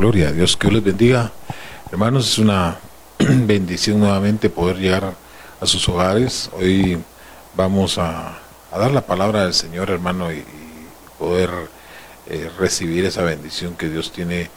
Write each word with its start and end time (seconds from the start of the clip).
Gloria 0.00 0.28
a 0.28 0.32
Dios, 0.32 0.56
que 0.56 0.66
Dios 0.66 0.76
les 0.76 0.84
bendiga. 0.96 1.30
Hermanos, 1.92 2.26
es 2.26 2.38
una 2.38 2.78
bendición 3.18 4.00
nuevamente 4.00 4.48
poder 4.48 4.78
llegar 4.78 5.12
a 5.60 5.66
sus 5.66 5.86
hogares. 5.90 6.48
Hoy 6.54 6.98
vamos 7.54 7.98
a, 7.98 8.38
dar 8.72 8.92
la 8.92 9.02
palabra 9.02 9.44
del 9.44 9.52
Señor, 9.52 9.90
hermano, 9.90 10.32
y, 10.32 10.42
poder 11.18 11.50
eh, 12.30 12.50
recibir 12.58 13.04
esa 13.04 13.24
bendición 13.24 13.76
que 13.76 13.90
Dios 13.90 14.10
tiene 14.10 14.48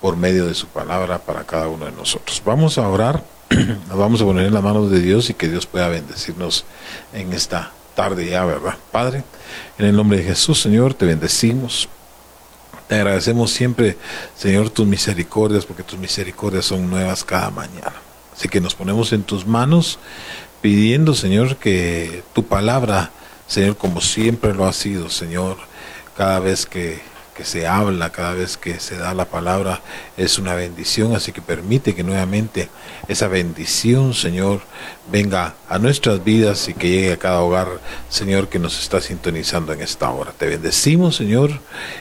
por 0.00 0.16
medio 0.16 0.46
de 0.46 0.54
su 0.54 0.66
palabra 0.66 1.18
para 1.18 1.44
cada 1.44 1.68
uno 1.68 1.84
de 1.84 1.92
nosotros. 1.92 2.42
Vamos 2.44 2.76
a 2.76 2.88
orar, 2.88 3.22
nos 3.88 3.96
vamos 3.96 4.20
a 4.20 4.24
poner 4.24 4.46
en 4.46 4.54
las 4.54 4.64
manos 4.64 4.90
de 4.90 4.98
Dios 4.98 5.30
y 5.30 5.34
que 5.34 5.46
Dios 5.46 5.66
pueda 5.66 5.86
bendecirnos 5.86 6.64
en 7.12 7.32
esta 7.32 7.70
tarde 7.94 8.26
ya, 8.26 8.44
¿verdad? 8.44 8.74
Padre, 8.90 9.22
en 9.78 9.86
el 9.86 9.94
nombre 9.94 10.18
de 10.18 10.24
Jesús, 10.24 10.60
Señor, 10.60 10.92
te 10.92 11.06
bendecimos. 11.06 11.88
Te 12.88 12.94
agradecemos 12.94 13.50
siempre, 13.50 13.98
Señor, 14.34 14.70
tus 14.70 14.86
misericordias, 14.86 15.66
porque 15.66 15.82
tus 15.82 15.98
misericordias 15.98 16.64
son 16.64 16.88
nuevas 16.88 17.22
cada 17.22 17.50
mañana. 17.50 17.92
Así 18.34 18.48
que 18.48 18.62
nos 18.62 18.74
ponemos 18.74 19.12
en 19.12 19.24
tus 19.24 19.46
manos, 19.46 19.98
pidiendo, 20.62 21.14
Señor, 21.14 21.56
que 21.56 22.22
tu 22.32 22.44
palabra, 22.44 23.10
Señor, 23.46 23.76
como 23.76 24.00
siempre 24.00 24.54
lo 24.54 24.66
ha 24.66 24.72
sido, 24.72 25.10
Señor, 25.10 25.58
cada 26.16 26.40
vez 26.40 26.64
que 26.64 27.00
que 27.38 27.44
se 27.44 27.68
habla, 27.68 28.10
cada 28.10 28.34
vez 28.34 28.56
que 28.56 28.80
se 28.80 28.96
da 28.96 29.14
la 29.14 29.26
palabra, 29.26 29.80
es 30.16 30.40
una 30.40 30.56
bendición, 30.56 31.14
así 31.14 31.30
que 31.30 31.40
permite 31.40 31.94
que 31.94 32.02
nuevamente 32.02 32.68
esa 33.06 33.28
bendición, 33.28 34.12
Señor, 34.12 34.62
venga 35.12 35.54
a 35.68 35.78
nuestras 35.78 36.24
vidas 36.24 36.68
y 36.68 36.74
que 36.74 36.90
llegue 36.90 37.12
a 37.12 37.16
cada 37.16 37.40
hogar, 37.40 37.68
Señor, 38.08 38.48
que 38.48 38.58
nos 38.58 38.82
está 38.82 39.00
sintonizando 39.00 39.72
en 39.72 39.82
esta 39.82 40.10
hora. 40.10 40.32
Te 40.36 40.48
bendecimos, 40.48 41.14
Señor, 41.14 41.60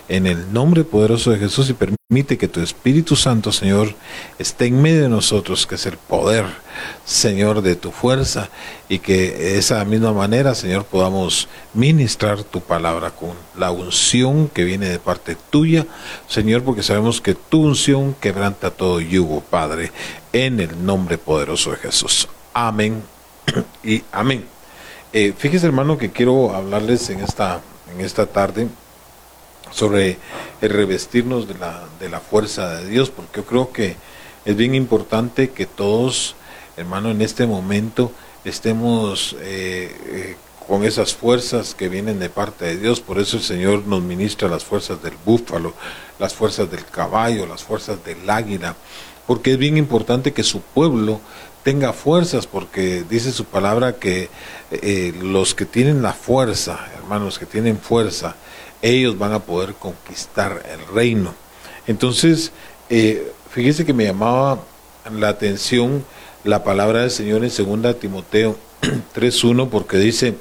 en 0.10 0.26
el 0.26 0.52
nombre 0.52 0.84
poderoso 0.84 1.30
de 1.30 1.38
Jesús 1.38 1.70
y 1.70 1.74
permite 1.74 1.98
que 2.10 2.48
tu 2.48 2.62
Espíritu 2.62 3.18
Santo, 3.18 3.52
Señor, 3.52 3.94
esté 4.40 4.68
en 4.68 4.82
medio 4.82 5.02
de 5.02 5.10
nosotros, 5.10 5.68
que 5.68 5.76
es 5.76 5.86
el 5.88 5.98
poder, 5.98 6.46
Señor, 7.04 7.62
de 7.62 7.76
tu 7.76 7.92
fuerza 7.92 8.50
y 8.88 9.00
que 9.00 9.32
de 9.32 9.58
esa 9.58 9.84
misma 9.84 10.14
manera, 10.14 10.56
Señor, 10.56 10.86
podamos 10.86 11.50
ministrar 11.74 12.46
tu 12.46 12.62
palabra 12.62 13.12
con 13.12 13.32
la 13.58 13.72
unción 13.72 14.48
que 14.48 14.64
viene 14.64 14.88
de 14.88 15.00
parte 15.00 15.36
tuya, 15.50 15.86
Señor, 16.30 16.64
porque 16.64 16.82
sabemos 16.82 17.20
que 17.20 17.36
tu 17.36 17.66
unción 17.66 18.16
quebranta 18.22 18.72
todo 18.72 19.02
yugo, 19.02 19.42
Padre, 19.42 19.92
en 20.32 20.62
el 20.62 20.86
nombre 20.86 21.18
poderoso 21.18 21.72
de 21.72 21.78
Jesús. 21.78 22.30
Amén 22.54 23.04
y 23.84 24.02
amén. 24.14 24.46
Eh, 25.12 25.34
fíjese, 25.38 25.66
hermano, 25.66 25.98
que 25.98 26.10
quiero 26.10 26.56
hablarles 26.56 27.10
en 27.10 27.20
esta, 27.20 27.60
en 27.94 28.00
esta 28.00 28.28
tarde 28.28 28.70
sobre 29.72 30.18
el 30.62 30.70
revestirnos 30.70 31.48
de 31.48 31.56
la, 31.56 31.84
de 32.00 32.10
la 32.10 32.20
fuerza 32.20 32.76
de 32.76 32.88
Dios, 32.90 33.10
porque 33.10 33.42
yo 33.42 33.46
creo 33.46 33.72
que 33.72 33.96
es 34.46 34.56
bien 34.56 34.76
importante 34.76 35.50
que 35.50 35.66
todos, 35.66 36.36
hermano, 36.78 37.12
en 37.12 37.22
este 37.22 37.46
momento 37.46 38.12
estemos 38.46 39.36
eh, 39.42 39.94
eh, 40.06 40.36
con 40.68 40.84
esas 40.84 41.14
fuerzas 41.14 41.76
que 41.76 41.90
vienen 41.90 42.20
de 42.20 42.30
parte 42.30 42.66
de 42.66 42.78
Dios. 42.78 43.00
Por 43.00 43.20
eso 43.20 43.38
el 43.38 43.44
Señor 43.44 43.86
nos 43.88 44.02
ministra 44.02 44.48
las 44.48 44.64
fuerzas 44.64 45.02
del 45.02 45.16
búfalo, 45.26 45.74
las 46.20 46.34
fuerzas 46.34 46.70
del 46.70 46.86
caballo, 46.86 47.46
las 47.46 47.64
fuerzas 47.64 48.04
del 48.04 48.30
águila, 48.30 48.76
porque 49.26 49.54
es 49.54 49.58
bien 49.58 49.78
importante 49.78 50.34
que 50.34 50.44
su 50.44 50.62
pueblo 50.62 51.20
tenga 51.64 51.92
fuerzas, 51.92 52.48
porque 52.48 53.04
dice 53.10 53.34
su 53.34 53.44
palabra 53.44 53.96
que 53.98 54.30
eh, 54.72 55.14
los 55.22 55.54
que 55.54 55.66
tienen 55.66 56.02
la 56.02 56.14
fuerza, 56.14 56.88
hermanos, 56.96 57.38
que 57.38 57.46
tienen 57.46 57.78
fuerza, 57.78 58.38
ellos 58.82 59.18
van 59.18 59.34
a 59.34 59.40
poder 59.40 59.74
conquistar 59.76 60.64
el 60.72 60.94
reino. 60.94 61.34
Entonces, 61.88 62.52
fíjese 63.50 63.86
que 63.86 63.94
me 63.94 64.06
llamaba 64.06 64.60
la 65.12 65.30
atención 65.30 66.04
la 66.44 66.64
palabra 66.64 67.02
del 67.02 67.12
Señor 67.12 67.44
en 67.44 67.82
2 67.82 68.00
Timoteo 68.00 68.58
3.1 69.16 69.70
porque 69.70 69.98
dice, 69.98 70.36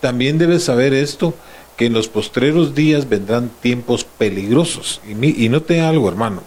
también 0.00 0.38
debes 0.38 0.64
saber 0.64 0.92
esto, 0.94 1.34
que 1.76 1.86
en 1.86 1.92
los 1.92 2.08
postreros 2.08 2.74
días 2.74 3.08
vendrán 3.08 3.50
tiempos 3.60 4.04
peligrosos. 4.04 5.00
Y, 5.06 5.44
y 5.44 5.48
note 5.48 5.80
algo, 5.80 6.08
hermano, 6.08 6.42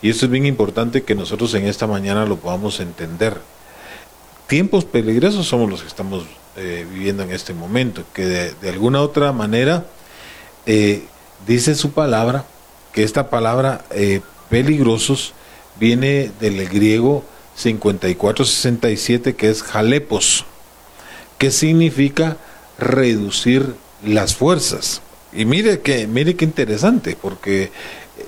y 0.00 0.10
esto 0.10 0.26
es 0.26 0.30
bien 0.30 0.46
importante 0.46 1.02
que 1.02 1.14
nosotros 1.14 1.52
en 1.54 1.66
esta 1.66 1.86
mañana 1.86 2.24
lo 2.24 2.36
podamos 2.36 2.78
entender. 2.80 3.38
Tiempos 4.46 4.84
peligrosos 4.84 5.46
somos 5.46 5.68
los 5.68 5.82
que 5.82 5.88
estamos 5.88 6.24
eh, 6.56 6.86
viviendo 6.90 7.22
en 7.24 7.32
este 7.32 7.52
momento, 7.52 8.04
que 8.14 8.24
de, 8.24 8.68
alguna 8.68 9.00
otra 9.02 9.32
manera 9.32 9.86
eh, 10.68 11.02
dice 11.46 11.74
su 11.74 11.92
palabra, 11.92 12.44
que 12.92 13.02
esta 13.02 13.30
palabra 13.30 13.86
eh, 13.90 14.20
peligrosos 14.50 15.32
viene 15.80 16.30
del 16.40 16.68
griego 16.68 17.24
5467, 17.56 19.34
que 19.34 19.48
es 19.48 19.62
jalepos, 19.62 20.44
que 21.38 21.50
significa 21.50 22.36
reducir 22.78 23.74
las 24.04 24.36
fuerzas. 24.36 25.00
Y 25.32 25.46
mire 25.46 25.80
que, 25.80 26.06
mire 26.06 26.36
qué 26.36 26.44
interesante, 26.44 27.16
porque 27.18 27.72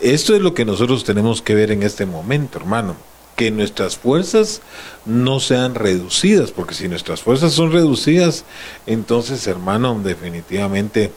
esto 0.00 0.34
es 0.34 0.40
lo 0.40 0.54
que 0.54 0.64
nosotros 0.64 1.04
tenemos 1.04 1.42
que 1.42 1.54
ver 1.54 1.70
en 1.70 1.82
este 1.82 2.06
momento, 2.06 2.58
hermano. 2.58 2.96
Que 3.36 3.50
nuestras 3.50 3.98
fuerzas 3.98 4.62
no 5.04 5.40
sean 5.40 5.74
reducidas, 5.74 6.52
porque 6.52 6.74
si 6.74 6.88
nuestras 6.88 7.20
fuerzas 7.20 7.52
son 7.52 7.70
reducidas, 7.70 8.44
entonces, 8.86 9.46
hermano, 9.46 10.00
definitivamente 10.02 11.12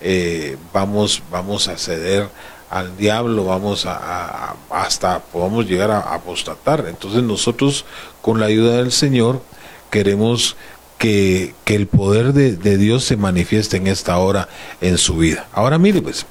eh, 0.00 0.56
vamos, 0.72 1.22
vamos 1.30 1.68
a 1.68 1.76
ceder 1.76 2.28
al 2.70 2.96
diablo, 2.96 3.44
vamos 3.44 3.84
a, 3.84 4.54
hasta 4.70 5.18
podamos 5.18 5.66
llegar 5.66 5.90
a, 5.90 6.14
apostatar. 6.14 6.86
Entonces 6.88 7.22
nosotros 7.22 7.84
con 8.22 8.40
la 8.40 8.46
ayuda 8.46 8.76
del 8.76 8.92
Señor 8.92 9.42
queremos 9.90 10.56
que, 10.98 11.54
el 11.66 11.86
poder 11.86 12.32
de, 12.32 12.76
Dios 12.78 13.04
se 13.04 13.16
manifieste 13.16 13.76
en 13.76 13.86
esta 13.86 14.18
hora 14.18 14.48
en 14.80 14.98
su 14.98 15.16
vida. 15.16 15.48
Ahora 15.52 15.78
mire 15.78 16.02
pues, 16.02 16.26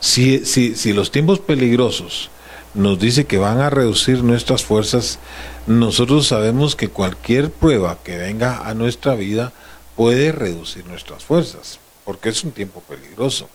si, 0.00 0.44
si, 0.44 0.74
si 0.74 0.92
los 0.92 1.10
tiempos 1.10 1.38
peligrosos 1.40 2.30
nos 2.74 2.98
dice 2.98 3.24
que 3.24 3.38
van 3.38 3.60
a 3.60 3.70
reducir 3.70 4.22
nuestras 4.22 4.64
fuerzas, 4.64 5.18
nosotros 5.66 6.26
sabemos 6.26 6.76
que 6.76 6.88
cualquier 6.88 7.50
prueba 7.50 7.98
que 8.02 8.16
venga 8.18 8.68
a 8.68 8.74
nuestra 8.74 9.14
vida 9.14 9.52
puede 9.96 10.32
reducir 10.32 10.84
nuestras 10.86 11.24
fuerzas, 11.24 11.78
porque 12.04 12.28
es 12.28 12.44
un 12.44 12.52
tiempo 12.52 12.80
peligroso. 12.80 13.48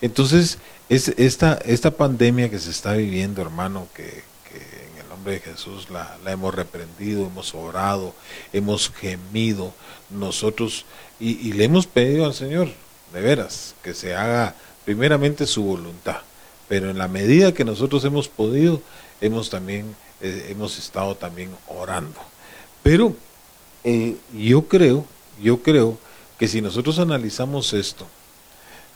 Entonces, 0.00 0.58
es 0.88 1.08
esta, 1.18 1.54
esta 1.64 1.90
pandemia 1.90 2.50
que 2.50 2.58
se 2.58 2.70
está 2.70 2.94
viviendo, 2.94 3.42
hermano, 3.42 3.86
que, 3.94 4.24
en 4.52 5.02
el 5.02 5.08
nombre 5.08 5.34
de 5.34 5.40
Jesús 5.40 5.90
la, 5.90 6.18
hemos 6.26 6.54
reprendido, 6.54 7.26
hemos 7.26 7.54
orado, 7.54 8.14
hemos 8.52 8.90
gemido 8.90 9.72
nosotros 10.08 10.86
y, 11.18 11.52
le 11.52 11.64
hemos 11.64 11.86
pedido 11.86 12.24
al 12.24 12.34
Señor, 12.34 12.68
de 13.12 13.20
veras, 13.20 13.74
que 13.82 13.92
se 13.92 14.14
haga 14.14 14.54
primeramente 14.84 15.46
su 15.46 15.62
voluntad. 15.62 16.18
Pero 16.68 16.88
en 16.88 16.98
la 16.98 17.08
medida 17.08 17.52
que 17.52 17.64
nosotros 17.64 18.04
hemos 18.04 18.28
podido, 18.28 18.80
hemos 19.20 19.50
también, 19.50 19.94
eh, 20.22 20.46
hemos 20.50 20.78
estado 20.78 21.14
también 21.16 21.50
orando. 21.66 22.18
Pero 22.82 23.14
eh, 23.84 24.16
yo 24.32 24.62
creo, 24.62 25.04
yo 25.42 25.62
creo 25.62 25.98
que 26.40 26.48
si 26.48 26.62
nosotros 26.62 26.98
analizamos 26.98 27.74
esto, 27.74 28.06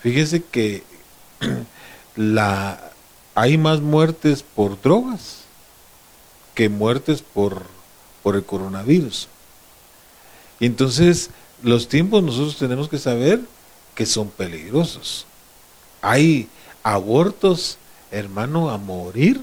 fíjese 0.01 0.43
que 0.43 0.83
la, 2.17 2.91
hay 3.35 3.59
más 3.59 3.83
muertes 3.83 4.43
por 4.43 4.81
drogas 4.81 5.41
que 6.55 6.71
muertes 6.71 7.21
por, 7.21 7.67
por 8.23 8.35
el 8.35 8.47
coronavirus. 8.47 9.29
Entonces 10.59 11.29
los 11.63 11.87
tiempos 11.87 12.23
nosotros 12.23 12.57
tenemos 12.57 12.89
que 12.89 12.99
saber 12.99 13.43
que 13.95 14.07
son 14.07 14.31
peligrosos. 14.31 15.27
Hay 16.01 16.49
abortos, 16.83 17.77
hermano, 18.11 18.71
a 18.71 18.79
morir 18.79 19.39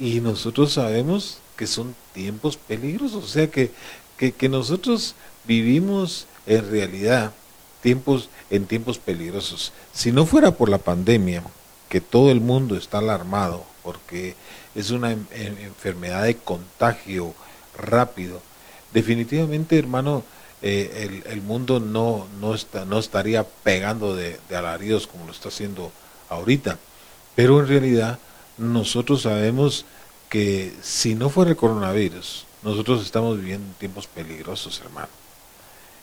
y 0.00 0.20
nosotros 0.20 0.72
sabemos 0.72 1.38
que 1.56 1.68
son 1.68 1.94
tiempos 2.12 2.56
peligrosos. 2.56 3.22
O 3.22 3.28
sea 3.28 3.48
que, 3.48 3.70
que, 4.16 4.32
que 4.32 4.48
nosotros 4.48 5.14
vivimos 5.44 6.26
en 6.46 6.70
realidad 6.70 7.32
tiempos 7.82 8.28
en 8.50 8.66
tiempos 8.66 8.98
peligrosos. 8.98 9.72
Si 9.92 10.12
no 10.12 10.26
fuera 10.26 10.50
por 10.50 10.68
la 10.68 10.78
pandemia, 10.78 11.42
que 11.88 12.00
todo 12.00 12.30
el 12.30 12.40
mundo 12.40 12.76
está 12.76 12.98
alarmado 12.98 13.64
porque 13.82 14.34
es 14.74 14.90
una 14.90 15.12
enfermedad 15.12 16.24
de 16.24 16.36
contagio 16.36 17.34
rápido. 17.76 18.40
Definitivamente, 18.92 19.78
hermano, 19.78 20.22
eh, 20.62 21.22
el, 21.26 21.42
mundo 21.42 21.80
no, 21.80 22.26
no, 22.40 22.54
está, 22.54 22.84
no 22.84 22.98
estaría 22.98 23.44
pegando 23.44 24.14
de, 24.14 24.38
de 24.48 24.56
alaridos 24.56 25.06
como 25.06 25.26
lo 25.26 25.32
está 25.32 25.48
haciendo 25.48 25.90
ahorita. 26.28 26.78
Pero 27.34 27.60
en 27.60 27.68
realidad 27.68 28.18
nosotros 28.58 29.22
sabemos 29.22 29.86
que 30.28 30.72
si 30.82 31.14
no 31.14 31.30
fuera 31.30 31.50
el 31.50 31.56
coronavirus, 31.56 32.44
nosotros 32.62 33.02
estamos 33.02 33.38
viviendo 33.38 33.72
tiempos 33.78 34.06
peligrosos, 34.06 34.80
hermano. 34.80 35.19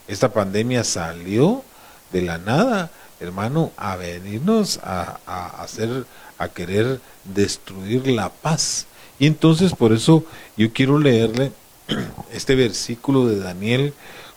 Esta 0.08 0.32
pandemia 0.32 0.84
salió 0.84 1.64
de 2.12 2.22
la 2.22 2.38
nada 2.38 2.92
hermano, 3.20 3.72
a 3.78 3.96
venirnos 3.96 4.80
a, 4.84 5.20
hacer 5.62 6.06
a 6.38 6.50
querer 6.50 7.02
destruir 7.24 8.08
la 8.08 8.30
paz. 8.30 8.86
Y 9.20 9.26
entonces 9.26 9.74
por 9.74 9.92
eso 9.92 10.24
yo 10.56 10.72
quiero 10.72 11.00
leerle 11.00 11.52
este 12.32 12.56
versículo 12.56 13.28
de 13.28 13.40
Daniel 13.40 13.94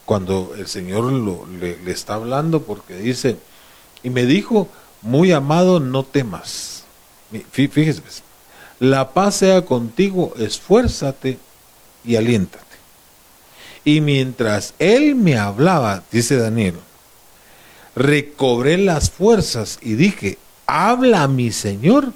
cuando 0.06 0.54
el 0.56 0.66
Señor 0.66 1.12
lo, 1.12 1.46
le, 1.46 1.78
está 1.90 2.14
hablando 2.14 2.62
porque 2.62 2.94
dice, 2.94 3.36
y 4.02 4.10
me 4.10 4.24
dijo, 4.24 4.68
muy 5.02 5.32
amado, 5.32 5.78
no 5.78 6.02
temas. 6.02 6.84
Fíjese, 7.52 8.00
pues, 8.00 8.22
la 8.80 9.12
paz 9.12 9.36
sea 9.36 9.64
contigo, 9.64 10.32
esfuérzate 10.38 11.38
y 12.04 12.16
aliéntate. 12.16 12.69
Y 13.84 14.00
mientras 14.00 14.74
él 14.78 15.14
me 15.14 15.36
hablaba, 15.36 16.02
dice 16.10 16.36
Daniel, 16.36 16.74
recobré 17.96 18.78
las 18.78 19.10
fuerzas 19.10 19.78
y 19.82 19.94
dije, 19.94 20.38
habla 20.66 21.28
mi 21.28 21.50
Señor, 21.50 22.12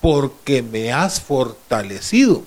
porque 0.00 0.62
me 0.62 0.92
has 0.92 1.20
fortalecido. 1.20 2.44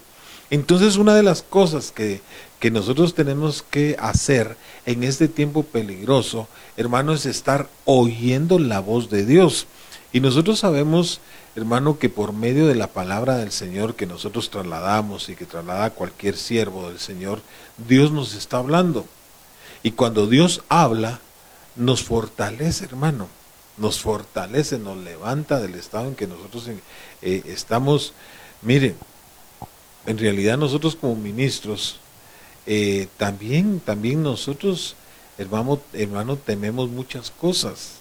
Entonces 0.50 0.98
una 0.98 1.16
de 1.16 1.24
las 1.24 1.42
cosas 1.42 1.92
que, 1.92 2.22
que 2.60 2.72
nosotros 2.72 3.16
tenemos 3.16 3.64
que 3.64 3.96
hacer 4.00 4.58
en 4.86 5.04
este 5.04 5.28
tiempo 5.28 5.64
peligroso, 5.64 6.48
hermano, 6.78 7.14
es 7.14 7.26
estar 7.26 7.70
oyendo 7.86 8.60
la 8.60 8.80
voz 8.80 9.10
de 9.10 9.26
Dios. 9.26 9.68
Y 10.14 10.20
nosotros 10.20 10.60
sabemos, 10.60 11.22
hermano, 11.56 12.00
que 12.00 12.10
por 12.10 12.34
medio 12.34 12.68
de 12.68 12.76
la 12.76 12.88
palabra 12.88 13.38
del 13.38 13.52
Señor 13.52 13.96
que 13.96 14.06
nosotros 14.06 14.50
trasladamos 14.50 15.30
y 15.30 15.36
que 15.36 15.46
traslada 15.46 15.90
cualquier 15.92 16.38
siervo 16.38 16.90
del 16.90 17.00
Señor, 17.00 17.42
Dios 17.88 18.12
nos 18.12 18.34
está 18.36 18.58
hablando. 18.58 19.06
Y 19.84 19.92
cuando 19.92 20.28
Dios 20.28 20.64
habla, 20.70 21.20
nos 21.76 22.04
fortalece, 22.04 22.86
hermano. 22.86 23.28
Nos 23.78 24.00
fortalece, 24.00 24.78
nos 24.78 24.98
levanta 24.98 25.60
del 25.60 25.76
estado 25.76 26.08
en 26.08 26.16
que 26.16 26.28
nosotros 26.28 26.70
eh, 27.22 27.44
estamos. 27.46 28.14
Miren, 28.62 28.96
en 30.06 30.18
realidad 30.18 30.58
nosotros 30.58 30.96
como 30.96 31.16
ministros, 31.16 32.00
eh, 32.68 33.08
también, 33.18 33.80
también 33.80 34.22
nosotros, 34.22 34.96
hermano, 35.38 35.82
hermano, 35.94 36.36
tememos 36.38 36.90
muchas 36.90 37.32
cosas. 37.32 37.94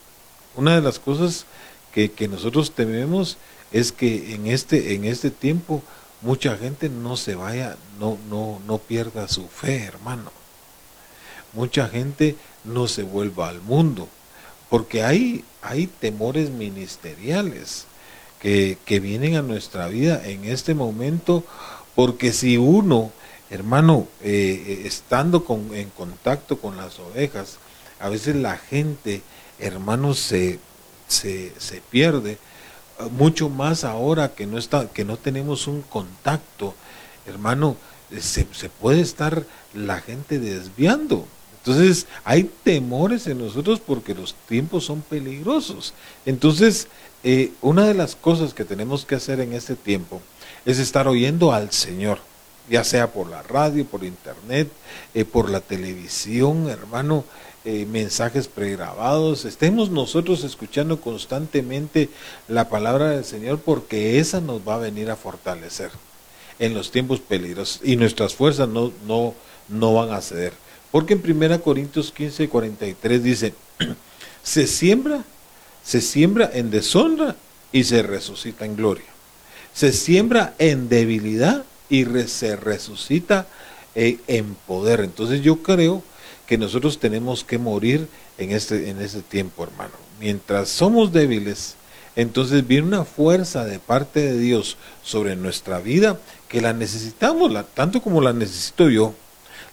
Una 0.57 0.75
de 0.75 0.83
las 0.83 0.99
cosas 0.99 1.47
que, 1.93 2.11
que 2.11 2.29
nosotros 2.29 2.73
tememos 2.73 3.39
es 3.73 3.93
que 3.93 4.35
en 4.35 4.47
este, 4.47 4.95
en 4.95 5.05
este 5.05 5.31
tiempo 5.31 5.83
mucha 6.23 6.57
gente 6.57 6.89
no 6.89 7.17
se 7.17 7.35
vaya, 7.35 7.77
no, 7.99 8.19
no, 8.29 8.61
no 8.67 8.79
pierda 8.79 9.29
su 9.29 9.47
fe, 9.49 9.85
hermano. 9.85 10.31
Mucha 11.53 11.89
gente 11.89 12.37
no 12.65 12.89
se 12.89 13.03
vuelva 13.03 13.49
al 13.49 13.61
mundo, 13.61 14.09
porque 14.69 15.03
hay, 15.03 15.45
hay 15.63 15.87
temores 15.87 16.51
ministeriales 16.51 17.87
que, 18.41 18.79
que 18.85 19.01
vienen 19.01 19.37
a 19.37 19.43
nuestra 19.43 19.89
vida 19.89 20.23
en 20.25 20.45
este 20.45 20.75
momento, 20.75 21.45
porque 21.95 22.33
si 22.33 22.57
uno, 22.57 23.11
hermano, 23.51 24.07
eh, 24.23 24.65
eh, 24.67 24.83
estando 24.87 25.45
con, 25.45 25.75
en 25.75 25.91
contacto 25.91 26.59
con 26.59 26.77
las 26.77 26.99
ovejas, 26.99 27.59
a 27.99 28.09
veces 28.09 28.37
la 28.37 28.57
gente, 28.57 29.23
hermano, 29.59 30.15
se, 30.15 30.59
se, 31.11 31.53
se 31.59 31.81
pierde, 31.91 32.39
mucho 33.13 33.49
más 33.49 33.85
ahora 33.85 34.35
que 34.35 34.47
no 34.47 34.59
está, 34.59 34.89
que 34.89 35.05
no 35.05 35.17
tenemos 35.17 35.67
un 35.67 35.83
contacto, 35.83 36.75
hermano, 37.27 37.77
se, 38.11 38.47
se 38.53 38.69
puede 38.69 39.01
estar 39.01 39.45
la 39.75 40.01
gente 40.01 40.39
desviando. 40.39 41.27
Entonces 41.59 42.07
hay 42.25 42.51
temores 42.65 43.27
en 43.27 43.39
nosotros 43.39 43.81
porque 43.81 44.15
los 44.15 44.35
tiempos 44.49 44.85
son 44.85 45.03
peligrosos. 45.03 45.95
Entonces, 46.25 46.89
eh, 47.23 47.53
una 47.61 47.87
de 47.87 47.95
las 47.95 48.17
cosas 48.17 48.55
que 48.55 48.65
tenemos 48.65 49.05
que 49.05 49.15
hacer 49.15 49.41
en 49.41 49.53
este 49.53 49.77
tiempo 49.77 50.23
es 50.65 50.79
estar 50.79 51.07
oyendo 51.07 51.53
al 51.53 51.71
Señor, 51.71 52.19
ya 52.69 52.83
sea 52.83 53.13
por 53.13 53.29
la 53.29 53.43
radio, 53.43 53.85
por 53.85 54.05
internet, 54.05 54.71
eh, 55.13 55.25
por 55.25 55.51
la 55.51 55.61
televisión, 55.61 56.69
hermano, 56.71 57.25
eh, 57.65 57.87
mensajes 57.87 58.49
pregrabados. 58.49 59.45
Estemos 59.45 59.91
nosotros 59.91 60.45
escuchando 60.45 61.01
constantemente 61.01 62.09
la 62.49 62.71
palabra 62.71 63.11
del 63.11 63.25
Señor 63.25 63.59
porque 63.59 64.19
esa 64.19 64.41
nos 64.41 64.67
va 64.67 64.77
a 64.77 64.79
venir 64.79 65.11
a 65.11 65.17
fortalecer 65.17 65.91
en 66.59 66.73
los 66.73 66.91
tiempos 66.91 67.21
peligrosos 67.21 67.81
y 67.85 67.97
nuestras 67.97 68.35
fuerzas 68.35 68.69
no, 68.69 68.93
no, 69.07 69.35
no 69.69 69.93
van 69.93 70.13
a 70.13 70.23
ceder. 70.23 70.55
Porque 70.91 71.15
en 71.15 71.43
1 71.43 71.61
Corintios 71.61 72.13
15, 72.13 72.49
43 72.49 73.23
dice, 73.23 73.55
se 74.43 74.67
siembra, 74.67 75.23
se 75.85 76.01
siembra 76.01 76.51
en 76.53 76.71
deshonra 76.71 77.37
y 77.73 77.85
se 77.85 78.03
resucita 78.03 78.65
en 78.65 78.77
gloria. 78.77 79.05
Se 79.75 79.93
siembra 79.93 80.55
en 80.59 80.89
debilidad 80.89 81.65
y 81.89 82.05
se 82.27 82.57
resucita 82.57 83.47
eh, 83.95 84.19
en 84.29 84.55
poder. 84.67 85.01
Entonces 85.01 85.43
yo 85.43 85.63
creo 85.63 86.03
que 86.51 86.59
nosotros 86.59 86.99
tenemos 86.99 87.45
que 87.45 87.59
morir 87.59 88.09
en 88.37 88.51
este, 88.51 88.91
en 88.91 89.01
este 89.01 89.23
tiempo, 89.23 89.63
hermano. 89.63 89.93
Mientras 90.19 90.69
somos 90.69 91.13
débiles, 91.13 91.77
entonces 92.17 92.67
viene 92.67 92.89
una 92.89 93.05
fuerza 93.05 93.65
de 93.65 93.79
parte 93.79 94.19
de 94.19 94.37
Dios 94.37 94.77
sobre 95.01 95.37
nuestra 95.37 95.79
vida 95.79 96.19
que 96.49 96.61
la 96.61 96.73
necesitamos, 96.73 97.53
tanto 97.73 98.03
como 98.03 98.21
la 98.21 98.33
necesito 98.33 98.91
yo, 98.91 99.15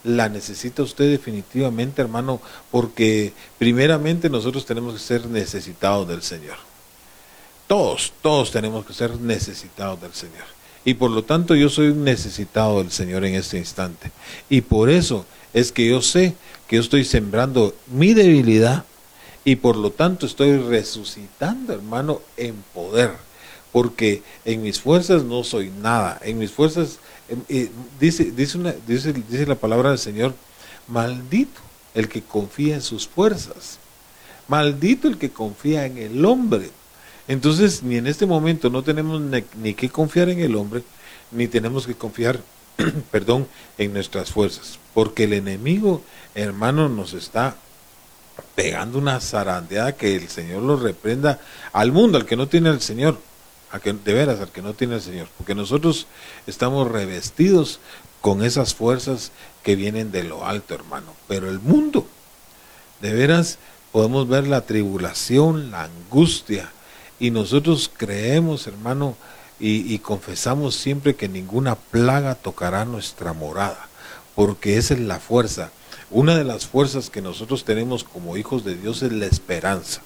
la 0.03 0.29
necesita 0.29 0.83
usted 0.83 1.09
definitivamente, 1.09 1.99
hermano, 1.99 2.41
porque 2.69 3.33
primeramente 3.57 4.29
nosotros 4.29 4.63
tenemos 4.67 4.93
que 4.93 4.99
ser 4.99 5.25
necesitados 5.25 6.07
del 6.07 6.21
Señor. 6.21 6.57
Todos, 7.65 8.13
todos 8.21 8.51
tenemos 8.51 8.85
que 8.85 8.93
ser 8.93 9.19
necesitados 9.19 9.99
del 9.99 10.13
Señor. 10.13 10.45
Y 10.85 10.93
por 10.93 11.09
lo 11.09 11.23
tanto 11.23 11.55
yo 11.55 11.69
soy 11.69 11.91
necesitado 11.91 12.83
del 12.83 12.91
Señor 12.91 13.25
en 13.25 13.33
este 13.33 13.57
instante. 13.57 14.11
Y 14.47 14.61
por 14.61 14.91
eso 14.91 15.25
es 15.53 15.71
que 15.71 15.87
yo 15.87 16.01
sé 16.01 16.35
que 16.67 16.75
yo 16.75 16.81
estoy 16.81 17.05
sembrando 17.05 17.73
mi 17.87 18.13
debilidad 18.13 18.85
y 19.45 19.55
por 19.55 19.77
lo 19.77 19.91
tanto 19.91 20.25
estoy 20.25 20.57
resucitando, 20.57 21.73
hermano, 21.73 22.21
en 22.35 22.55
poder. 22.73 23.11
Porque 23.71 24.21
en 24.43 24.61
mis 24.61 24.79
fuerzas 24.79 25.23
no 25.23 25.43
soy 25.43 25.69
nada. 25.69 26.19
En 26.23 26.37
mis 26.37 26.51
fuerzas 26.51 26.99
eh, 27.49 27.69
dice, 27.99 28.31
dice, 28.31 28.73
dice, 28.87 29.45
la 29.45 29.55
palabra 29.55 29.89
del 29.89 29.99
Señor, 29.99 30.33
maldito 30.87 31.61
el 31.93 32.09
que 32.09 32.21
confía 32.21 32.75
en 32.75 32.81
sus 32.81 33.07
fuerzas, 33.07 33.79
maldito 34.47 35.07
el 35.07 35.17
que 35.17 35.29
confía 35.29 35.85
en 35.85 35.97
el 35.97 36.25
hombre. 36.25 36.69
Entonces, 37.27 37.83
ni 37.83 37.97
en 37.97 38.07
este 38.07 38.25
momento 38.25 38.69
no 38.69 38.83
tenemos 38.83 39.21
ni, 39.55 39.73
que 39.73 39.89
confiar 39.89 40.29
en 40.29 40.39
el 40.39 40.55
hombre, 40.55 40.83
ni 41.31 41.47
tenemos 41.47 41.85
que 41.85 41.95
confiar, 41.95 42.39
perdón, 43.11 43.47
en 43.77 43.93
nuestras 43.93 44.31
fuerzas, 44.31 44.79
porque 44.93 45.25
el 45.25 45.33
enemigo, 45.33 46.01
hermano, 46.35 46.89
nos 46.89 47.13
está 47.13 47.55
pegando 48.55 48.99
una 48.99 49.19
zarandeada 49.19 49.95
que 49.95 50.15
el 50.15 50.29
Señor 50.29 50.63
lo 50.63 50.77
reprenda 50.77 51.39
al 51.73 51.91
mundo, 51.91 52.17
al 52.17 52.25
que 52.25 52.35
no 52.35 52.47
tiene 52.47 52.69
al 52.69 52.81
Señor 52.81 53.19
a 53.71 53.79
que, 53.79 53.93
de 53.93 54.13
veras 54.13 54.39
al 54.39 54.49
que 54.49 54.61
no 54.61 54.73
tiene 54.73 54.95
el 54.95 55.01
Señor, 55.01 55.27
porque 55.37 55.55
nosotros 55.55 56.07
estamos 56.45 56.89
revestidos 56.89 57.79
con 58.21 58.43
esas 58.43 58.73
fuerzas 58.73 59.31
que 59.63 59.75
vienen 59.75 60.11
de 60.11 60.23
lo 60.23 60.45
alto, 60.45 60.73
hermano. 60.73 61.13
Pero 61.27 61.49
el 61.49 61.59
mundo, 61.59 62.07
de 63.01 63.13
veras, 63.13 63.57
podemos 63.91 64.27
ver 64.27 64.47
la 64.47 64.61
tribulación, 64.61 65.71
la 65.71 65.83
angustia, 65.83 66.71
y 67.19 67.31
nosotros 67.31 67.91
creemos, 67.95 68.67
hermano, 68.67 69.17
y, 69.59 69.97
confesamos 69.99 70.75
siempre 70.75 71.15
que 71.15 71.27
ninguna 71.27 71.75
plaga 71.75 72.35
tocará 72.35 72.85
nuestra 72.85 73.33
morada, 73.33 73.89
porque 74.35 74.77
esa 74.77 74.93
es 74.93 74.99
la 74.99 75.19
fuerza. 75.19 75.71
Una 76.11 76.37
de 76.37 76.43
las 76.43 76.67
fuerzas 76.67 77.09
que 77.09 77.21
nosotros 77.21 77.65
tenemos 77.65 78.03
como 78.03 78.37
hijos 78.37 78.63
de 78.63 78.75
Dios 78.75 79.01
es 79.01 79.11
la 79.11 79.25
esperanza. 79.25 80.01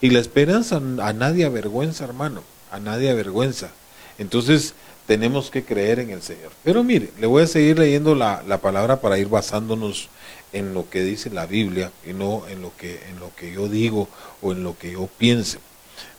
Y 0.00 0.10
la 0.10 0.18
esperanza 0.18 0.76
a 0.76 1.12
nadie 1.12 1.44
avergüenza, 1.44 2.04
hermano 2.04 2.42
a 2.72 2.80
nadie 2.80 3.10
avergüenza. 3.10 3.70
Entonces 4.18 4.74
tenemos 5.06 5.50
que 5.50 5.62
creer 5.62 6.00
en 6.00 6.10
el 6.10 6.22
Señor. 6.22 6.50
Pero 6.64 6.82
mire, 6.82 7.10
le 7.20 7.26
voy 7.26 7.42
a 7.42 7.46
seguir 7.46 7.78
leyendo 7.78 8.14
la, 8.14 8.42
palabra 8.60 9.00
para 9.00 9.18
ir 9.18 9.28
basándonos 9.28 10.08
en 10.52 10.74
lo 10.74 10.88
que 10.88 11.02
dice 11.02 11.30
la 11.30 11.46
Biblia 11.46 11.92
y 12.04 12.14
no 12.14 12.48
en 12.48 12.62
lo 12.62 12.74
que, 12.76 13.00
en 13.08 13.20
lo 13.20 13.34
que 13.36 13.52
yo 13.52 13.68
digo 13.68 14.08
o 14.40 14.52
en 14.52 14.64
lo 14.64 14.76
que 14.76 14.92
yo 14.92 15.06
piense. 15.18 15.58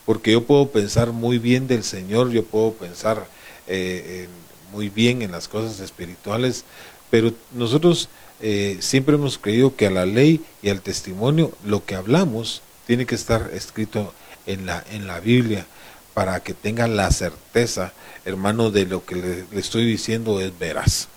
Porque 0.06 0.32
yo 0.32 0.44
puedo 0.44 0.70
pensar 0.70 1.12
muy 1.12 1.38
bien 1.38 1.68
del 1.68 1.84
Señor, 1.84 2.32
yo 2.32 2.44
puedo 2.44 2.74
pensar 2.74 3.26
eh, 3.68 4.28
muy 4.74 4.90
bien 4.90 5.22
en 5.22 5.32
las 5.32 5.48
cosas 5.48 5.80
espirituales, 5.80 6.66
pero 7.10 7.32
nosotros 7.54 8.10
eh, 8.42 8.78
siempre 8.82 9.16
hemos 9.16 9.38
creído 9.38 9.76
que 9.76 9.88
a 9.88 9.92
la 9.92 10.06
ley 10.06 10.42
y 10.62 10.70
al 10.70 10.82
testimonio 10.82 11.54
lo 11.64 11.86
que 11.86 11.96
hablamos 11.96 12.62
tiene 12.86 13.06
que 13.06 13.16
estar 13.16 13.52
escrito 13.54 14.14
en 14.46 14.66
la, 14.66 14.84
en 14.92 15.08
la 15.08 15.20
Biblia 15.20 15.66
para 16.14 16.42
que 16.42 16.54
tengan 16.54 16.98
la 16.98 17.10
certeza, 17.12 17.94
hermano, 18.26 18.72
de 18.72 18.86
lo 18.86 19.06
que 19.06 19.16
le, 19.16 19.46
estoy 19.60 19.86
diciendo 19.86 20.42
es 20.42 20.58
veraz. 20.60 21.08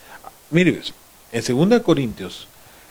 Mire, 0.51 0.81
en 1.33 1.69
2 1.71 1.83
Corintios 1.83 2.47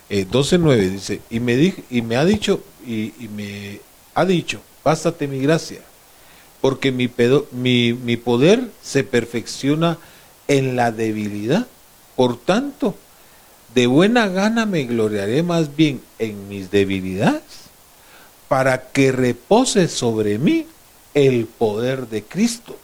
eh, 0.09 0.27
12.9 0.29 0.89
dice, 0.89 1.21
y 1.29 1.39
me, 1.39 1.73
y 1.89 2.01
me 2.01 2.17
ha 2.17 2.25
dicho, 2.25 2.61
y 2.85 3.13
me 3.33 3.79
ha 4.13 4.25
dicho, 4.25 4.61
bástate 4.85 5.27
mi 5.27 5.39
gracia, 5.39 5.81
porque 6.61 6.91
mi, 6.93 7.11
mi, 7.51 7.93
mi 7.93 8.15
poder 8.15 8.69
se 8.81 9.03
perfecciona 9.03 9.97
en 10.47 10.75
la 10.75 10.91
debilidad. 10.91 11.65
Por 12.15 12.37
tanto, 12.37 12.95
de 13.73 13.87
buena 13.87 14.27
gana 14.27 14.65
me 14.65 14.85
gloriaré 14.85 15.43
más 15.43 15.75
bien 15.75 16.01
en 16.19 16.47
mis 16.47 16.69
debilidades, 16.71 17.41
para 18.47 18.91
que 18.91 19.11
repose 19.11 19.87
sobre 19.87 20.37
mí 20.37 20.67
el 21.15 21.47
poder 21.47 22.07
de 22.07 22.23
Cristo. 22.23 22.77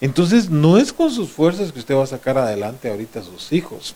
Entonces 0.00 0.50
no 0.50 0.76
es 0.76 0.92
con 0.92 1.12
sus 1.12 1.30
fuerzas 1.30 1.70
que 1.70 1.78
usted 1.78 1.94
va 1.94 2.02
a 2.02 2.08
sacar 2.08 2.36
adelante 2.36 2.90
ahorita 2.90 3.20
a 3.20 3.24
sus 3.24 3.52
hijos. 3.52 3.94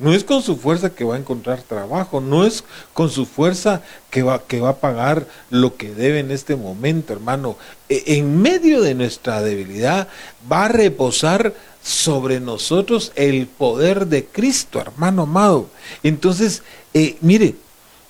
No 0.00 0.14
es 0.14 0.24
con 0.24 0.42
su 0.42 0.56
fuerza 0.56 0.90
que 0.94 1.04
va 1.04 1.16
a 1.16 1.18
encontrar 1.18 1.62
trabajo, 1.62 2.20
no 2.22 2.46
es 2.46 2.64
con 2.94 3.10
su 3.10 3.26
fuerza 3.26 3.82
que 4.10 4.22
va, 4.22 4.42
que 4.42 4.60
va 4.60 4.70
a 4.70 4.76
pagar 4.76 5.26
lo 5.50 5.76
que 5.76 5.94
debe 5.94 6.20
en 6.20 6.30
este 6.30 6.56
momento, 6.56 7.12
hermano. 7.12 7.56
E, 7.88 8.16
en 8.16 8.40
medio 8.40 8.80
de 8.80 8.94
nuestra 8.94 9.42
debilidad 9.42 10.08
va 10.50 10.64
a 10.64 10.68
reposar 10.68 11.54
sobre 11.82 12.40
nosotros 12.40 13.12
el 13.14 13.46
poder 13.46 14.06
de 14.06 14.24
Cristo, 14.24 14.80
hermano 14.80 15.22
amado. 15.22 15.68
Entonces, 16.02 16.62
eh, 16.94 17.16
mire, 17.20 17.54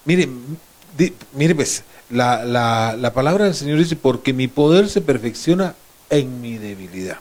mire, 0.04 0.28
mire, 1.34 1.54
pues, 1.56 1.82
la, 2.08 2.44
la, 2.44 2.96
la 2.96 3.12
palabra 3.12 3.46
del 3.46 3.54
Señor 3.54 3.78
dice, 3.78 3.96
porque 3.96 4.32
mi 4.32 4.48
poder 4.48 4.88
se 4.88 5.00
perfecciona 5.00 5.74
en 6.08 6.40
mi 6.40 6.56
debilidad. 6.56 7.18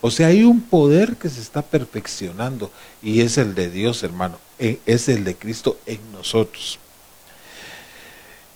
O 0.00 0.10
sea, 0.10 0.28
hay 0.28 0.44
un 0.44 0.60
poder 0.60 1.16
que 1.16 1.28
se 1.28 1.40
está 1.40 1.62
perfeccionando 1.62 2.70
y 3.02 3.22
es 3.22 3.36
el 3.36 3.54
de 3.54 3.68
Dios, 3.68 4.02
hermano. 4.02 4.38
E, 4.58 4.78
es 4.86 5.08
el 5.08 5.24
de 5.24 5.34
Cristo 5.34 5.78
en 5.86 6.00
nosotros. 6.12 6.78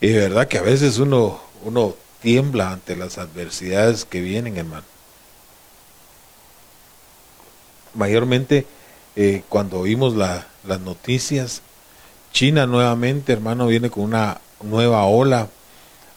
Y 0.01 0.09
de 0.09 0.21
verdad 0.21 0.49
que 0.49 0.59
a 0.59 0.63
veces 0.63 0.99
uno, 0.99 1.41
uno 1.65 1.97
tiembla 2.21 2.71
ante 2.73 2.95
las 2.95 3.19
adversidades 3.19 4.05
que 4.05 4.21
vienen, 4.21 4.57
hermano. 4.57 4.85
Mayormente 7.95 8.67
eh, 9.17 9.43
cuando 9.49 9.81
oímos 9.81 10.15
las 10.15 10.81
noticias, 10.81 11.63
China 12.33 12.67
nuevamente, 12.67 13.33
hermano, 13.33 13.67
viene 13.67 13.91
con 13.91 14.05
una 14.05 14.41
nueva 14.63 15.05
ola 15.05 15.49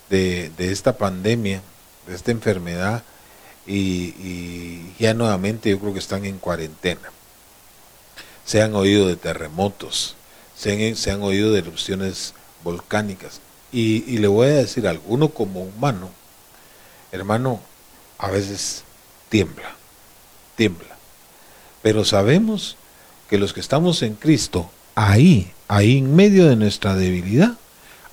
de, 0.10 0.52
de 0.56 0.72
esta 0.72 0.98
pandemia, 0.98 1.62
de 2.08 2.16
esta 2.16 2.32
enfermedad 2.32 3.04
y, 3.68 4.94
ya 5.00 5.14
nuevamente 5.14 5.70
yo 5.70 5.80
creo 5.80 5.94
que 5.94 6.00
están 6.00 6.26
en 6.26 6.38
cuarentena. 6.38 7.12
Se 8.46 8.62
han 8.62 8.76
oído 8.76 9.08
de 9.08 9.16
terremotos, 9.16 10.16
se 10.56 10.72
han, 10.72 10.96
se 10.96 11.12
han 11.12 11.22
oído 11.24 11.52
de 11.52 11.60
erupciones 11.60 12.34
volcánicas. 12.64 13.42
Y, 13.72 14.04
y, 14.08 14.20
le 14.20 14.28
voy 14.28 14.48
a 14.48 14.56
decir 14.56 14.88
algo, 14.88 15.04
uno 15.08 15.30
como 15.30 15.64
humano, 15.64 16.10
hermano, 17.12 17.60
a 18.18 18.30
veces 18.30 18.84
tiembla, 19.30 19.76
tiembla. 20.56 20.96
Pero 21.82 22.06
sabemos 22.06 22.78
que 23.30 23.38
los 23.38 23.54
que 23.54 23.60
estamos 23.60 24.02
en 24.02 24.16
Cristo, 24.16 24.70
ahí, 24.94 25.52
ahí 25.68 25.98
en 25.98 26.16
medio 26.16 26.48
de 26.48 26.56
nuestra 26.56 26.96
debilidad, 26.96 27.58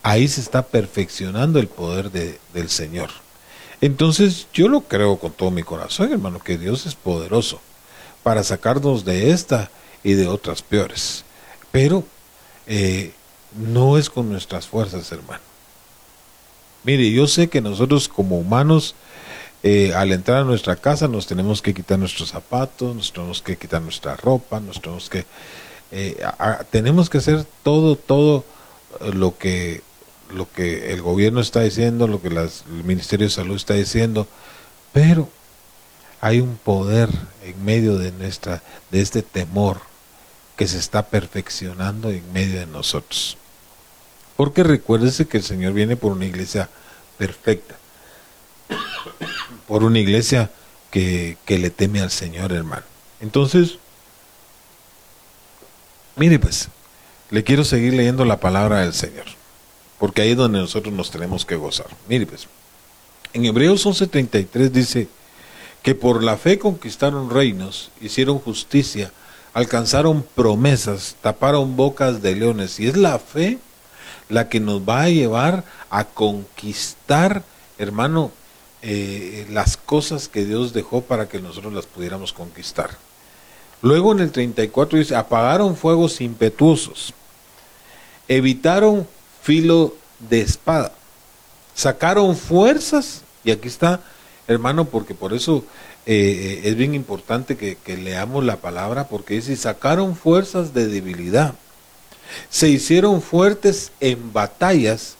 ahí 0.02 0.26
se 0.28 0.40
está 0.40 0.62
perfeccionando 0.62 1.58
el 1.60 1.68
poder 1.68 2.10
de, 2.10 2.38
del 2.54 2.68
Señor. 2.68 3.10
Entonces 3.82 4.46
yo 4.54 4.68
lo 4.68 4.82
creo 4.82 5.18
con 5.18 5.32
todo 5.32 5.50
mi 5.50 5.64
corazón, 5.64 6.12
hermano, 6.12 6.38
que 6.38 6.56
Dios 6.56 6.86
es 6.86 6.94
poderoso 6.94 7.60
para 8.22 8.44
sacarnos 8.44 9.04
de 9.04 9.32
esta 9.32 9.70
y 10.04 10.12
de 10.12 10.28
otras 10.28 10.62
peores. 10.62 11.24
Pero 11.72 12.04
eh, 12.68 13.12
no 13.56 13.98
es 13.98 14.08
con 14.08 14.30
nuestras 14.30 14.68
fuerzas, 14.68 15.10
hermano. 15.10 15.42
Mire, 16.84 17.10
yo 17.10 17.26
sé 17.26 17.48
que 17.48 17.60
nosotros 17.60 18.08
como 18.08 18.38
humanos, 18.38 18.94
eh, 19.64 19.92
al 19.94 20.12
entrar 20.12 20.38
a 20.38 20.44
nuestra 20.44 20.76
casa, 20.76 21.08
nos 21.08 21.26
tenemos 21.26 21.60
que 21.60 21.74
quitar 21.74 21.98
nuestros 21.98 22.28
zapatos, 22.28 22.94
nos 22.94 23.12
tenemos 23.12 23.42
que 23.42 23.56
quitar 23.56 23.82
nuestra 23.82 24.16
ropa, 24.16 24.60
nos 24.60 24.80
tenemos 24.80 25.10
que... 25.10 25.26
Eh, 25.90 26.24
tenemos 26.70 27.10
que 27.10 27.18
hacer 27.18 27.44
todo, 27.64 27.96
todo 27.96 28.44
lo 29.12 29.36
que 29.36 29.82
lo 30.34 30.50
que 30.50 30.92
el 30.92 31.02
gobierno 31.02 31.40
está 31.40 31.60
diciendo, 31.60 32.06
lo 32.06 32.20
que 32.20 32.28
el 32.28 32.84
Ministerio 32.84 33.26
de 33.26 33.30
Salud 33.30 33.56
está 33.56 33.74
diciendo, 33.74 34.26
pero 34.92 35.28
hay 36.20 36.40
un 36.40 36.56
poder 36.56 37.08
en 37.42 37.64
medio 37.64 37.98
de 37.98 38.12
nuestra 38.12 38.62
de 38.90 39.00
este 39.00 39.22
temor 39.22 39.80
que 40.56 40.68
se 40.68 40.78
está 40.78 41.06
perfeccionando 41.06 42.10
en 42.10 42.32
medio 42.32 42.60
de 42.60 42.66
nosotros. 42.66 43.36
Porque 44.36 44.62
recuérdese 44.62 45.26
que 45.26 45.38
el 45.38 45.44
Señor 45.44 45.72
viene 45.72 45.96
por 45.96 46.12
una 46.12 46.26
iglesia 46.26 46.68
perfecta, 47.18 47.76
por 49.68 49.84
una 49.84 49.98
iglesia 49.98 50.50
que, 50.90 51.36
que 51.44 51.58
le 51.58 51.70
teme 51.70 52.00
al 52.00 52.10
Señor, 52.10 52.52
hermano. 52.52 52.84
Entonces, 53.20 53.78
mire 56.16 56.38
pues, 56.38 56.68
le 57.30 57.44
quiero 57.44 57.64
seguir 57.64 57.94
leyendo 57.94 58.24
la 58.24 58.38
palabra 58.40 58.80
del 58.80 58.94
Señor 58.94 59.41
porque 60.02 60.22
ahí 60.22 60.30
es 60.32 60.36
donde 60.36 60.58
nosotros 60.58 60.92
nos 60.92 61.12
tenemos 61.12 61.46
que 61.46 61.54
gozar. 61.54 61.86
Mire 62.08 62.26
pues, 62.26 62.48
en 63.34 63.44
Hebreos 63.44 63.86
11:33 63.86 64.68
dice 64.70 65.06
que 65.80 65.94
por 65.94 66.24
la 66.24 66.36
fe 66.36 66.58
conquistaron 66.58 67.30
reinos, 67.30 67.92
hicieron 68.00 68.40
justicia, 68.40 69.12
alcanzaron 69.54 70.26
promesas, 70.34 71.14
taparon 71.20 71.76
bocas 71.76 72.20
de 72.20 72.34
leones. 72.34 72.80
Y 72.80 72.88
es 72.88 72.96
la 72.96 73.20
fe 73.20 73.60
la 74.28 74.48
que 74.48 74.58
nos 74.58 74.80
va 74.80 75.02
a 75.02 75.08
llevar 75.08 75.62
a 75.88 76.02
conquistar, 76.02 77.44
hermano, 77.78 78.32
eh, 78.82 79.46
las 79.50 79.76
cosas 79.76 80.26
que 80.26 80.44
Dios 80.44 80.72
dejó 80.72 81.02
para 81.02 81.28
que 81.28 81.40
nosotros 81.40 81.72
las 81.72 81.86
pudiéramos 81.86 82.32
conquistar. 82.32 82.90
Luego 83.82 84.10
en 84.10 84.18
el 84.18 84.32
34 84.32 84.98
dice, 84.98 85.14
apagaron 85.14 85.76
fuegos 85.76 86.20
impetuosos, 86.20 87.14
evitaron 88.26 89.06
filo 89.42 89.94
de 90.30 90.40
espada. 90.40 90.92
Sacaron 91.74 92.36
fuerzas, 92.36 93.22
y 93.44 93.50
aquí 93.50 93.68
está, 93.68 94.00
hermano, 94.46 94.86
porque 94.86 95.14
por 95.14 95.32
eso 95.32 95.64
eh, 96.06 96.62
es 96.64 96.76
bien 96.76 96.94
importante 96.94 97.56
que, 97.56 97.96
leamos 97.96 98.44
la 98.44 98.56
palabra, 98.56 99.08
porque 99.08 99.34
dice, 99.34 99.56
sacaron 99.56 100.16
fuerzas 100.16 100.74
de 100.74 100.86
debilidad, 100.86 101.54
se 102.50 102.68
hicieron 102.68 103.20
fuertes 103.20 103.92
en 104.00 104.32
batallas 104.32 105.16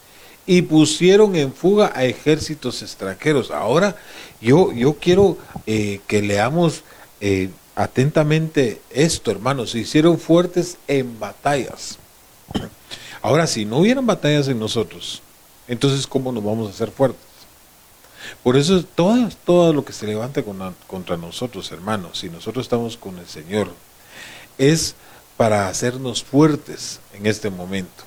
y 0.47 0.63
pusieron 0.63 1.37
en 1.37 1.53
fuga 1.53 1.93
a 1.95 2.05
ejércitos 2.05 2.83
extranjeros. 2.83 3.51
Ahora 3.51 3.97
yo, 4.41 4.73
yo 4.73 4.95
quiero 4.95 5.39
eh, 5.67 6.01
que 6.07 6.23
leamos 6.23 6.83
eh, 7.21 7.51
atentamente 7.77 8.81
esto, 8.91 9.31
hermano, 9.31 9.67
se 9.67 9.79
hicieron 9.79 10.19
fuertes 10.19 10.79
en 10.89 11.19
batallas. 11.19 11.99
Ahora, 13.23 13.47
si 13.47 13.65
no 13.65 13.79
hubieran 13.79 14.07
batallas 14.07 14.49
en 14.49 14.59
nosotros, 14.59 15.23
entonces 15.69 16.07
¿cómo 16.07 16.33
nos 16.33 16.45
vamos 16.45 16.67
a 16.67 16.71
hacer 16.71 16.91
fuertes? 16.91 17.23
Por 18.43 18.57
eso 18.57 18.83
todo, 18.85 19.73
lo 19.73 19.85
que 19.85 19.93
se 19.93 20.07
levante 20.07 20.45
contra 20.87 21.17
nosotros, 21.17 21.71
hermanos, 21.71 22.19
si 22.19 22.31
nosotros 22.31 22.67
estamos 22.67 22.97
con 22.97 23.19
el 23.19 23.27
Señor, 23.27 23.69
es 24.59 24.95
para 25.37 25.69
hacernos 25.69 26.23
fuertes 26.23 27.01
en 27.15 27.27
este 27.27 27.51
momento 27.51 28.05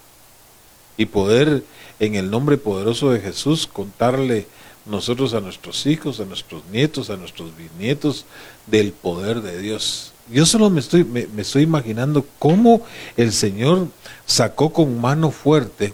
y 0.97 1.05
poder 1.05 1.63
en 1.99 2.15
el 2.15 2.29
nombre 2.29 2.57
poderoso 2.57 3.11
de 3.11 3.19
Jesús 3.19 3.67
contarle 3.67 4.47
nosotros 4.85 5.33
a 5.33 5.41
nuestros 5.41 5.85
hijos, 5.85 6.19
a 6.19 6.25
nuestros 6.25 6.63
nietos, 6.65 7.09
a 7.09 7.17
nuestros 7.17 7.55
bisnietos 7.57 8.25
del 8.67 8.91
poder 8.91 9.41
de 9.41 9.59
Dios. 9.59 10.13
Yo 10.31 10.45
solo 10.45 10.69
me 10.69 10.79
estoy, 10.79 11.03
me, 11.03 11.27
estoy 11.37 11.63
imaginando 11.63 12.25
cómo 12.39 12.81
el 13.15 13.31
Señor 13.31 13.87
sacó 14.25 14.73
con 14.73 14.99
mano 14.99 15.29
fuerte 15.29 15.93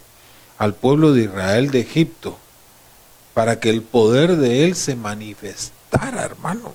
al 0.58 0.74
pueblo 0.74 1.14
de 1.14 1.24
Israel 1.24 1.72
de 1.72 1.82
Egipto 1.82 2.38
para 3.34 3.60
que 3.60 3.70
el 3.70 3.82
poder 3.82 4.38
de 4.38 4.64
Él 4.66 4.76
se 4.76 4.96
manifestara, 4.96 6.24
hermano. 6.24 6.74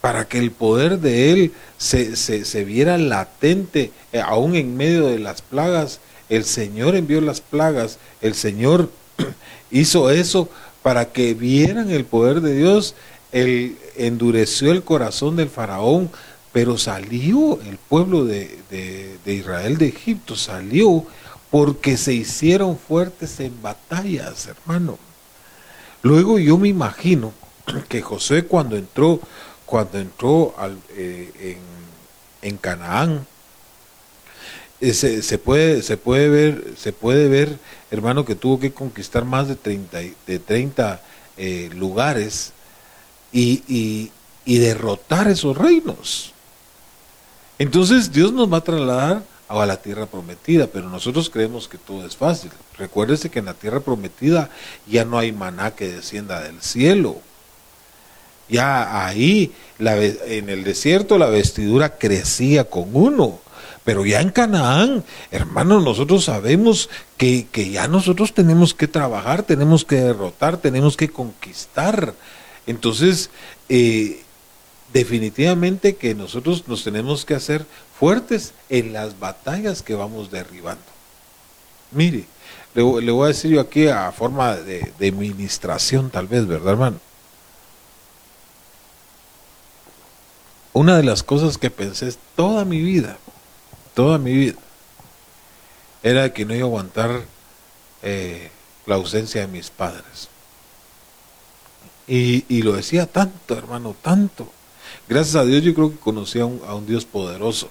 Para 0.00 0.26
que 0.26 0.38
el 0.38 0.50
poder 0.50 0.98
de 0.98 1.32
Él 1.32 1.52
se, 1.76 2.16
se, 2.16 2.44
se 2.44 2.64
viera 2.64 2.98
latente, 2.98 3.92
eh, 4.12 4.20
aún 4.20 4.56
en 4.56 4.76
medio 4.76 5.06
de 5.06 5.18
las 5.18 5.42
plagas. 5.42 6.00
El 6.28 6.44
Señor 6.44 6.96
envió 6.96 7.20
las 7.20 7.40
plagas, 7.40 7.98
el 8.20 8.34
Señor 8.34 8.90
hizo 9.70 10.10
eso 10.10 10.48
para 10.82 11.12
que 11.12 11.34
vieran 11.34 11.90
el 11.90 12.04
poder 12.04 12.40
de 12.40 12.54
Dios 12.54 12.94
él 13.32 13.78
endureció 13.96 14.72
el 14.72 14.82
corazón 14.82 15.36
del 15.36 15.48
faraón, 15.48 16.10
pero 16.52 16.76
salió 16.78 17.60
el 17.62 17.76
pueblo 17.76 18.24
de, 18.24 18.58
Israel 19.24 19.78
de 19.78 19.88
Egipto, 19.88 20.36
salió 20.36 21.04
porque 21.50 21.96
se 21.96 22.12
hicieron 22.12 22.78
fuertes 22.78 23.40
en 23.40 23.60
batallas, 23.62 24.46
hermano. 24.46 24.98
Luego 26.02 26.38
yo 26.38 26.58
me 26.58 26.68
imagino 26.68 27.32
que 27.88 28.02
José 28.02 28.44
cuando 28.44 28.76
entró, 28.76 29.20
cuando 29.66 29.98
entró 29.98 30.54
al, 30.58 30.78
eh, 30.96 31.58
en, 32.42 32.56
Canaán, 32.56 33.26
eh, 34.80 34.94
se, 34.94 35.38
puede, 35.38 35.82
se, 35.82 35.96
puede 35.96 36.28
ver, 36.28 36.74
se 36.76 36.92
puede 36.92 37.28
ver, 37.28 37.58
hermano, 37.90 38.24
que 38.24 38.34
tuvo 38.34 38.58
que 38.58 38.72
conquistar 38.72 39.24
más 39.24 39.46
de 39.46 39.56
30, 39.56 39.98
de 40.26 40.38
30 40.38 41.02
eh, 41.36 41.70
lugares 41.74 42.52
y, 43.32 44.10
y 44.44 44.58
derrotar 44.58 45.28
esos 45.28 45.56
reinos. 45.56 46.32
Entonces 47.58 48.10
Dios 48.12 48.32
nos 48.32 48.52
va 48.52 48.58
a 48.58 48.64
trasladar 48.64 49.22
a 49.58 49.66
la 49.66 49.76
tierra 49.76 50.06
prometida, 50.06 50.68
pero 50.68 50.88
nosotros 50.88 51.28
creemos 51.28 51.68
que 51.68 51.76
todo 51.76 52.06
es 52.06 52.16
fácil. 52.16 52.50
Recuérdese 52.78 53.30
que 53.30 53.40
en 53.40 53.46
la 53.46 53.54
tierra 53.54 53.80
prometida 53.80 54.48
ya 54.86 55.04
no 55.04 55.18
hay 55.18 55.32
maná 55.32 55.72
que 55.72 55.88
descienda 55.88 56.40
del 56.40 56.62
cielo. 56.62 57.18
Ya 58.48 59.06
ahí, 59.06 59.52
en 59.78 60.48
el 60.48 60.64
desierto, 60.64 61.18
la 61.18 61.26
vestidura 61.26 61.98
crecía 61.98 62.64
con 62.64 62.90
uno. 62.92 63.40
Pero 63.84 64.06
ya 64.06 64.20
en 64.20 64.30
Canaán, 64.30 65.04
hermanos, 65.30 65.82
nosotros 65.82 66.24
sabemos 66.24 66.88
que, 67.16 67.46
que, 67.50 67.70
ya 67.70 67.88
nosotros 67.88 68.34
tenemos 68.34 68.72
que 68.74 68.88
trabajar, 68.88 69.42
tenemos 69.42 69.84
que 69.84 69.96
derrotar, 69.96 70.58
tenemos 70.58 70.96
que 70.96 71.08
conquistar. 71.08 72.14
Entonces, 72.70 73.30
eh, 73.68 74.22
definitivamente 74.92 75.96
que 75.96 76.14
nosotros 76.14 76.68
nos 76.68 76.84
tenemos 76.84 77.24
que 77.24 77.34
hacer 77.34 77.66
fuertes 77.98 78.54
en 78.68 78.92
las 78.92 79.18
batallas 79.18 79.82
que 79.82 79.96
vamos 79.96 80.30
derribando. 80.30 80.84
Mire, 81.90 82.26
le, 82.74 82.82
voy 82.82 83.24
a 83.24 83.28
decir 83.28 83.50
yo 83.50 83.60
aquí 83.60 83.88
a 83.88 84.12
forma 84.12 84.54
de, 84.54 84.92
de 85.00 86.10
tal 86.12 86.28
vez, 86.28 86.46
¿verdad 86.46 86.74
hermano? 86.74 87.00
Una 90.72 90.96
de 90.96 91.02
las 91.02 91.24
cosas 91.24 91.58
que 91.58 91.70
pensé 91.70 92.14
toda 92.36 92.64
mi 92.64 92.80
vida, 92.80 93.18
toda 93.94 94.18
mi 94.18 94.32
vida, 94.32 94.58
era 96.04 96.32
que 96.32 96.44
no 96.44 96.54
iba 96.54 96.66
a 96.66 96.68
aguantar 96.68 97.22
eh, 98.02 98.48
la 98.86 98.94
ausencia 98.94 99.40
de 99.40 99.48
mis 99.48 99.70
padres. 99.70 100.29
Y, 102.10 102.44
y, 102.48 102.62
lo 102.62 102.72
decía 102.72 103.06
tanto, 103.06 103.56
hermano, 103.56 103.94
tanto. 104.02 104.50
Gracias 105.08 105.36
a 105.36 105.44
Dios 105.44 105.62
yo 105.62 105.72
creo 105.74 105.92
que 105.92 105.96
conocí 105.96 106.40
a 106.40 106.44
un, 106.44 106.60
a 106.66 106.74
un 106.74 106.84
Dios 106.84 107.04
poderoso. 107.04 107.70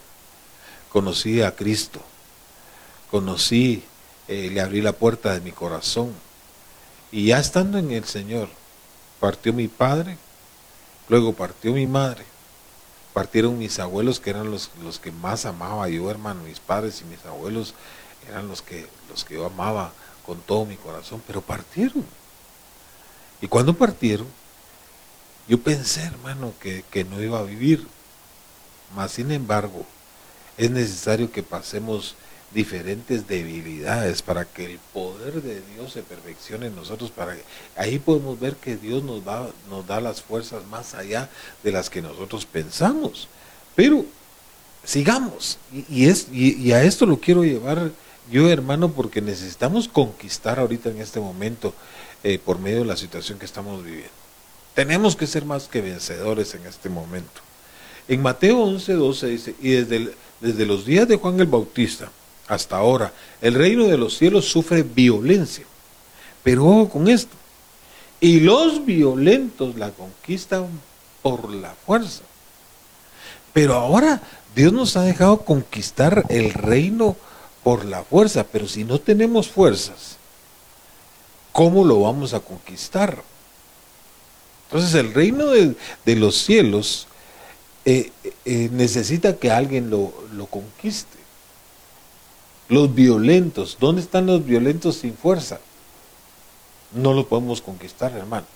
Conocí 0.93 1.41
a 1.41 1.57
Cristo. 1.57 1.99
Conocí, 3.11 3.83
eh, 4.29 4.49
le 4.49 4.61
abrí 4.61 4.81
la 4.81 4.93
puerta 4.93 5.33
de 5.33 5.41
mi 5.41 5.51
corazón. 5.51 6.13
Y 7.11 7.25
ya 7.25 7.39
estando 7.39 7.79
en 7.79 7.91
el 7.91 8.05
Señor, 8.05 8.47
partió 9.19 9.51
mi 9.51 9.67
padre, 9.67 10.17
luego 11.09 11.33
partió 11.33 11.73
mi 11.73 11.85
madre, 11.85 12.23
partieron 13.11 13.57
mis 13.57 13.77
abuelos 13.77 14.21
que 14.21 14.29
eran 14.29 14.49
los, 14.49 14.71
los 14.81 14.99
que 14.99 15.11
más 15.11 15.45
amaba 15.45 15.89
yo, 15.89 16.09
hermano, 16.09 16.43
mis 16.43 16.61
padres 16.61 17.01
y 17.01 17.03
mis 17.03 17.25
abuelos 17.25 17.73
eran 18.29 18.47
los 18.47 18.61
que, 18.61 18.87
los 19.09 19.25
que 19.25 19.33
yo 19.33 19.47
amaba 19.47 19.91
con 20.25 20.39
todo 20.39 20.63
mi 20.63 20.77
corazón, 20.77 21.21
pero 21.27 21.41
partieron. 21.41 22.05
Y 23.41 23.47
cuando 23.47 23.73
partieron, 23.73 24.27
yo 25.47 25.59
pensé, 25.59 26.03
hermano, 26.03 26.53
que, 26.59 27.03
no 27.05 27.21
iba 27.21 27.39
a 27.39 27.43
vivir. 27.43 27.87
Mas, 28.95 29.11
sin 29.11 29.31
embargo, 29.31 29.85
es 30.57 30.69
necesario 30.71 31.31
que 31.31 31.43
pasemos 31.43 32.15
diferentes 32.53 33.27
debilidades 33.27 34.21
para 34.21 34.43
que 34.45 34.65
el 34.65 34.79
poder 34.91 35.41
de 35.41 35.61
Dios 35.73 35.93
se 35.93 36.01
perfeccione 36.01 36.67
en 36.67 36.75
nosotros. 36.75 37.11
Para 37.11 37.35
ahí 37.75 37.99
podemos 37.99 38.39
ver 38.39 38.55
que 38.55 38.75
Dios 38.75 39.03
nos, 39.03 39.27
va, 39.27 39.49
nos 39.69 39.85
da 39.87 40.01
las 40.01 40.21
fuerzas 40.21 40.65
más 40.67 40.93
allá 40.95 41.29
de 41.63 41.71
las 41.71 41.89
que 41.89 42.01
nosotros 42.01 42.45
pensamos. 42.45 43.27
Pero 43.75 44.05
sigamos. 44.83 45.59
Y, 45.89 46.07
es, 46.07 46.27
y 46.31 46.71
a 46.73 46.83
esto 46.83 47.05
lo 47.05 47.19
quiero 47.19 47.43
llevar 47.43 47.91
yo, 48.31 48.47
hermano, 48.49 48.91
porque 48.91 49.21
necesitamos 49.21 49.87
conquistar 49.87 50.59
ahorita 50.59 50.89
en 50.89 51.01
este 51.01 51.19
momento 51.19 51.73
eh, 52.23 52.39
por 52.43 52.59
medio 52.59 52.79
de 52.79 52.85
la 52.85 52.97
situación 52.97 53.39
que 53.39 53.45
estamos 53.45 53.83
viviendo. 53.83 54.09
Tenemos 54.73 55.15
que 55.15 55.27
ser 55.27 55.45
más 55.45 55.67
que 55.67 55.81
vencedores 55.81 56.53
en 56.55 56.65
este 56.65 56.89
momento. 56.89 57.41
En 58.07 58.21
Mateo 58.21 58.59
11, 58.63 58.93
12 58.93 59.27
dice, 59.27 59.55
y 59.61 59.71
desde, 59.71 60.13
desde 60.39 60.65
los 60.65 60.85
días 60.85 61.07
de 61.07 61.17
Juan 61.17 61.39
el 61.39 61.47
Bautista 61.47 62.11
hasta 62.47 62.77
ahora, 62.77 63.13
el 63.41 63.53
reino 63.53 63.85
de 63.85 63.97
los 63.97 64.17
cielos 64.17 64.45
sufre 64.45 64.83
violencia. 64.83 65.65
Pero 66.43 66.65
ojo 66.65 66.89
con 66.89 67.07
esto. 67.07 67.35
Y 68.19 68.39
los 68.39 68.85
violentos 68.85 69.75
la 69.75 69.91
conquistan 69.91 70.67
por 71.21 71.53
la 71.53 71.73
fuerza. 71.85 72.23
Pero 73.53 73.75
ahora 73.75 74.21
Dios 74.55 74.73
nos 74.73 74.97
ha 74.97 75.03
dejado 75.03 75.39
conquistar 75.39 76.25
el 76.29 76.53
reino 76.53 77.15
por 77.63 77.85
la 77.85 78.03
fuerza. 78.03 78.45
Pero 78.45 78.67
si 78.67 78.83
no 78.83 78.99
tenemos 78.99 79.47
fuerzas, 79.47 80.18
¿cómo 81.59 81.83
lo 81.83 81.99
vamos 81.99 82.33
a 82.33 82.39
conquistar? 82.39 83.21
Entonces 84.67 84.93
el 84.93 85.13
reino 85.13 85.47
de, 85.47 85.75
los 86.15 86.37
cielos 86.37 87.05
eh, 87.83 88.13
eh, 88.45 88.69
necesita 88.71 89.35
que 89.35 89.51
alguien 89.51 89.89
lo, 89.89 90.13
lo 90.31 90.45
conquiste. 90.45 91.17
Los 92.69 92.95
violentos, 92.95 93.75
¿dónde 93.77 94.01
están 94.01 94.25
los 94.25 94.45
violentos 94.45 94.99
sin 94.99 95.13
fuerza? 95.13 95.59
No 96.93 97.13
lo 97.13 97.27
podemos 97.27 97.61
conquistar, 97.61 98.13
hermano. 98.13 98.47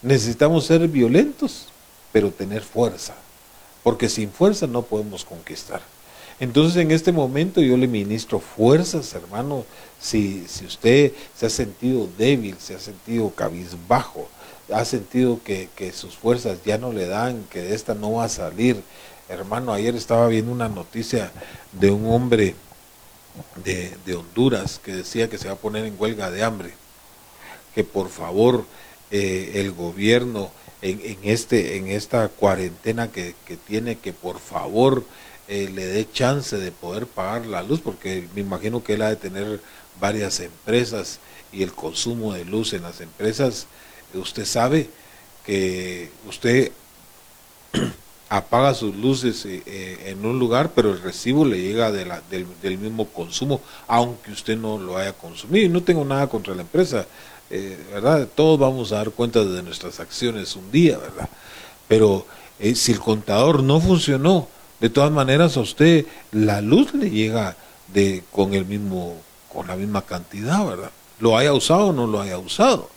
Necesitamos 0.00 0.66
ser 0.66 0.86
violentos, 0.86 1.66
pero 2.12 2.30
tener 2.30 2.62
fuerza, 2.62 3.16
porque 3.82 4.08
sin 4.08 4.30
fuerza 4.30 4.68
no 4.68 4.82
podemos 4.82 5.24
conquistar. 5.24 5.82
Entonces 6.38 6.76
en 6.76 6.90
este 6.90 7.10
momento 7.10 7.60
yo 7.60 7.76
le 7.76 7.88
ministro 7.88 8.38
fuerzas, 8.38 9.14
hermano, 9.14 9.64
si, 10.04 10.44
si 10.48 10.66
usted 10.66 11.12
se 11.34 11.46
ha 11.46 11.50
sentido 11.50 12.06
débil, 12.18 12.56
se 12.58 12.74
ha 12.74 12.78
sentido 12.78 13.30
cabizbajo, 13.30 14.28
ha 14.70 14.84
sentido 14.84 15.40
que, 15.42 15.68
sus 15.94 16.14
fuerzas 16.14 16.58
ya 16.62 16.76
no 16.76 16.92
le 16.92 17.06
dan, 17.06 17.44
que 17.44 17.62
de 17.62 17.74
esta 17.74 17.94
no 17.94 18.12
va 18.12 18.24
a 18.24 18.28
salir. 18.28 18.82
Hermano, 19.30 19.72
ayer 19.72 19.94
estaba 19.94 20.28
viendo 20.28 20.52
una 20.52 20.68
noticia 20.68 21.32
de 21.72 21.90
un 21.90 22.06
hombre 22.12 22.54
de, 23.64 24.14
Honduras 24.14 24.78
que 24.84 24.94
decía 24.94 25.30
que 25.30 25.38
se 25.38 25.48
va 25.48 25.54
a 25.54 25.58
poner 25.58 25.86
en 25.86 25.96
huelga 25.98 26.30
de 26.30 26.44
hambre, 26.44 26.74
que 27.74 27.82
por 27.82 28.10
favor 28.10 28.66
eh, 29.10 29.52
el 29.54 29.72
gobierno 29.72 30.50
en, 30.82 31.00
en, 31.02 31.18
este, 31.22 31.78
en 31.78 31.88
esta 31.88 32.28
cuarentena 32.28 33.10
que, 33.10 33.34
tiene, 33.66 33.96
que 33.96 34.12
por 34.12 34.38
favor 34.38 35.02
eh, 35.48 35.70
le 35.74 35.86
dé 35.86 36.10
chance 36.10 36.56
de 36.58 36.72
poder 36.72 37.06
pagar 37.06 37.46
la 37.46 37.62
luz, 37.62 37.80
porque 37.80 38.28
me 38.34 38.42
imagino 38.42 38.84
que 38.84 38.94
él 38.94 39.02
ha 39.02 39.08
de 39.08 39.16
tener 39.16 39.60
varias 40.00 40.40
empresas 40.40 41.20
y 41.52 41.62
el 41.62 41.72
consumo 41.72 42.32
de 42.32 42.44
luz 42.44 42.72
en 42.72 42.82
las 42.82 43.00
empresas 43.00 43.66
usted 44.18 44.44
sabe 44.44 44.88
que 45.44 46.10
usted 46.28 46.72
apaga 48.28 48.74
sus 48.74 48.94
luces 48.96 49.44
eh, 49.44 49.62
eh, 49.66 50.04
en 50.06 50.24
un 50.24 50.38
lugar, 50.38 50.72
pero 50.74 50.92
el 50.92 51.02
recibo 51.02 51.44
le 51.44 51.60
llega 51.60 51.92
de 51.92 52.04
la, 52.06 52.22
del, 52.30 52.78
mismo 52.78 53.06
consumo, 53.08 53.60
aunque 53.86 54.32
usted 54.32 54.56
no 54.56 54.78
lo 54.78 54.96
haya 54.96 55.12
consumido. 55.12 55.66
Y 55.66 55.68
no 55.68 55.82
tengo 55.82 56.04
nada 56.04 56.26
contra 56.28 56.54
la 56.54 56.62
empresa, 56.62 57.06
eh, 57.50 57.78
¿verdad? 57.92 58.28
Todos 58.34 58.58
vamos 58.58 58.92
a 58.92 58.96
dar 58.96 59.10
cuenta 59.10 59.44
de 59.44 59.62
nuestras 59.62 60.00
acciones 60.00 60.56
un 60.56 60.70
día, 60.70 60.98
¿verdad? 60.98 61.28
Pero 61.86 62.26
si 62.74 62.92
el 62.92 63.00
contador 63.00 63.62
no 63.62 63.80
funcionó, 63.80 64.48
de 64.80 64.90
todas 64.90 65.12
maneras 65.12 65.56
a 65.56 65.60
usted 65.60 66.06
la 66.32 66.60
luz 66.60 66.94
le 66.94 67.10
llega 67.10 67.56
de, 67.92 68.22
con, 68.32 68.54
el 68.54 68.64
mismo, 68.64 69.16
con 69.54 69.68
la 69.68 69.76
misma 69.76 70.02
cantidad, 70.02 70.66
¿verdad? 70.66 70.90
Lo 71.20 71.38
haya 71.38 71.54
usado 71.54 71.86
o 71.86 71.92
no 71.92 72.06
lo 72.06 72.20
haya 72.20 72.38
usado. 72.38 72.90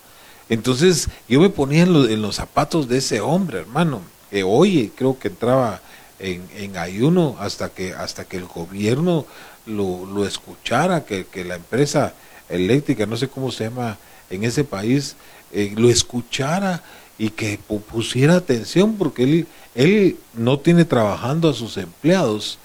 Entonces 0.48 1.08
yo 1.28 1.40
me 1.40 1.50
ponía 1.50 1.84
en, 1.84 2.22
los 2.22 2.36
zapatos 2.36 2.88
de 2.88 2.98
ese 2.98 3.20
hombre, 3.20 3.60
hermano, 3.60 4.00
que 4.30 4.42
hoy 4.42 4.92
creo 4.96 5.18
que 5.18 5.28
entraba 5.28 5.80
en, 6.18 6.76
ayuno 6.76 7.36
hasta 7.38 7.68
que, 7.68 7.92
hasta 7.92 8.24
que 8.24 8.38
el 8.38 8.46
gobierno 8.46 9.26
lo, 9.66 10.26
escuchara, 10.26 11.04
que, 11.04 11.26
la 11.44 11.56
empresa 11.56 12.14
eléctrica, 12.48 13.06
no 13.06 13.16
sé 13.16 13.28
cómo 13.28 13.52
se 13.52 13.64
llama 13.64 13.98
en 14.30 14.44
ese 14.44 14.64
país, 14.64 15.16
eh, 15.52 15.72
lo 15.76 15.88
escuchara 15.88 16.82
y 17.18 17.30
que 17.30 17.58
pusiera 17.90 18.36
atención 18.36 18.96
porque 18.96 19.24
él, 19.24 19.46
él 19.74 20.16
no 20.34 20.58
tiene 20.58 20.84
trabajando 20.84 21.50
a 21.50 21.54
sus 21.54 21.76
empleados, 21.76 22.58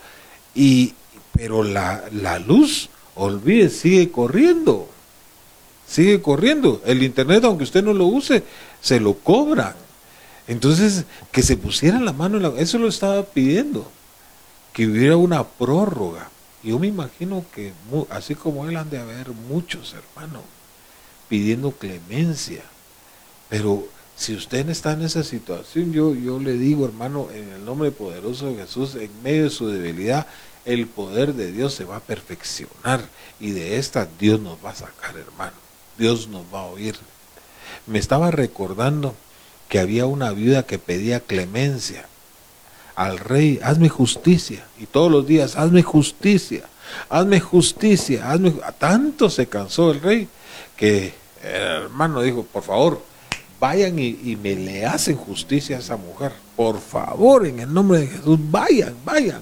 y, 0.55 0.93
pero 1.33 1.63
la, 1.63 2.03
la 2.11 2.39
luz, 2.39 2.89
olvide, 3.15 3.69
sigue 3.69 4.11
corriendo 4.11 4.89
sigue 5.93 6.21
corriendo. 6.21 6.81
El 6.85 7.03
Internet, 7.03 7.43
aunque 7.43 7.63
usted 7.63 7.83
no 7.83 7.93
lo 7.93 8.05
use, 8.07 8.43
se 8.81 8.99
lo 8.99 9.15
cobran. 9.15 9.75
Entonces, 10.47 11.05
que 11.31 11.43
se 11.43 11.55
pusiera 11.55 11.99
la 11.99 12.13
mano 12.13 12.37
en 12.37 12.43
la... 12.43 12.49
Eso 12.59 12.77
lo 12.77 12.87
estaba 12.87 13.23
pidiendo, 13.23 13.89
que 14.73 14.87
hubiera 14.87 15.17
una 15.17 15.43
prórroga. 15.43 16.29
Yo 16.63 16.79
me 16.79 16.87
imagino 16.87 17.45
que, 17.53 17.73
así 18.09 18.35
como 18.35 18.67
él, 18.67 18.75
han 18.77 18.89
de 18.89 18.97
haber 18.97 19.29
muchos 19.29 19.93
hermanos 19.93 20.43
pidiendo 21.29 21.71
clemencia. 21.71 22.63
Pero 23.49 23.87
si 24.15 24.35
usted 24.35 24.67
está 24.69 24.93
en 24.93 25.03
esa 25.03 25.23
situación, 25.23 25.93
yo, 25.93 26.15
yo 26.15 26.39
le 26.39 26.53
digo, 26.53 26.85
hermano, 26.85 27.27
en 27.33 27.49
el 27.49 27.65
nombre 27.65 27.91
poderoso 27.91 28.47
de 28.47 28.55
Jesús, 28.55 28.95
en 28.95 29.11
medio 29.21 29.43
de 29.43 29.49
su 29.49 29.67
debilidad, 29.67 30.27
el 30.65 30.87
poder 30.87 31.33
de 31.33 31.51
Dios 31.51 31.73
se 31.73 31.85
va 31.85 31.97
a 31.97 32.01
perfeccionar 32.01 33.01
y 33.39 33.51
de 33.51 33.77
esta 33.77 34.07
Dios 34.19 34.39
nos 34.39 34.63
va 34.63 34.71
a 34.71 34.75
sacar, 34.75 35.17
hermano. 35.17 35.57
Dios 35.97 36.27
nos 36.27 36.43
va 36.53 36.61
a 36.61 36.65
oír. 36.65 36.95
me 37.85 37.99
estaba 37.99 38.31
recordando 38.31 39.15
que 39.69 39.79
había 39.79 40.05
una 40.05 40.31
viuda 40.31 40.63
que 40.63 40.79
pedía 40.79 41.19
clemencia 41.19 42.07
al 42.95 43.17
rey, 43.17 43.59
hazme 43.63 43.89
justicia. 43.89 44.65
Y 44.79 44.85
todos 44.85 45.11
los 45.11 45.25
días, 45.25 45.55
hazme 45.55 45.81
justicia, 45.81 46.63
hazme 47.09 47.39
justicia, 47.39 48.31
hazme... 48.31 48.53
Tanto 48.77 49.29
se 49.29 49.47
cansó 49.47 49.91
el 49.91 50.01
rey 50.01 50.27
que 50.77 51.13
el 51.43 51.83
hermano 51.83 52.21
dijo, 52.21 52.43
por 52.43 52.63
favor, 52.63 53.01
vayan 53.59 53.97
y, 53.97 54.37
me 54.41 54.55
le 54.55 54.85
hacen 54.85 55.15
justicia 55.15 55.77
a 55.77 55.79
esa 55.79 55.97
mujer. 55.97 56.33
Por 56.55 56.79
favor, 56.79 57.47
en 57.47 57.59
el 57.59 57.73
nombre 57.73 58.01
de 58.01 58.07
Jesús, 58.07 58.39
vayan, 58.39 58.95
vayan, 59.03 59.41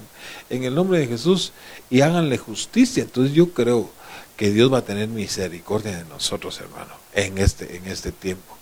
en 0.52 0.64
el 0.64 0.74
nombre 0.74 0.98
de 0.98 1.06
Jesús 1.06 1.52
y 1.90 2.02
háganle 2.02 2.36
justicia. 2.36 3.02
Entonces 3.02 3.34
yo 3.34 3.52
creo 3.52 3.90
que 4.36 4.50
Dios 4.50 4.72
va 4.72 4.78
a 4.78 4.84
tener 4.84 5.08
misericordia 5.08 5.96
de 5.96 6.04
nosotros, 6.04 6.60
hermano, 6.60 6.92
en 7.14 7.38
este, 7.38 7.76
en 7.76 7.86
este 7.86 8.12
tiempo. 8.12 8.56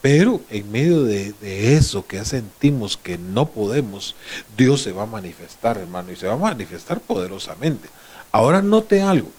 Pero 0.00 0.40
en 0.50 0.70
medio 0.70 1.02
de, 1.02 1.34
eso 1.76 2.06
que 2.06 2.24
sentimos 2.24 2.96
que 2.96 3.18
no 3.18 3.46
podemos, 3.46 4.14
Dios 4.56 4.82
se 4.82 4.92
va 4.92 5.02
a 5.02 5.06
manifestar, 5.06 5.78
hermano, 5.78 6.12
y 6.12 6.16
se 6.16 6.26
va 6.26 6.34
a 6.34 6.36
manifestar 6.36 7.00
poderosamente. 7.00 7.88
Ahora 8.30 8.62
note 8.62 9.02
algo. 9.02 9.30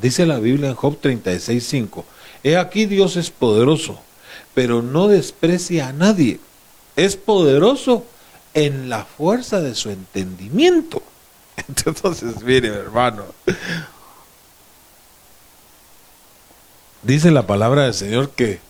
Dice 0.00 0.24
la 0.24 0.38
Biblia 0.38 0.70
en 0.70 0.74
Job 0.74 0.98
36.5, 1.00 2.04
He 2.42 2.56
aquí 2.56 2.86
Dios 2.86 3.16
es 3.16 3.30
poderoso, 3.30 4.00
pero 4.54 4.80
no 4.80 5.08
desprecia 5.08 5.88
a 5.88 5.92
nadie. 5.92 6.40
Es 6.96 7.16
poderoso 7.16 8.04
en 8.54 8.88
la 8.88 9.04
fuerza 9.04 9.60
de 9.60 9.74
su 9.74 9.90
entendimiento. 9.90 11.02
Entonces, 11.86 12.42
mire, 12.42 12.68
hermano, 12.68 13.24
dice 17.02 17.30
la 17.30 17.46
palabra 17.46 17.84
del 17.84 17.94
Señor 17.94 18.30
que 18.30 18.60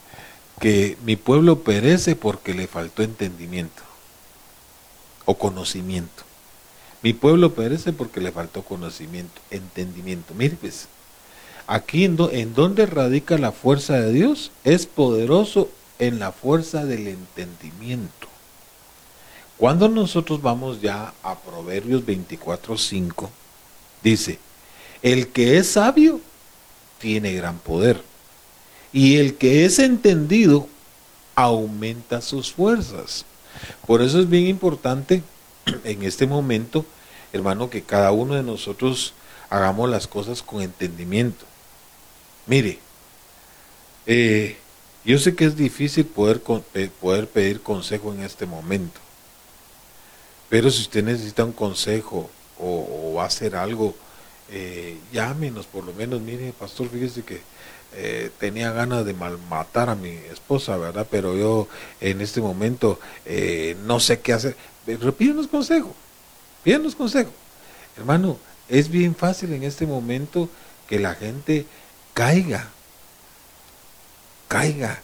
que 0.62 0.96
mi 1.04 1.16
pueblo 1.16 1.64
perece 1.64 2.14
porque 2.14 2.54
le 2.54 2.68
faltó 2.68 3.02
entendimiento 3.02 3.82
o 5.24 5.36
conocimiento. 5.36 6.22
Mi 7.02 7.12
pueblo 7.12 7.52
perece 7.52 7.92
porque 7.92 8.20
le 8.20 8.30
faltó 8.30 8.62
conocimiento, 8.62 9.40
entendimiento. 9.50 10.34
Mire, 10.34 10.56
pues, 10.60 10.86
aquí 11.66 12.04
en, 12.04 12.16
en 12.30 12.54
donde 12.54 12.86
radica 12.86 13.38
la 13.38 13.50
fuerza 13.50 13.94
de 13.94 14.12
Dios, 14.12 14.52
es 14.62 14.86
poderoso 14.86 15.68
en 15.98 16.20
la 16.20 16.30
fuerza 16.30 16.84
del 16.84 17.08
entendimiento. 17.08 18.28
Cuando 19.62 19.88
nosotros 19.88 20.42
vamos 20.42 20.80
ya 20.80 21.14
a 21.22 21.38
Proverbios 21.38 22.04
24:5, 22.04 23.30
dice, 24.02 24.40
el 25.02 25.28
que 25.28 25.56
es 25.56 25.68
sabio 25.68 26.20
tiene 26.98 27.32
gran 27.34 27.60
poder 27.60 28.02
y 28.92 29.18
el 29.18 29.36
que 29.36 29.64
es 29.64 29.78
entendido 29.78 30.66
aumenta 31.36 32.20
sus 32.22 32.52
fuerzas. 32.52 33.24
Por 33.86 34.02
eso 34.02 34.18
es 34.18 34.28
bien 34.28 34.48
importante 34.48 35.22
en 35.84 36.02
este 36.02 36.26
momento, 36.26 36.84
hermano, 37.32 37.70
que 37.70 37.82
cada 37.82 38.10
uno 38.10 38.34
de 38.34 38.42
nosotros 38.42 39.14
hagamos 39.48 39.88
las 39.88 40.08
cosas 40.08 40.42
con 40.42 40.60
entendimiento. 40.60 41.44
Mire, 42.48 42.80
eh, 44.06 44.56
yo 45.04 45.20
sé 45.20 45.36
que 45.36 45.44
es 45.44 45.54
difícil 45.54 46.04
poder, 46.04 46.42
eh, 46.74 46.90
poder 47.00 47.28
pedir 47.28 47.60
consejo 47.60 48.12
en 48.12 48.24
este 48.24 48.44
momento, 48.44 48.98
pero 50.52 50.70
si 50.70 50.82
usted 50.82 51.02
necesita 51.02 51.46
un 51.46 51.52
consejo 51.52 52.28
o, 52.58 53.14
va 53.16 53.22
a 53.22 53.26
hacer 53.28 53.56
algo, 53.56 53.96
eh, 54.50 54.98
llámenos 55.10 55.64
por 55.64 55.82
lo 55.82 55.94
menos, 55.94 56.20
mire, 56.20 56.52
pastor, 56.52 56.90
fíjese 56.90 57.22
que 57.22 57.40
eh, 57.94 58.30
tenía 58.38 58.70
ganas 58.70 59.06
de 59.06 59.14
malmatar 59.14 59.88
a 59.88 59.94
mi 59.94 60.10
esposa, 60.10 60.76
¿verdad? 60.76 61.06
Pero 61.10 61.38
yo 61.38 61.68
en 62.02 62.20
este 62.20 62.42
momento 62.42 63.00
eh, 63.24 63.78
no 63.86 63.98
sé 63.98 64.20
qué 64.20 64.34
hacer. 64.34 64.54
Pero 64.84 65.14
pídenos 65.14 65.48
consejo, 65.48 65.94
pídenos 66.62 66.96
consejo. 66.96 67.30
Hermano, 67.96 68.36
es 68.68 68.90
bien 68.90 69.14
fácil 69.14 69.54
en 69.54 69.62
este 69.62 69.86
momento 69.86 70.50
que 70.86 70.98
la 70.98 71.14
gente 71.14 71.64
caiga, 72.12 72.68
caiga, 74.48 75.00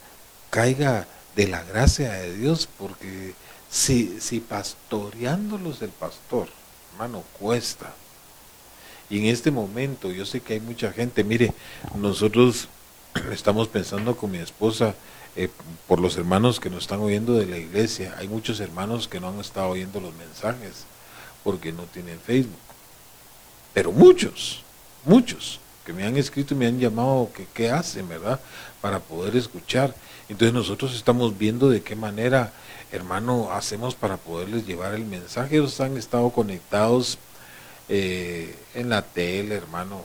caiga 0.50 1.06
de 1.36 1.48
la 1.48 1.62
gracia 1.62 2.12
de 2.12 2.36
Dios, 2.36 2.68
porque 2.76 3.32
si, 3.70 4.20
si 4.20 4.40
pastoreándolos 4.40 5.82
el 5.82 5.90
pastor, 5.90 6.48
hermano, 6.92 7.22
cuesta. 7.38 7.94
Y 9.10 9.18
en 9.18 9.26
este 9.26 9.50
momento 9.50 10.10
yo 10.10 10.26
sé 10.26 10.40
que 10.40 10.54
hay 10.54 10.60
mucha 10.60 10.92
gente, 10.92 11.24
mire, 11.24 11.54
nosotros 11.94 12.68
estamos 13.32 13.68
pensando 13.68 14.16
con 14.16 14.30
mi 14.30 14.38
esposa 14.38 14.94
eh, 15.36 15.48
por 15.86 16.00
los 16.00 16.16
hermanos 16.16 16.60
que 16.60 16.70
nos 16.70 16.82
están 16.82 17.00
oyendo 17.00 17.34
de 17.34 17.46
la 17.46 17.58
iglesia. 17.58 18.14
Hay 18.18 18.28
muchos 18.28 18.60
hermanos 18.60 19.08
que 19.08 19.20
no 19.20 19.28
han 19.28 19.40
estado 19.40 19.68
oyendo 19.68 20.00
los 20.00 20.14
mensajes 20.14 20.84
porque 21.44 21.72
no 21.72 21.84
tienen 21.84 22.18
Facebook. 22.18 22.58
Pero 23.72 23.92
muchos, 23.92 24.62
muchos 25.04 25.60
que 25.86 25.92
me 25.92 26.04
han 26.04 26.16
escrito 26.16 26.54
y 26.54 26.56
me 26.56 26.66
han 26.66 26.78
llamado 26.78 27.30
que 27.34 27.46
qué 27.54 27.70
hacen, 27.70 28.08
¿verdad? 28.08 28.40
Para 28.80 29.00
poder 29.00 29.36
escuchar. 29.36 29.94
Entonces 30.28 30.52
nosotros 30.52 30.94
estamos 30.94 31.38
viendo 31.38 31.70
de 31.70 31.82
qué 31.82 31.96
manera, 31.96 32.52
hermano, 32.92 33.50
hacemos 33.52 33.94
para 33.94 34.16
poderles 34.16 34.66
llevar 34.66 34.94
el 34.94 35.04
mensaje. 35.04 35.56
Ellos 35.56 35.80
han 35.80 35.96
estado 35.96 36.30
conectados 36.30 37.18
eh, 37.88 38.54
en 38.74 38.88
la 38.88 39.02
tele, 39.02 39.54
hermano. 39.54 40.04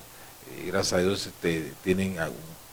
Y 0.61 0.67
gracias 0.67 0.93
a 0.93 1.03
Dios 1.03 1.27
este, 1.27 1.73
tienen 1.83 2.17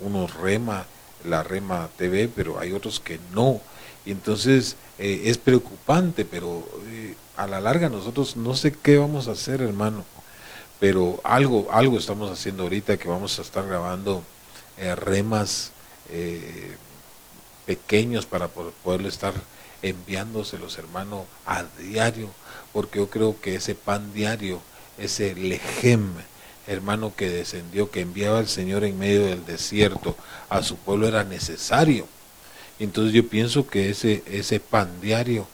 unos 0.00 0.34
rema, 0.34 0.86
la 1.24 1.42
rema 1.42 1.88
TV, 1.96 2.28
pero 2.28 2.58
hay 2.58 2.72
otros 2.72 3.00
que 3.00 3.18
no. 3.32 3.60
Y 4.04 4.12
entonces 4.12 4.76
eh, 4.98 5.22
es 5.26 5.38
preocupante, 5.38 6.24
pero 6.24 6.66
eh, 6.88 7.14
a 7.36 7.46
la 7.46 7.60
larga 7.60 7.88
nosotros 7.88 8.36
no 8.36 8.54
sé 8.54 8.72
qué 8.72 8.98
vamos 8.98 9.28
a 9.28 9.32
hacer, 9.32 9.60
hermano. 9.60 10.04
Pero 10.78 11.20
algo, 11.24 11.68
algo 11.72 11.98
estamos 11.98 12.30
haciendo 12.30 12.62
ahorita 12.64 12.96
que 12.96 13.08
vamos 13.08 13.38
a 13.38 13.42
estar 13.42 13.66
grabando 13.66 14.22
eh, 14.78 14.94
remas 14.94 15.72
pequeños 17.66 18.26
para 18.26 18.48
poder, 18.48 19.06
estar 19.06 19.32
enviándoselos, 19.82 20.78
hermano, 20.78 21.26
a 21.46 21.64
diario, 21.78 22.30
porque 22.72 22.98
yo 22.98 23.10
creo 23.10 23.40
que 23.40 23.56
ese 23.56 23.74
pan 23.74 24.12
diario, 24.12 24.60
ese 24.98 25.34
lejem, 25.34 26.12
hermano 26.66 27.14
que 27.16 27.28
descendió, 27.28 27.90
que 27.90 28.00
enviaba 28.00 28.40
el 28.40 28.48
Señor 28.48 28.84
en 28.84 28.98
medio 28.98 29.26
del 29.26 29.44
desierto 29.44 30.16
a 30.48 30.62
su 30.62 30.76
pueblo 30.76 31.08
era 31.08 31.24
necesario. 31.24 32.06
Entonces 32.78 33.12
yo 33.12 33.28
pienso 33.28 33.66
que 33.66 33.90
ese, 33.90 34.22
ese 34.26 34.60
pan 34.60 35.00
diario 35.00 35.46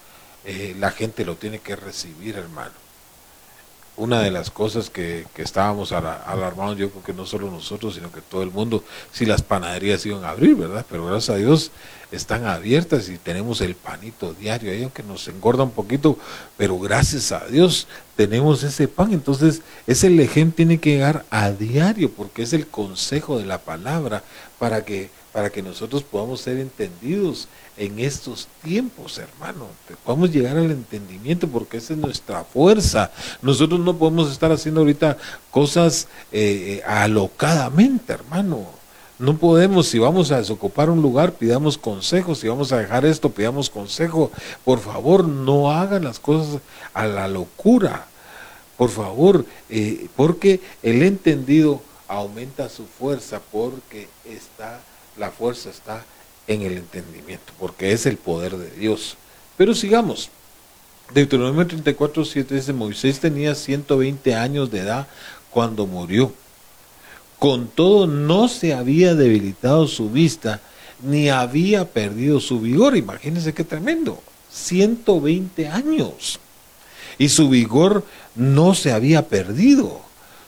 eh, 0.44 0.76
la 0.78 0.90
gente 0.90 1.24
lo 1.24 1.36
tiene 1.36 1.58
que 1.58 1.76
recibir, 1.76 2.36
hermano 2.36 2.86
una 3.96 4.20
de 4.20 4.30
las 4.30 4.50
cosas 4.50 4.90
que, 4.90 5.26
estábamos 5.36 5.92
alarmados, 5.92 6.76
yo 6.76 6.90
creo 6.90 7.02
que 7.02 7.12
no 7.12 7.26
solo 7.26 7.50
nosotros, 7.50 7.94
sino 7.94 8.12
que 8.12 8.20
todo 8.20 8.42
el 8.42 8.50
mundo, 8.50 8.84
si 9.12 9.24
las 9.24 9.42
panaderías 9.42 10.04
iban 10.06 10.24
a 10.24 10.30
abrir, 10.30 10.54
¿verdad? 10.54 10.84
Pero 10.88 11.06
gracias 11.06 11.36
a 11.36 11.38
Dios 11.38 11.70
están 12.12 12.46
abiertas 12.46 13.08
y 13.08 13.18
tenemos 13.18 13.60
el 13.60 13.74
panito 13.74 14.32
diario 14.34 14.70
ahí, 14.70 14.82
aunque 14.82 15.02
nos 15.02 15.26
engorda 15.28 15.64
un 15.64 15.72
poquito, 15.72 16.18
pero 16.56 16.78
gracias 16.78 17.32
a 17.32 17.46
Dios 17.46 17.86
tenemos 18.14 18.62
ese 18.62 18.88
pan. 18.88 19.12
Entonces, 19.12 19.62
ese 19.86 20.10
lejem 20.10 20.52
tiene 20.52 20.78
que 20.78 20.90
llegar 20.90 21.24
a 21.30 21.50
diario, 21.50 22.10
porque 22.10 22.42
es 22.42 22.52
el 22.52 22.66
consejo 22.66 23.38
de 23.38 23.46
la 23.46 23.58
palabra 23.58 24.22
para 24.58 24.84
que, 24.84 25.10
para 25.32 25.50
que 25.50 25.62
nosotros 25.62 26.02
podamos 26.02 26.40
ser 26.40 26.58
entendidos 26.58 27.48
en 27.76 27.98
estos 27.98 28.48
tiempos, 28.62 29.18
hermano. 29.18 29.66
Podemos 30.04 30.30
llegar 30.30 30.56
al 30.56 30.70
entendimiento 30.70 31.46
porque 31.48 31.76
esa 31.76 31.92
es 31.92 31.98
nuestra 31.98 32.44
fuerza. 32.44 33.10
Nosotros 33.42 33.80
no 33.80 33.96
podemos 33.96 34.30
estar 34.30 34.50
haciendo 34.50 34.80
ahorita 34.80 35.18
cosas 35.50 36.08
eh, 36.32 36.78
eh, 36.78 36.82
alocadamente, 36.86 38.14
hermano. 38.14 38.66
No 39.18 39.38
podemos, 39.38 39.88
si 39.88 39.98
vamos 39.98 40.31
a 40.31 40.38
desocupar 40.38 40.90
un 40.90 41.00
lugar, 41.00 41.33
pidamos 41.33 41.79
consejo, 41.79 42.35
si 42.35 42.48
vamos 42.48 42.72
a 42.72 42.79
dejar 42.79 43.07
esto, 43.07 43.31
pidamos 43.31 43.70
consejo. 43.70 44.31
Por 44.64 44.79
favor, 44.79 45.26
no 45.26 45.70
hagan 45.70 46.05
las 46.05 46.20
cosas 46.20 46.61
a 46.92 47.07
la 47.07 47.26
locura. 47.26 48.07
Por 48.76 48.90
favor, 48.90 49.46
eh, 49.70 50.09
porque 50.16 50.61
el 50.83 51.02
entendido 51.02 51.81
aumenta 52.09 52.68
su 52.68 52.85
fuerza 52.85 53.40
porque 53.50 54.09
está, 54.26 54.81
la 55.16 55.31
fuerza 55.31 55.70
está 55.70 56.05
en 56.46 56.62
el 56.62 56.74
entendimiento, 56.74 57.52
porque 57.59 57.92
es 57.92 58.05
el 58.05 58.18
poder 58.18 58.57
de 58.57 58.70
Dios. 58.72 59.16
Pero 59.57 59.74
sigamos. 59.74 60.31
Deuteronomio 61.14 61.66
34, 61.66 62.24
7 62.24 62.55
dice, 62.55 62.72
Moisés 62.72 63.20
tenía 63.20 63.55
120 63.55 64.35
años 64.35 64.70
de 64.70 64.81
edad 64.81 65.07
cuando 65.50 65.87
murió. 65.87 66.33
Con 67.38 67.68
todo 67.68 68.07
no 68.07 68.49
se 68.49 68.75
había 68.75 69.14
debilitado 69.14 69.87
su 69.87 70.11
vista, 70.11 70.61
ni 71.03 71.29
había 71.29 71.85
perdido 71.87 72.40
su 72.40 72.61
vigor. 72.61 72.96
Imagínense 72.96 73.53
qué 73.53 73.64
tremendo. 73.64 74.20
120 74.51 75.68
años. 75.68 76.40
Y 77.18 77.29
su 77.29 77.49
vigor 77.49 78.05
no 78.35 78.75
se 78.75 78.92
había 78.92 79.29
perdido. 79.29 80.01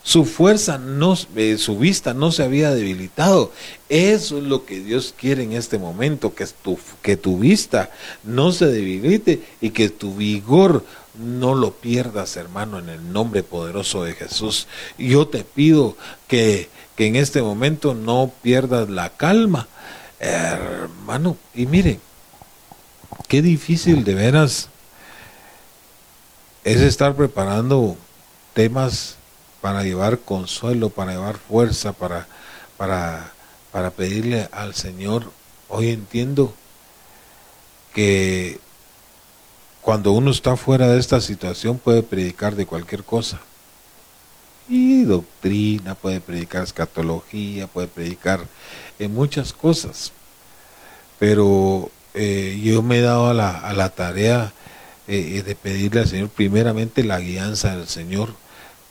Su 0.03 0.25
fuerza, 0.25 0.79
no, 0.79 1.19
eh, 1.37 1.59
su 1.59 1.77
vista 1.77 2.15
no 2.15 2.33
se 2.33 2.43
había 2.43 2.71
debilitado. 2.71 3.53
Eso 3.91 4.39
es 4.39 4.45
lo 4.45 4.65
que 4.65 4.81
Dios 4.81 5.15
quiere 5.15 5.43
en 5.43 5.53
este 5.53 5.79
momento, 5.79 6.35
que 6.35 6.47
tu, 6.47 6.79
que 7.03 7.19
tu 7.19 7.39
vista 7.39 7.91
no 8.25 8.53
se 8.53 8.67
debilite 8.67 9.43
y 9.61 9.71
que 9.71 9.91
tu 9.91 10.15
vigor 10.15 10.85
no 11.19 11.55
lo 11.55 11.73
pierdas, 11.73 12.37
hermano, 12.37 12.79
en 12.79 12.89
el 12.89 13.13
nombre 13.13 13.43
poderoso 13.43 14.05
de 14.05 14.15
Jesús. 14.15 14.69
Yo 14.97 15.29
te 15.29 15.45
pido 15.45 15.97
que, 16.29 16.71
que 16.97 17.07
en 17.07 17.17
este 17.17 17.43
momento 17.43 17.95
no 17.95 18.33
pierdas 18.43 18.89
la 18.89 19.11
calma, 19.11 19.69
hermano. 20.21 21.37
Y 21.55 21.67
mire, 21.67 22.01
qué 23.27 23.43
difícil 23.43 24.05
de 24.05 24.15
veras 24.15 24.69
es 26.65 26.81
estar 26.81 27.15
preparando 27.15 27.97
temas 28.55 29.17
para 29.61 29.83
llevar 29.83 30.21
consuelo, 30.21 30.91
para 30.91 31.13
llevar 31.13 31.37
fuerza, 31.37 31.93
para, 31.93 32.27
para, 32.77 33.33
para 33.73 33.91
pedirle 33.91 34.49
al 34.53 34.75
Señor. 34.75 35.31
Hoy 35.69 35.91
entiendo 35.91 36.55
que 37.93 38.61
cuando 39.89 40.13
uno 40.13 40.31
está 40.31 40.55
fuera 40.55 40.87
de 40.89 41.01
esta 41.01 41.19
situación 41.19 41.79
puede 41.79 42.03
predicar 42.03 42.55
de 42.57 42.67
cualquier 42.67 43.05
cosa. 43.05 43.41
Y 44.69 45.05
doctrina, 45.05 45.95
puede 45.95 46.21
predicar 46.21 46.63
escatología, 46.63 47.69
puede 47.69 47.89
predicar 47.89 48.41
en 48.99 49.15
muchas 49.15 49.55
cosas. 49.55 50.13
Pero 51.19 51.91
eh, 52.13 52.61
yo 52.63 52.83
me 52.83 52.99
he 52.99 53.01
dado 53.01 53.29
a 53.31 53.33
la, 53.33 53.57
a 53.57 53.73
la 53.73 53.89
tarea 53.89 54.53
eh, 55.07 55.43
de 55.43 55.55
pedirle 55.55 56.01
al 56.01 56.07
Señor 56.07 56.29
primeramente 56.29 57.03
la 57.03 57.19
guianza 57.19 57.75
del 57.75 57.89
Señor 57.89 58.35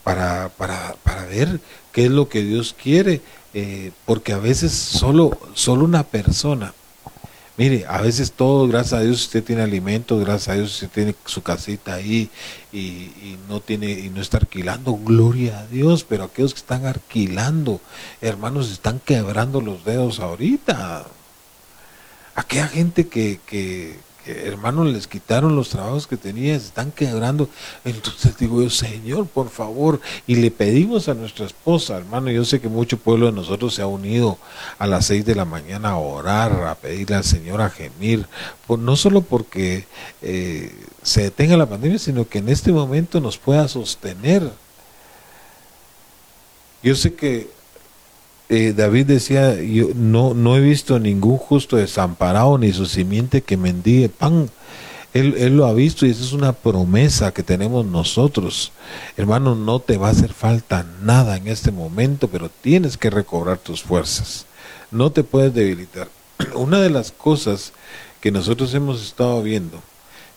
para, 0.02 0.48
para, 0.48 0.96
para 1.04 1.26
ver 1.26 1.60
qué 1.92 2.06
es 2.06 2.10
lo 2.10 2.28
que 2.28 2.42
Dios 2.42 2.74
quiere, 2.74 3.20
eh, 3.54 3.92
porque 4.04 4.32
a 4.32 4.38
veces 4.38 4.72
solo, 4.72 5.38
solo 5.54 5.84
una 5.84 6.02
persona, 6.02 6.74
mire, 7.58 7.84
a 7.88 8.00
veces 8.00 8.32
todo, 8.32 8.68
gracias 8.68 9.00
a 9.00 9.02
Dios 9.02 9.20
usted 9.22 9.44
tiene 9.44 9.62
alimento, 9.62 10.18
gracias 10.18 10.48
a 10.48 10.54
Dios 10.54 10.74
usted 10.74 10.88
tiene 10.88 11.14
su 11.26 11.42
casita 11.42 11.94
ahí 11.94 12.30
y, 12.72 12.78
y 12.78 13.38
no 13.48 13.60
tiene 13.60 13.90
y 13.90 14.08
no 14.10 14.22
está 14.22 14.38
alquilando, 14.38 14.94
gloria 14.94 15.58
a 15.58 15.66
Dios, 15.66 16.04
pero 16.08 16.24
aquellos 16.24 16.54
que 16.54 16.60
están 16.60 16.86
alquilando, 16.86 17.80
hermanos, 18.20 18.70
están 18.70 19.00
quebrando 19.00 19.60
los 19.60 19.84
dedos 19.84 20.20
ahorita. 20.20 21.04
Aquella 22.36 22.68
gente 22.68 23.08
que, 23.08 23.40
que, 23.44 23.98
hermanos, 24.28 24.86
les 24.86 25.06
quitaron 25.06 25.56
los 25.56 25.70
trabajos 25.70 26.06
que 26.06 26.16
tenían, 26.16 26.60
se 26.60 26.66
están 26.66 26.92
quebrando. 26.92 27.48
Entonces 27.84 28.36
digo 28.38 28.62
yo, 28.62 28.70
Señor, 28.70 29.26
por 29.26 29.48
favor, 29.50 30.00
y 30.26 30.36
le 30.36 30.50
pedimos 30.50 31.08
a 31.08 31.14
nuestra 31.14 31.46
esposa, 31.46 31.96
hermano, 31.96 32.30
yo 32.30 32.44
sé 32.44 32.60
que 32.60 32.68
mucho 32.68 32.98
pueblo 32.98 33.26
de 33.26 33.32
nosotros 33.32 33.74
se 33.74 33.82
ha 33.82 33.86
unido 33.86 34.38
a 34.78 34.86
las 34.86 35.06
seis 35.06 35.24
de 35.24 35.34
la 35.34 35.44
mañana 35.44 35.90
a 35.90 35.96
orar, 35.96 36.64
a 36.64 36.74
pedirle 36.74 37.16
al 37.16 37.24
Señor 37.24 37.60
a 37.60 37.70
gemir, 37.70 38.26
por, 38.66 38.78
no 38.78 38.96
solo 38.96 39.22
porque 39.22 39.86
eh, 40.22 40.74
se 41.02 41.22
detenga 41.22 41.56
la 41.56 41.66
pandemia, 41.66 41.98
sino 41.98 42.28
que 42.28 42.38
en 42.38 42.48
este 42.48 42.72
momento 42.72 43.20
nos 43.20 43.38
pueda 43.38 43.68
sostener. 43.68 44.50
Yo 46.82 46.94
sé 46.94 47.14
que 47.14 47.57
eh, 48.48 48.72
David 48.74 49.06
decía, 49.06 49.60
yo 49.62 49.88
no, 49.94 50.32
no 50.32 50.56
he 50.56 50.60
visto 50.60 50.98
ningún 50.98 51.36
justo 51.36 51.76
desamparado 51.76 52.56
ni 52.56 52.72
su 52.72 52.86
simiente 52.86 53.42
que 53.42 53.56
mendigue 53.56 54.08
pan. 54.08 54.50
Él, 55.12 55.34
él, 55.38 55.56
lo 55.56 55.66
ha 55.66 55.72
visto 55.72 56.06
y 56.06 56.10
esa 56.10 56.22
es 56.22 56.32
una 56.32 56.52
promesa 56.52 57.32
que 57.32 57.42
tenemos 57.42 57.84
nosotros. 57.84 58.72
Hermano, 59.16 59.54
no 59.54 59.80
te 59.80 59.96
va 59.96 60.08
a 60.08 60.12
hacer 60.12 60.32
falta 60.32 60.86
nada 61.02 61.36
en 61.36 61.48
este 61.48 61.72
momento, 61.72 62.28
pero 62.28 62.50
tienes 62.50 62.96
que 62.96 63.10
recobrar 63.10 63.58
tus 63.58 63.82
fuerzas. 63.82 64.46
No 64.90 65.12
te 65.12 65.24
puedes 65.24 65.52
debilitar. 65.52 66.08
Una 66.54 66.80
de 66.80 66.90
las 66.90 67.12
cosas 67.12 67.72
que 68.20 68.30
nosotros 68.30 68.72
hemos 68.74 69.02
estado 69.02 69.42
viendo, 69.42 69.80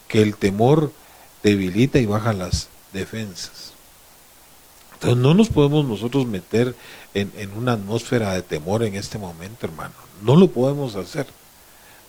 que 0.07 0.21
el 0.21 0.35
temor 0.35 0.91
debilita 1.43 1.99
y 1.99 2.05
baja 2.05 2.33
las 2.33 2.67
defensas. 2.93 3.70
Entonces 5.01 5.23
no 5.23 5.33
nos 5.33 5.49
podemos 5.49 5.83
nosotros 5.83 6.27
meter 6.27 6.75
en, 7.15 7.31
una 7.57 7.73
atmósfera 7.73 8.35
de 8.35 8.43
temor 8.43 8.83
en 8.83 8.93
este 8.93 9.17
momento, 9.17 9.65
hermano. 9.65 9.95
No 10.21 10.35
lo 10.35 10.51
podemos 10.51 10.95
hacer. 10.95 11.25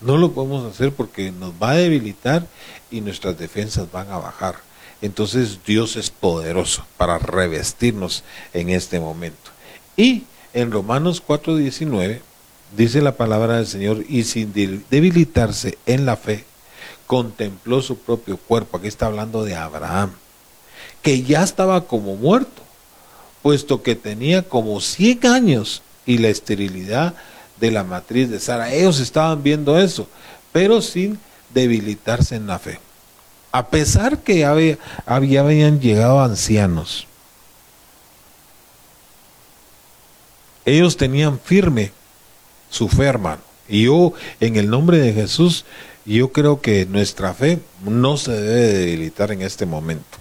No 0.03 0.19
lo 0.19 0.33
podemos 0.33 0.71
hacer 0.71 0.93
porque 0.93 1.33
nos 1.33 1.55
va 1.55 1.71
a 1.71 1.77
debilitar 1.77 2.47
y 2.91 3.01
nuestras 3.01 3.39
defensas 3.39 3.91
van 3.91 4.11
a 4.11 4.19
bajar. 4.19 4.57
Entonces 5.01 5.61
Dios 5.65 5.97
es 5.97 6.11
poderoso 6.11 6.85
para 6.99 7.19
revestirnos 7.19 8.25
en 8.53 8.69
este 8.69 9.01
momento. 9.01 9.53
Y 9.97 10.25
en 10.53 10.71
Romanos 10.71 11.23
4:19 11.27 12.21
dice 12.77 13.01
la 13.01 13.17
palabra 13.17 13.57
del 13.57 13.67
Señor, 13.67 14.05
y 14.07 14.25
sin 14.25 14.53
debilitarse 14.53 15.79
en 15.87 16.05
la 16.05 16.19
fe, 16.19 16.45
contempló 17.07 17.81
su 17.81 17.97
propio 17.97 18.37
cuerpo. 18.37 18.77
Aquí 18.77 18.89
está 18.89 19.07
hablando 19.07 19.45
de 19.45 19.57
Abraham, 19.57 20.13
que 21.01 21.23
ya 21.23 21.43
estaba 21.43 21.87
como 21.87 22.17
muerto 22.17 22.63
puesto 23.43 23.83
que 23.83 23.97
tenía 23.97 24.43
como 24.43 24.81
100 24.81 25.27
años 25.27 25.83
y 26.07 26.19
la 26.19 26.29
esterilidad 26.29 27.15
de 27.61 27.71
la 27.71 27.85
matriz 27.85 28.31
de 28.31 28.41
Sara. 28.41 28.73
Ellos 28.73 29.01
estaban 29.01 29.43
viendo 29.43 29.79
eso, 29.79 30.09
pero 30.53 30.81
sin 30.81 31.19
debilitarse 31.53 32.37
en 32.37 32.47
la 32.47 32.59
fe. 32.59 32.79
A 33.51 33.67
pesar 33.69 34.19
que 34.19 34.45
había, 34.45 34.79
habían 35.07 35.81
llegado 35.81 36.21
ancianos, 36.21 37.07
ellos 40.65 40.97
tenían 40.97 41.39
firme 41.39 41.93
su 42.71 42.89
fe, 42.89 43.05
hermano. 43.05 43.43
Y 43.69 43.85
yo, 43.85 44.13
en 44.41 44.57
el 44.57 44.71
nombre 44.71 44.99
de 44.99 45.13
Jesús, 45.13 45.65
yo 46.05 46.33
creo 46.33 46.61
que 46.61 46.87
nuestra 46.87 47.35
fe 47.35 47.61
no 47.85 48.17
se 48.17 48.33
debe 48.33 48.79
debilitar 48.79 49.31
en 49.33 49.43
este 49.43 49.67
momento. 49.67 50.19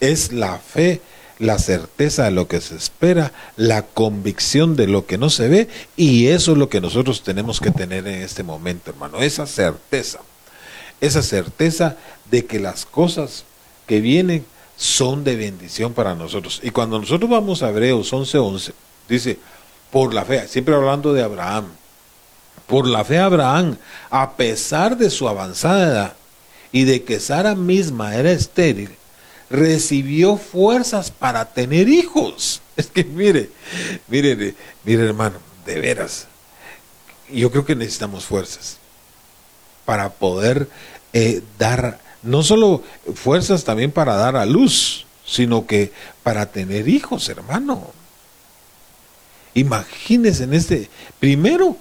Es 0.00 0.32
la 0.32 0.58
fe 0.58 1.00
la 1.38 1.58
certeza 1.58 2.24
de 2.24 2.30
lo 2.30 2.48
que 2.48 2.60
se 2.60 2.76
espera, 2.76 3.32
la 3.56 3.82
convicción 3.82 4.76
de 4.76 4.86
lo 4.86 5.06
que 5.06 5.18
no 5.18 5.30
se 5.30 5.48
ve, 5.48 5.68
y 5.96 6.28
eso 6.28 6.52
es 6.52 6.58
lo 6.58 6.68
que 6.68 6.80
nosotros 6.80 7.22
tenemos 7.22 7.60
que 7.60 7.70
tener 7.70 8.06
en 8.06 8.22
este 8.22 8.42
momento, 8.42 8.90
hermano, 8.90 9.18
esa 9.20 9.46
certeza, 9.46 10.20
esa 11.00 11.22
certeza 11.22 11.96
de 12.30 12.44
que 12.44 12.58
las 12.58 12.84
cosas 12.84 13.44
que 13.86 14.00
vienen 14.00 14.44
son 14.76 15.24
de 15.24 15.36
bendición 15.36 15.92
para 15.92 16.14
nosotros. 16.14 16.60
Y 16.62 16.70
cuando 16.70 16.98
nosotros 16.98 17.30
vamos 17.30 17.62
a 17.62 17.70
Hebreos 17.70 18.12
11:11, 18.12 18.72
dice, 19.08 19.38
por 19.90 20.14
la 20.14 20.24
fe, 20.24 20.46
siempre 20.48 20.74
hablando 20.74 21.12
de 21.12 21.22
Abraham, 21.22 21.66
por 22.66 22.86
la 22.86 23.04
fe 23.04 23.18
Abraham, 23.18 23.76
a 24.10 24.32
pesar 24.36 24.96
de 24.96 25.10
su 25.10 25.28
avanzada 25.28 25.88
edad 25.88 26.12
y 26.70 26.84
de 26.84 27.02
que 27.02 27.18
Sara 27.18 27.54
misma 27.54 28.14
era 28.14 28.30
estéril, 28.30 28.90
recibió 29.50 30.36
fuerzas 30.36 31.10
para 31.10 31.52
tener 31.52 31.88
hijos. 31.88 32.62
Es 32.78 32.86
que 32.86 33.02
mire, 33.02 33.50
mire, 34.06 34.54
mire 34.84 35.04
hermano, 35.04 35.38
de 35.66 35.80
veras, 35.80 36.28
yo 37.28 37.50
creo 37.50 37.64
que 37.64 37.74
necesitamos 37.74 38.24
fuerzas 38.24 38.78
para 39.84 40.10
poder 40.10 40.68
eh, 41.12 41.42
dar, 41.58 41.98
no 42.22 42.44
solo 42.44 42.84
fuerzas 43.14 43.64
también 43.64 43.90
para 43.90 44.14
dar 44.14 44.36
a 44.36 44.46
luz, 44.46 45.06
sino 45.26 45.66
que 45.66 45.92
para 46.22 46.46
tener 46.46 46.88
hijos, 46.88 47.28
hermano. 47.28 47.90
Imagínense 49.54 50.44
en 50.44 50.54
este, 50.54 50.88
primero, 51.18 51.76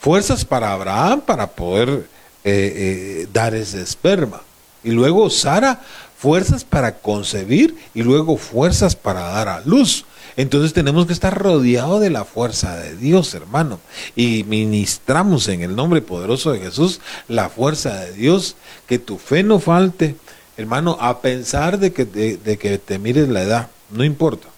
fuerzas 0.00 0.44
para 0.44 0.72
Abraham 0.72 1.20
para 1.20 1.46
poder 1.46 2.08
eh, 2.44 3.22
eh, 3.24 3.28
dar 3.32 3.54
ese 3.54 3.80
esperma. 3.80 4.42
Y 4.82 4.90
luego 4.90 5.30
Sara 5.30 5.80
fuerzas 6.24 6.64
para 6.64 7.00
concebir 7.00 7.76
y 7.92 8.02
luego 8.02 8.38
fuerzas 8.38 8.96
para 8.96 9.20
dar 9.20 9.46
a 9.46 9.60
luz. 9.60 10.06
Entonces 10.38 10.72
tenemos 10.72 11.04
que 11.04 11.12
estar 11.12 11.38
rodeados 11.38 12.00
de 12.00 12.08
la 12.08 12.24
fuerza 12.24 12.78
de 12.78 12.96
Dios, 12.96 13.34
hermano. 13.34 13.78
Y 14.16 14.42
ministramos 14.44 15.48
en 15.48 15.60
el 15.60 15.76
nombre 15.76 16.00
poderoso 16.00 16.52
de 16.52 16.60
Jesús 16.60 17.02
la 17.28 17.50
fuerza 17.50 18.00
de 18.00 18.14
Dios, 18.14 18.56
que 18.86 18.98
tu 18.98 19.18
fe 19.18 19.42
no 19.42 19.60
falte, 19.60 20.16
hermano, 20.56 20.96
a 20.98 21.20
pensar 21.20 21.78
de 21.78 21.92
que, 21.92 22.06
de, 22.06 22.56
que 22.56 22.78
te 22.78 22.98
mires 22.98 23.28
la 23.28 23.42
edad, 23.42 23.68
no 23.90 24.02
importa. 24.02 24.48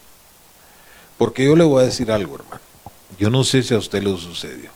Porque 1.18 1.46
yo 1.46 1.57
le 1.57 1.64
voy 1.64 1.83
a 1.83 1.87
decir 1.87 2.12
algo, 2.12 2.37
hermano. 2.37 2.61
Yo 3.18 3.29
no 3.29 3.42
sé 3.42 3.64
si 3.64 3.74
a 3.74 3.79
usted 3.79 4.05
le 4.05 4.16
sucedió. 4.16 4.70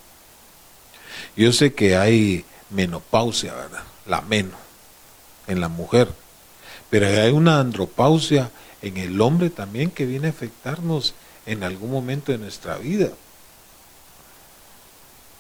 Yo 1.37 1.53
sé 1.53 1.73
que 1.73 1.97
hay 1.97 2.45
menopausia, 2.69 3.55
¿verdad? 3.55 3.85
La 4.07 4.23
meno 4.23 4.57
en 5.47 5.61
la 5.61 5.69
mujer. 5.69 6.09
Pero 6.91 7.07
hay 7.07 7.31
una 7.31 7.61
andropausia 7.61 8.51
en 8.83 8.97
el 8.97 9.21
hombre 9.21 9.51
también 9.51 9.91
que 9.91 10.07
viene 10.07 10.27
a 10.27 10.31
afectarnos 10.31 11.15
en 11.47 11.63
algún 11.63 11.91
momento 11.91 12.33
de 12.33 12.39
nuestra 12.39 12.77
vida. 12.77 13.11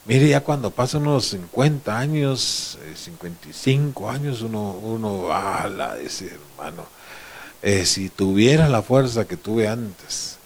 Mire, 0.07 0.29
ya 0.29 0.41
cuando 0.41 0.71
pasan 0.71 1.03
unos 1.03 1.27
50 1.27 1.99
años, 1.99 2.79
55 2.95 4.11
eh, 4.11 4.15
años, 4.15 4.43
uno, 4.43 4.71
uno 4.71 5.33
a 5.33 5.97
dice, 6.03 6.33
hermano, 6.57 6.87
eh, 7.63 7.85
si 7.85 8.09
tuviera 8.09 8.69
la 8.69 8.83
fuerza 8.83 9.27
que 9.27 9.37
tuve 9.37 9.69
antes, 9.69 10.39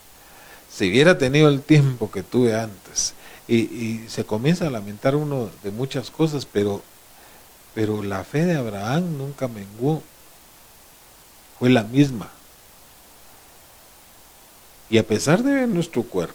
si 0.69 0.91
hubiera 0.91 1.17
tenido 1.19 1.49
el 1.49 1.63
tiempo 1.63 2.11
que 2.11 2.23
tuve 2.23 2.55
antes. 2.55 3.15
Y, 3.47 4.05
se 4.09 4.25
comienza 4.25 4.67
a 4.67 4.71
lamentar 4.71 5.15
uno 5.15 5.51
de 5.63 5.71
muchas 5.71 6.11
cosas, 6.11 6.47
pero, 6.47 6.83
pero 7.75 8.03
la 8.03 8.25
fe 8.25 8.47
de 8.47 8.57
Abraham 8.57 9.19
nunca 9.19 9.49
menguó. 9.49 10.03
Fue 11.59 11.71
la 11.71 11.83
misma. 11.83 12.29
Y 14.91 14.99
a 14.99 15.07
pesar 15.07 15.43
de 15.43 15.67
nuestro 15.67 16.03
cuerpo, 16.03 16.35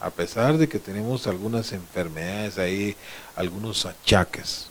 a 0.00 0.10
pesar 0.10 0.58
de 0.58 0.68
que 0.68 0.78
tenemos 0.78 1.26
algunas 1.26 1.72
enfermedades 1.72 2.58
ahí, 2.58 2.96
algunos 3.36 3.86
achaques, 3.86 4.68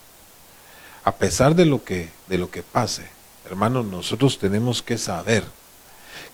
a 1.03 1.15
pesar 1.15 1.55
de 1.55 1.65
lo 1.65 1.83
que, 1.83 2.09
de 2.27 2.37
lo 2.37 2.51
que 2.51 2.63
pase, 2.63 3.03
hermanos, 3.45 3.85
nosotros 3.85 4.37
tenemos 4.37 4.81
que 4.81 4.97
saber 4.97 5.43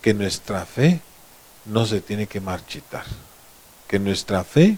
que 0.02 0.14
nuestra 0.14 0.66
fe 0.66 1.00
no 1.66 1.86
se 1.86 2.02
tiene 2.02 2.28
que 2.28 2.40
marchitar, 2.40 3.06
que 3.88 4.00
nuestra 4.00 4.44
fe 4.44 4.78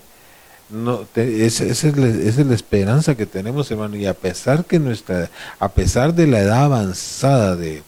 no 0.69 1.07
esa, 1.15 1.65
es 1.65 1.83
la, 1.97 2.07
es 2.07 2.37
la, 2.37 2.53
esperanza 2.53 3.15
que 3.15 3.25
tenemos, 3.25 3.71
hermano, 3.71 3.95
y 3.95 4.05
a 4.05 4.13
pesar 4.13 4.65
que 4.65 4.79
nuestra, 4.79 5.29
a 5.59 5.69
pesar 5.69 6.13
de 6.13 6.27
la 6.27 6.39
edad 6.39 6.65
avanzada 6.65 7.55
de, 7.55 7.83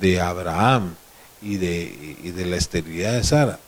de 0.00 0.20
Abraham 0.20 0.94
y 1.42 1.56
de, 1.56 2.16
y 2.22 2.30
de 2.30 2.46
la 2.46 2.56
esterilidad 2.56 3.12
de 3.12 3.24
Sara, 3.24 3.58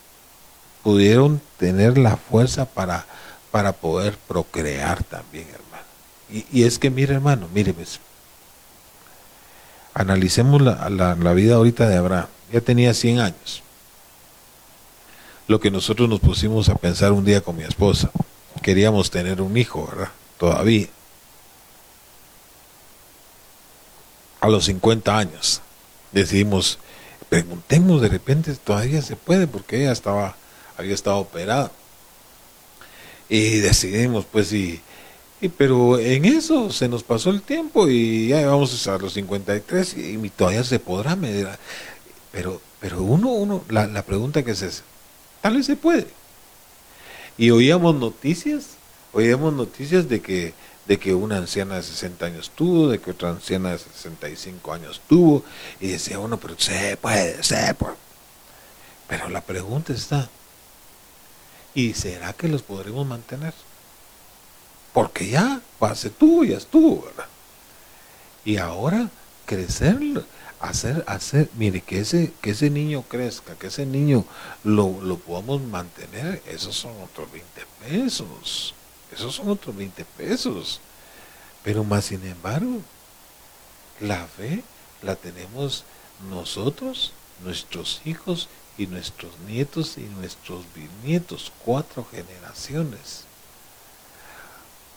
pudieron 0.83 1.41
tener 1.57 1.97
la 1.97 2.17
fuerza 2.17 2.65
para, 2.65 3.05
para 3.51 3.73
poder 3.73 4.17
procrear 4.27 5.03
también, 5.03 5.47
hermano. 5.49 5.85
Y, 6.51 6.63
es 6.63 6.79
que, 6.79 6.89
mire, 6.89 7.15
hermano, 7.15 7.47
mire, 7.53 7.73
pues, 7.73 7.99
analicemos 9.93 10.61
la, 10.61 10.89
la, 10.89 11.15
la 11.15 11.33
vida 11.33 11.55
ahorita 11.55 11.87
de 11.87 11.97
Abraham. 11.97 12.27
Ya 12.51 12.61
tenía 12.61 12.93
100 12.93 13.19
años 13.19 13.63
lo 15.47 15.59
que 15.59 15.71
nosotros 15.71 16.09
nos 16.09 16.19
pusimos 16.19 16.69
a 16.69 16.75
pensar 16.75 17.13
un 17.13 17.23
día 17.23 17.41
con 17.41 17.55
mi 17.55 17.63
esposa. 17.63 18.11
Queríamos 18.61 19.09
tener 19.09 19.41
un 19.41 19.55
hijo, 19.57 19.87
¿verdad? 19.87 20.11
Todavía. 20.37 20.87
A 24.41 24.49
los 24.49 24.65
50 24.65 25.17
años 25.17 25.61
decidimos, 26.11 26.79
preguntemos 27.29 28.01
de 28.01 28.09
repente, 28.09 28.53
todavía 28.55 29.01
se 29.01 29.15
puede, 29.15 29.47
porque 29.47 29.81
ella 29.81 29.91
estaba, 29.91 30.35
había 30.77 30.93
estado 30.93 31.17
operada. 31.17 31.71
Y 33.29 33.57
decidimos, 33.57 34.25
pues, 34.25 34.53
y, 34.53 34.81
y, 35.41 35.49
pero 35.49 35.99
en 35.99 36.25
eso 36.25 36.71
se 36.71 36.87
nos 36.87 37.03
pasó 37.03 37.29
el 37.29 37.41
tiempo 37.41 37.87
y 37.89 38.29
ya 38.29 38.45
vamos 38.47 38.87
a 38.87 38.97
los 38.97 39.13
53 39.13 39.97
y, 39.97 40.29
todavía 40.29 40.63
se 40.63 40.79
podrá 40.79 41.15
medir. 41.15 41.47
Pero, 42.31 42.61
pero 42.79 43.01
uno, 43.01 43.29
uno, 43.29 43.63
la, 43.69 43.87
la 43.87 44.03
pregunta 44.03 44.43
que 44.43 44.51
es 44.51 44.61
esa, 44.61 44.83
Tal 45.41 45.55
vez 45.55 45.65
se 45.65 45.75
puede. 45.75 46.07
Y 47.37 47.51
oíamos 47.51 47.95
noticias, 47.95 48.77
oíamos 49.13 49.53
noticias 49.53 50.09
de 50.09 50.21
que, 50.21 50.53
de 50.87 50.97
que 50.97 51.13
una 51.13 51.37
anciana 51.37 51.75
de 51.75 51.83
60 51.83 52.25
años 52.25 52.51
tuvo, 52.55 52.89
de 52.89 52.99
que 52.99 53.11
otra 53.11 53.29
anciana 53.29 53.71
de 53.71 53.79
65 53.79 54.73
años 54.73 55.01
tuvo, 55.07 55.43
y 55.79 55.87
decía 55.87 56.19
uno, 56.19 56.37
pero 56.37 56.55
se 56.57 56.97
puede, 56.97 57.43
se 57.43 57.73
puede. 57.73 57.95
Pero 59.07 59.29
la 59.29 59.41
pregunta 59.41 59.93
está, 59.93 60.29
¿y 61.73 61.93
será 61.93 62.33
que 62.33 62.47
los 62.47 62.61
podremos 62.61 63.05
mantener? 63.05 63.53
Porque 64.93 65.27
ya, 65.29 65.61
pase 65.79 66.09
tuvo, 66.09 66.43
ya 66.43 66.57
estuvo, 66.57 67.03
¿verdad? 67.03 67.27
Y 68.45 68.57
ahora 68.57 69.09
crecer 69.45 69.97
hacer, 70.59 71.03
hacer, 71.07 71.49
mire, 71.55 71.81
que 71.81 71.99
ese, 71.99 72.33
que 72.41 72.51
ese 72.51 72.69
niño 72.69 73.03
crezca, 73.03 73.55
que 73.55 73.67
ese 73.67 73.85
niño 73.85 74.25
lo, 74.63 75.01
lo 75.01 75.17
podamos 75.17 75.61
mantener, 75.61 76.41
esos 76.47 76.75
son 76.75 76.93
otros 77.03 77.31
20 77.31 77.65
pesos, 77.87 78.73
esos 79.13 79.35
son 79.35 79.49
otros 79.49 79.75
20 79.75 80.05
pesos. 80.05 80.81
Pero 81.63 81.83
más 81.83 82.05
sin 82.05 82.25
embargo, 82.25 82.81
la 83.99 84.25
fe 84.25 84.63
la 85.01 85.15
tenemos 85.15 85.83
nosotros, 86.29 87.13
nuestros 87.43 88.01
hijos 88.05 88.47
y 88.77 88.87
nuestros 88.87 89.37
nietos 89.47 89.97
y 89.97 90.01
nuestros 90.01 90.65
bisnietos, 90.73 91.51
cuatro 91.65 92.05
generaciones. 92.05 93.25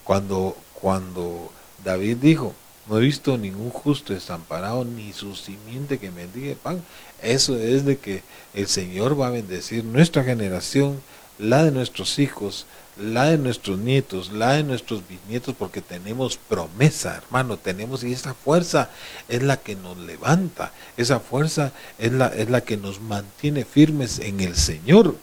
Cuando, 0.04 0.56
cuando 0.74 1.52
David 1.84 2.18
dijo, 2.18 2.54
no 2.88 2.98
he 2.98 3.02
visto 3.02 3.38
ningún 3.38 3.70
justo 3.70 4.12
desamparado 4.12 4.84
ni 4.84 5.12
su 5.12 5.36
simiente 5.36 5.98
que 5.98 6.10
mendigue 6.10 6.56
pan. 6.56 6.82
Eso 7.22 7.56
es 7.56 7.84
de 7.84 7.98
que 7.98 8.22
el 8.52 8.66
Señor 8.66 9.18
va 9.18 9.28
a 9.28 9.30
bendecir 9.30 9.84
nuestra 9.84 10.24
generación, 10.24 11.00
la 11.40 11.64
de 11.64 11.70
nuestros 11.70 12.18
hijos, 12.18 12.66
la 12.98 13.24
de 13.24 13.38
nuestros 13.38 13.79
nietos, 13.79 14.31
la 14.33 14.53
de 14.53 14.62
nuestros 14.62 15.07
bisnietos, 15.09 15.55
porque 15.55 15.81
tenemos 15.81 16.37
promesa, 16.37 17.16
hermano, 17.16 17.57
tenemos, 17.57 18.05
y 18.05 18.12
esa 18.12 18.35
fuerza 18.35 18.90
es 19.29 19.42
la 19.42 19.57
que 19.57 19.74
nos 19.74 19.96
levanta, 19.96 20.72
esa 20.96 21.18
fuerza 21.18 21.72
es 21.98 22.12
la, 22.12 22.29
es 22.29 22.50
la 22.50 22.61
que 22.61 22.76
nos 22.76 23.00
mantiene 23.00 23.64
firmes 23.64 24.18
en 24.18 24.40
el 24.40 24.55
Señor. 24.57 25.16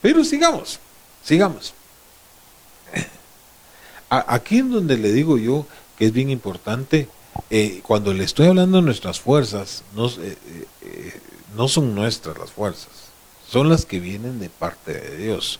Pero 0.00 0.24
sigamos, 0.24 0.80
sigamos. 1.22 1.74
Aquí 4.08 4.58
en 4.58 4.72
donde 4.72 4.96
le 4.96 5.12
digo 5.12 5.38
yo, 5.38 5.66
es 5.98 6.12
bien 6.12 6.30
importante. 6.30 7.08
Eh, 7.48 7.80
cuando 7.82 8.12
le 8.12 8.24
estoy 8.24 8.48
hablando 8.48 8.78
de 8.78 8.84
nuestras 8.84 9.20
fuerzas, 9.20 9.84
no, 9.94 10.08
eh, 10.08 10.36
eh, 10.82 11.20
no 11.54 11.68
son 11.68 11.94
nuestras 11.94 12.36
las 12.38 12.50
fuerzas, 12.50 12.88
son 13.50 13.68
las 13.68 13.84
que 13.84 14.00
vienen 14.00 14.38
de 14.38 14.48
parte 14.48 14.92
de 14.92 15.16
Dios. 15.16 15.58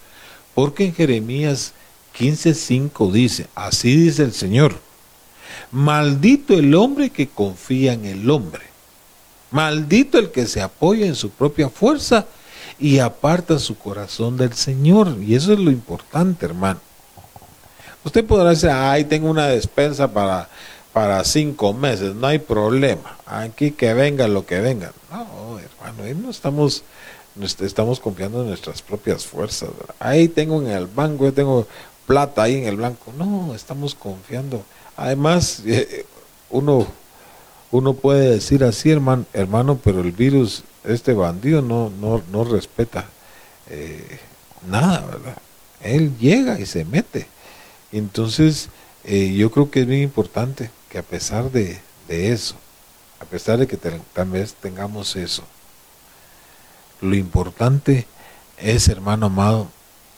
Porque 0.54 0.86
en 0.86 0.94
Jeremías 0.94 1.72
15:5 2.18 3.10
dice, 3.12 3.46
así 3.54 3.96
dice 3.96 4.22
el 4.22 4.32
Señor, 4.32 4.74
maldito 5.70 6.54
el 6.54 6.74
hombre 6.74 7.10
que 7.10 7.28
confía 7.28 7.92
en 7.92 8.04
el 8.04 8.28
hombre, 8.30 8.62
maldito 9.50 10.18
el 10.18 10.30
que 10.30 10.46
se 10.46 10.60
apoya 10.60 11.06
en 11.06 11.14
su 11.14 11.30
propia 11.30 11.68
fuerza 11.68 12.26
y 12.78 12.98
aparta 12.98 13.58
su 13.58 13.76
corazón 13.76 14.36
del 14.36 14.54
Señor. 14.54 15.16
Y 15.20 15.34
eso 15.34 15.52
es 15.52 15.58
lo 15.58 15.70
importante, 15.70 16.46
hermano. 16.46 16.80
Usted 18.04 18.24
podrá 18.24 18.50
decir, 18.50 18.70
ay, 18.70 19.04
tengo 19.04 19.28
una 19.28 19.46
despensa 19.48 20.10
para, 20.10 20.48
para 20.92 21.22
cinco 21.24 21.74
meses, 21.74 22.14
no 22.14 22.26
hay 22.26 22.38
problema. 22.38 23.18
Aquí 23.26 23.72
que 23.72 23.92
venga 23.92 24.26
lo 24.26 24.46
que 24.46 24.60
venga. 24.60 24.92
No, 25.10 25.58
hermano, 25.58 26.20
no 26.22 26.30
estamos, 26.30 26.82
estamos 27.60 28.00
confiando 28.00 28.42
en 28.42 28.48
nuestras 28.48 28.82
propias 28.82 29.26
fuerzas. 29.26 29.70
Ahí 29.98 30.28
tengo 30.28 30.60
en 30.62 30.68
el 30.68 30.86
banco, 30.86 31.24
yo 31.24 31.32
tengo 31.32 31.66
plata 32.06 32.42
ahí 32.42 32.56
en 32.56 32.66
el 32.66 32.76
blanco. 32.76 33.12
No, 33.16 33.54
estamos 33.54 33.94
confiando. 33.94 34.62
Además, 34.96 35.62
eh, 35.66 36.04
uno, 36.50 36.86
uno 37.70 37.94
puede 37.94 38.30
decir 38.30 38.64
así, 38.64 38.90
hermano, 38.90 39.24
hermano, 39.32 39.78
pero 39.82 40.00
el 40.00 40.12
virus, 40.12 40.64
este 40.84 41.14
bandido 41.14 41.62
no, 41.62 41.90
no, 41.90 42.22
no 42.30 42.44
respeta 42.44 43.06
eh, 43.70 44.18
nada, 44.68 45.00
¿verdad? 45.06 45.36
Él 45.80 46.16
llega 46.18 46.58
y 46.58 46.66
se 46.66 46.84
mete. 46.84 47.26
Entonces, 47.92 48.68
eh, 49.04 49.32
yo 49.34 49.50
creo 49.50 49.70
que 49.70 49.80
es 49.80 49.86
bien 49.86 50.02
importante 50.02 50.70
que 50.90 50.98
a 50.98 51.02
pesar 51.02 51.50
de, 51.50 51.80
eso, 52.08 52.56
a 53.20 53.24
pesar 53.24 53.58
de 53.58 53.66
que 53.66 53.76
tal 53.76 54.30
vez 54.30 54.54
tengamos 54.54 55.16
eso, 55.16 55.44
lo 57.00 57.14
importante 57.14 58.06
es, 58.58 58.88
hermano 58.88 59.26
amado, 59.26 59.68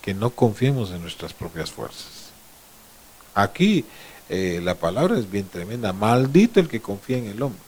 que 0.01 0.15
no 0.15 0.31
confiemos 0.31 0.91
en 0.91 1.03
nuestras 1.03 1.33
propias 1.33 1.71
fuerzas. 1.71 2.31
Aquí 3.35 3.85
eh, 4.29 4.61
la 4.63 4.75
palabra 4.75 5.19
es 5.19 5.31
bien 5.31 5.47
tremenda, 5.49 5.93
maldito 5.93 6.61
el 6.61 6.69
que 6.69 6.81
confía 6.81 7.19
en 7.19 7.27
el 7.27 7.43
hombre, 7.43 7.61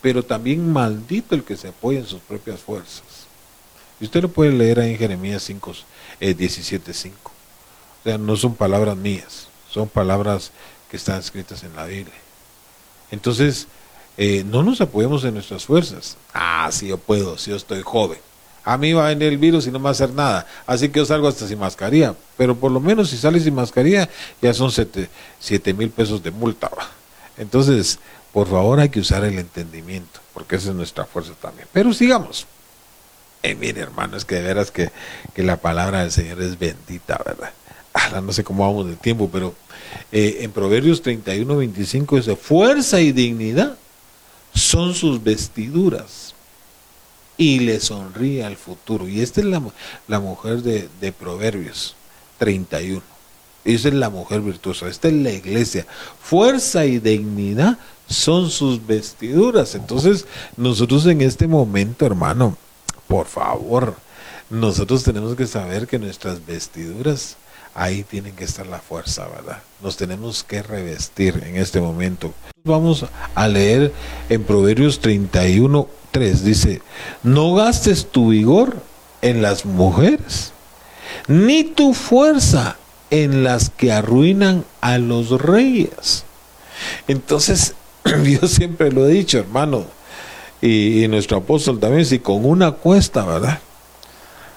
pero 0.00 0.22
también 0.22 0.72
maldito 0.72 1.34
el 1.34 1.44
que 1.44 1.56
se 1.56 1.68
apoya 1.68 1.98
en 1.98 2.06
sus 2.06 2.20
propias 2.20 2.60
fuerzas. 2.60 3.02
Y 4.00 4.04
usted 4.04 4.22
lo 4.22 4.28
puede 4.28 4.52
leer 4.52 4.80
ahí 4.80 4.92
en 4.92 4.98
Jeremías 4.98 5.42
5, 5.42 5.72
eh, 6.20 6.36
17.5 6.36 7.34
sea, 8.04 8.18
no 8.18 8.36
son 8.36 8.54
palabras 8.54 8.96
mías, 8.96 9.48
son 9.70 9.88
palabras 9.88 10.52
que 10.90 10.96
están 10.96 11.18
escritas 11.18 11.64
en 11.64 11.74
la 11.74 11.86
Biblia. 11.86 12.14
Entonces, 13.10 13.66
eh, 14.16 14.44
no 14.44 14.62
nos 14.62 14.80
apoyemos 14.80 15.24
en 15.24 15.34
nuestras 15.34 15.64
fuerzas. 15.64 16.16
Ah, 16.32 16.68
si 16.72 16.88
yo 16.88 16.98
puedo, 16.98 17.36
si 17.38 17.50
yo 17.50 17.56
estoy 17.56 17.82
joven. 17.82 18.18
A 18.64 18.78
mí 18.78 18.92
va 18.94 19.06
a 19.06 19.08
venir 19.08 19.28
el 19.28 19.38
virus 19.38 19.66
y 19.66 19.70
no 19.70 19.78
me 19.78 19.84
va 19.84 19.88
a 19.90 19.92
hacer 19.92 20.10
nada. 20.14 20.46
Así 20.66 20.88
que 20.88 21.00
yo 21.00 21.04
salgo 21.04 21.28
hasta 21.28 21.46
sin 21.46 21.58
mascarilla. 21.58 22.14
Pero 22.36 22.54
por 22.54 22.72
lo 22.72 22.80
menos 22.80 23.10
si 23.10 23.18
sales 23.18 23.44
sin 23.44 23.54
mascarilla, 23.54 24.08
ya 24.40 24.54
son 24.54 24.70
siete, 24.70 25.74
mil 25.74 25.90
pesos 25.90 26.22
de 26.22 26.30
multa. 26.30 26.70
Entonces, 27.36 27.98
por 28.32 28.48
favor 28.48 28.80
hay 28.80 28.88
que 28.88 29.00
usar 29.00 29.24
el 29.24 29.38
entendimiento, 29.38 30.20
porque 30.32 30.56
esa 30.56 30.70
es 30.70 30.74
nuestra 30.74 31.04
fuerza 31.04 31.32
también. 31.40 31.68
Pero 31.72 31.92
sigamos. 31.92 32.46
Eh, 33.42 33.54
mire, 33.54 33.82
hermano, 33.82 34.16
es 34.16 34.24
que 34.24 34.36
de 34.36 34.42
veras 34.42 34.70
que, 34.70 34.90
que 35.34 35.42
la 35.42 35.58
palabra 35.58 36.00
del 36.00 36.10
Señor 36.10 36.40
es 36.40 36.58
bendita, 36.58 37.20
¿verdad? 37.24 37.52
no 38.22 38.32
sé 38.32 38.42
cómo 38.42 38.66
vamos 38.66 38.86
de 38.86 38.96
tiempo, 38.96 39.28
pero 39.30 39.54
eh, 40.10 40.38
en 40.40 40.50
Proverbios 40.52 41.02
31, 41.02 41.56
25 41.56 42.16
dice, 42.16 42.36
fuerza 42.36 43.00
y 43.00 43.12
dignidad 43.12 43.76
son 44.54 44.94
sus 44.94 45.22
vestiduras. 45.22 46.34
y 47.36 47.58
le 47.60 47.80
sonríe 47.80 48.44
al 48.44 48.56
futuro. 48.56 49.08
Y 49.08 49.20
esta 49.20 49.40
es 49.40 49.46
la, 49.46 49.60
la 50.06 50.20
mujer 50.20 50.62
de, 50.62 50.88
de 51.00 51.12
Proverbios 51.12 51.96
31. 52.38 53.02
Esa 53.64 53.88
es 53.88 53.94
la 53.94 54.10
mujer 54.10 54.40
virtuosa, 54.40 54.88
esta 54.88 55.08
es 55.08 55.14
la 55.14 55.32
iglesia. 55.32 55.86
Fuerza 56.22 56.84
y 56.84 56.98
dignidad 56.98 57.78
son 58.06 58.50
sus 58.50 58.86
vestiduras. 58.86 59.74
Entonces, 59.74 60.26
nosotros 60.56 61.06
en 61.06 61.22
este 61.22 61.46
momento, 61.46 62.04
hermano, 62.06 62.56
por 63.08 63.26
favor, 63.26 63.96
nosotros 64.50 65.02
tenemos 65.02 65.34
que 65.34 65.46
saber 65.46 65.86
que 65.86 65.98
nuestras 65.98 66.44
vestiduras, 66.44 67.36
ahí 67.74 68.04
tienen 68.04 68.34
que 68.34 68.44
estar 68.44 68.66
la 68.66 68.78
fuerza, 68.78 69.26
¿verdad? 69.28 69.62
Nos 69.82 69.96
tenemos 69.96 70.44
que 70.44 70.62
revestir 70.62 71.42
en 71.44 71.56
este 71.56 71.80
momento. 71.80 72.32
Vamos 72.64 73.04
a 73.34 73.48
leer 73.48 73.92
en 74.28 74.44
Proverbios 74.44 75.00
31, 75.00 75.88
3, 76.10 76.44
dice, 76.44 76.82
no 77.22 77.54
gastes 77.54 78.10
tu 78.10 78.28
vigor 78.30 78.76
en 79.22 79.42
las 79.42 79.66
mujeres, 79.66 80.52
ni 81.26 81.64
tu 81.64 81.94
fuerza 81.94 82.76
en 83.10 83.44
las 83.44 83.70
que 83.70 83.92
arruinan 83.92 84.64
a 84.80 84.98
los 84.98 85.30
reyes. 85.30 86.24
Entonces, 87.08 87.74
yo 88.04 88.46
siempre 88.48 88.92
lo 88.92 89.06
he 89.06 89.12
dicho, 89.12 89.38
hermano, 89.38 89.84
y, 90.60 91.06
nuestro 91.08 91.38
apóstol 91.38 91.78
también, 91.78 92.06
si 92.06 92.20
con 92.20 92.46
una 92.46 92.72
cuesta, 92.72 93.24
¿verdad? 93.24 93.58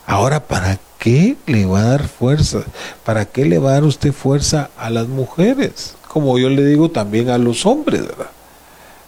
Ahora, 0.05 0.41
¿para 0.47 0.80
qué 1.00 1.36
le 1.45 1.66
va 1.66 1.82
a 1.82 1.86
dar 1.86 2.08
fuerza? 2.08 2.64
¿Para 3.04 3.26
qué 3.26 3.45
le 3.45 3.60
va 3.60 3.72
a 3.72 3.74
dar 3.74 3.84
usted 3.84 4.14
fuerza 4.14 4.70
a 4.78 4.89
las 4.89 5.08
mujeres? 5.08 5.95
Como 6.08 6.38
yo 6.39 6.50
le 6.50 6.66
digo 6.66 6.89
también 6.89 7.30
a 7.30 7.38
los 7.38 7.66
hombres, 7.66 8.02
¿verdad? 8.02 8.32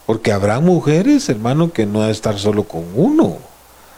Porque 0.06 0.32
habrá 0.32 0.60
mujeres, 0.60 1.30
hermano, 1.30 1.72
que 1.72 1.86
no 1.86 2.00
va 2.00 2.06
a 2.06 2.12
estar 2.12 2.38
solo 2.40 2.64
con 2.64 2.84
uno. 2.96 3.38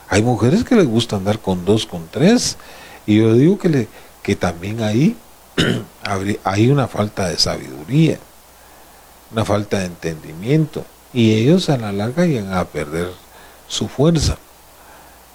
Hay 0.10 0.22
mujeres 0.24 0.66
que 0.66 0.76
les 0.76 0.86
gusta 0.86 1.16
andar 1.16 1.40
con 1.40 1.64
dos, 1.64 1.86
con 1.86 2.08
tres. 2.12 2.58
Y 3.06 3.18
yo 3.18 3.34
digo 3.34 3.58
que, 3.58 3.70
le, 3.70 3.88
que 4.22 4.36
también 4.36 4.84
ahí 4.84 5.16
hay 6.44 6.70
una 6.70 6.88
falta 6.88 7.30
de 7.30 7.38
sabiduría, 7.38 8.20
una 9.32 9.46
falta 9.46 9.80
de 9.80 9.86
entendimiento. 9.86 10.84
Y 11.14 11.32
ellos 11.34 11.70
a 11.70 11.78
la 11.78 11.92
larga 11.92 12.26
llegan 12.26 12.54
a 12.54 12.66
perder 12.66 13.10
su 13.68 13.88
fuerza. 13.88 14.38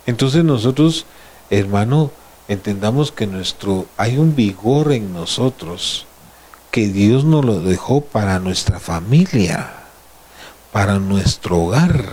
Entonces 0.05 0.45
nosotros, 0.45 1.07
hermano, 1.49 2.11
entendamos 2.49 3.13
que 3.13 3.27
nuestro 3.27 3.87
hay 3.97 4.19
un 4.19 4.37
vigor 4.37 4.93
en 4.93 5.13
nosotros 5.13 6.07
que 6.71 6.89
Dios 6.89 7.25
nos 7.25 7.45
lo 7.45 7.61
dejó 7.61 8.03
para 8.03 8.39
nuestra 8.39 8.79
familia, 8.79 9.71
para 10.73 10.99
nuestro 10.99 11.59
hogar. 11.59 12.05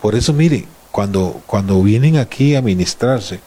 Por 0.00 0.14
eso, 0.14 0.32
mire, 0.32 0.66
cuando, 0.90 1.40
cuando 1.46 1.82
vienen 1.82 2.18
aquí 2.18 2.54
a 2.54 2.62
ministrarse, 2.62 3.40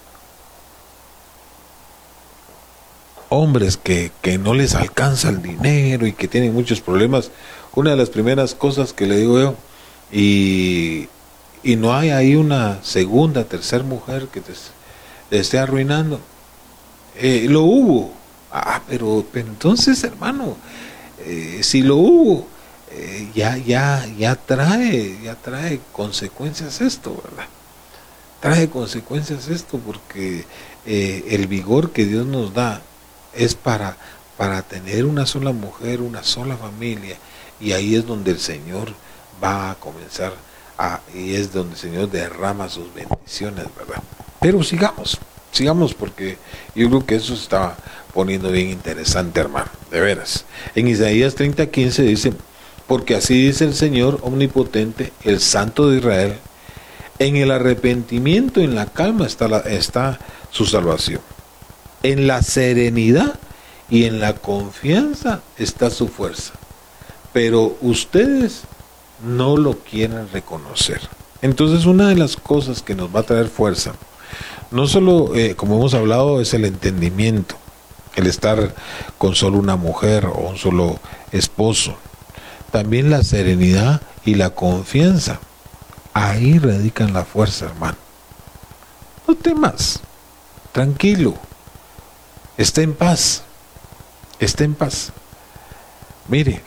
hombres 3.30 3.78
que, 3.78 4.12
que 4.22 4.38
no 4.38 4.54
les 4.54 4.74
alcanza 4.74 5.30
el 5.30 5.42
dinero 5.42 6.08
y 6.08 6.14
que 6.14 6.28
tienen 6.28 6.54
muchos 6.54 6.82
problemas, 6.82 7.30
una 7.76 7.92
de 7.92 7.98
las 7.98 8.10
primeras 8.10 8.56
cosas 8.56 8.92
que 8.92 9.06
le 9.06 9.18
digo 9.18 9.40
yo, 9.40 9.56
y, 10.12 11.10
y 11.64 11.76
no 11.76 11.94
hay 11.94 12.10
ahí 12.10 12.36
una 12.36 12.84
segunda, 12.84 13.44
tercera 13.44 13.84
mujer 13.84 14.30
que 14.30 14.42
te, 14.42 14.54
esté 15.32 15.60
arruinando. 15.60 16.20
Eh, 17.16 17.48
lo 17.50 17.64
hubo. 17.64 18.14
Ah, 18.52 18.82
pero, 18.88 19.26
pero 19.32 19.48
entonces, 19.48 20.04
hermano, 20.04 20.56
eh, 21.26 21.60
si 21.64 21.82
lo 21.82 21.98
hubo, 21.98 22.48
eh, 22.92 23.30
ya, 23.36 23.58
ya, 23.58 24.06
ya 24.18 24.36
trae, 24.36 25.20
ya 25.24 25.36
trae 25.36 25.82
consecuencias 25.92 26.82
esto, 26.82 27.22
¿verdad? 27.24 27.48
Trae 28.40 28.70
consecuencias 28.70 29.48
esto 29.50 29.80
porque 29.80 30.46
el 30.86 31.48
vigor 31.48 31.92
que 31.92 32.06
Dios 32.06 32.26
nos 32.26 32.54
da 32.54 32.82
es 33.34 33.56
para, 33.56 33.98
para 34.38 34.62
tener 34.62 35.06
una 35.06 35.26
sola 35.26 35.52
mujer, 35.52 36.02
una 36.02 36.24
sola 36.24 36.56
familia, 36.56 37.18
y 37.60 37.74
ahí 37.74 37.96
es 37.96 38.06
donde 38.06 38.32
el 38.32 38.40
Señor 38.40 38.94
va 39.44 39.72
a 39.72 39.76
comenzar 39.76 40.34
a, 40.78 41.02
y 41.14 41.36
es 41.36 41.52
donde 41.52 41.74
el 41.74 41.80
Señor 41.80 42.10
derrama 42.10 42.70
sus 42.70 42.94
bendiciones, 42.94 43.66
¿verdad? 43.76 44.02
Pero 44.40 44.64
sigamos, 44.64 45.18
sigamos 45.52 45.94
porque 45.94 46.38
yo 46.76 46.88
creo 46.90 47.06
que 47.06 47.16
eso 47.16 47.34
está 47.34 47.76
poniendo 48.14 48.52
bien 48.52 48.70
interesante, 48.70 49.40
hermano, 49.40 49.70
de 49.92 50.00
veras. 50.00 50.46
En 50.76 50.88
Isaías 50.88 51.36
30, 51.36 51.68
15 51.68 52.04
dice, 52.04 52.34
porque 52.88 53.16
así 53.16 53.48
dice 53.48 53.66
el 53.66 53.74
Señor 53.74 54.20
omnipotente, 54.24 55.12
el 55.24 55.40
Santo 55.40 55.90
de 55.90 55.98
Israel, 55.98 56.38
en 57.20 57.36
el 57.36 57.52
arrepentimiento, 57.52 58.62
en 58.62 58.76
la 58.76 58.86
calma 58.86 59.26
está, 59.26 59.60
está 59.62 60.20
su 60.52 60.66
salvación. 60.66 61.22
En 62.04 62.28
la 62.28 62.44
serenidad 62.44 63.40
y 63.90 64.06
en 64.06 64.20
la 64.20 64.34
confianza 64.34 65.42
está 65.58 65.90
su 65.90 66.08
fuerza 66.08 66.54
pero 67.38 67.78
ustedes 67.82 68.64
no 69.24 69.58
lo 69.58 69.78
quieren 69.78 70.28
reconocer. 70.34 71.00
Entonces 71.44 71.86
una 71.86 72.10
de 72.10 72.16
las 72.16 72.36
cosas 72.36 72.82
que 72.82 72.96
nos 72.96 73.16
va 73.16 73.20
a 73.20 73.24
traer 73.24 73.48
fuerza, 73.48 73.94
no 74.72 74.88
solo, 74.88 75.36
eh, 75.36 75.56
como 75.56 75.78
hemos 75.78 75.94
hablado, 75.94 76.42
es 76.42 76.54
el 76.54 76.66
entendimiento, 76.66 77.56
el 78.16 78.28
estar 78.28 78.74
con 79.18 79.36
solo 79.36 79.58
una 79.58 79.76
mujer 79.76 80.26
o 80.26 80.50
un 80.50 80.58
solo 80.58 81.00
esposo, 81.32 81.96
también 82.72 83.10
la 83.10 83.24
serenidad 83.24 84.02
y 84.26 84.36
la 84.36 84.50
confianza. 84.50 85.40
Ahí 86.14 86.60
radican 86.60 87.14
la 87.14 87.26
fuerza, 87.26 87.66
hermano. 87.66 87.98
No 89.28 89.36
temas, 89.36 90.00
tranquilo, 90.72 91.36
esté 92.58 92.84
en 92.84 92.94
paz, 92.94 93.44
esté 94.40 94.64
en 94.64 94.76
paz. 94.76 95.12
Mire, 96.28 96.62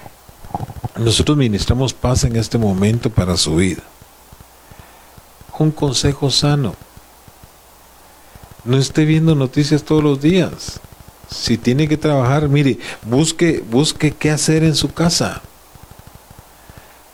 nosotros 0.97 1.37
ministramos 1.37 1.93
paz 1.93 2.25
en 2.25 2.37
este 2.37 2.59
momento 2.59 3.11
para 3.11 3.37
su 3.37 3.57
vida. 3.57 3.83
Un 5.59 5.71
consejo 5.71 6.31
sano. 6.31 6.75
No 8.65 8.77
esté 8.77 9.05
viendo 9.05 9.35
noticias 9.35 9.83
todos 9.83 10.03
los 10.03 10.21
días. 10.21 10.81
Si 11.31 11.57
tiene 11.57 11.89
que 11.89 11.97
trabajar, 11.97 12.49
mire, 12.49 12.79
busque, 13.03 13.63
busque 13.71 14.13
qué 14.13 14.31
hacer 14.31 14.65
en 14.65 14.75
su 14.75 14.93
casa. 14.93 15.43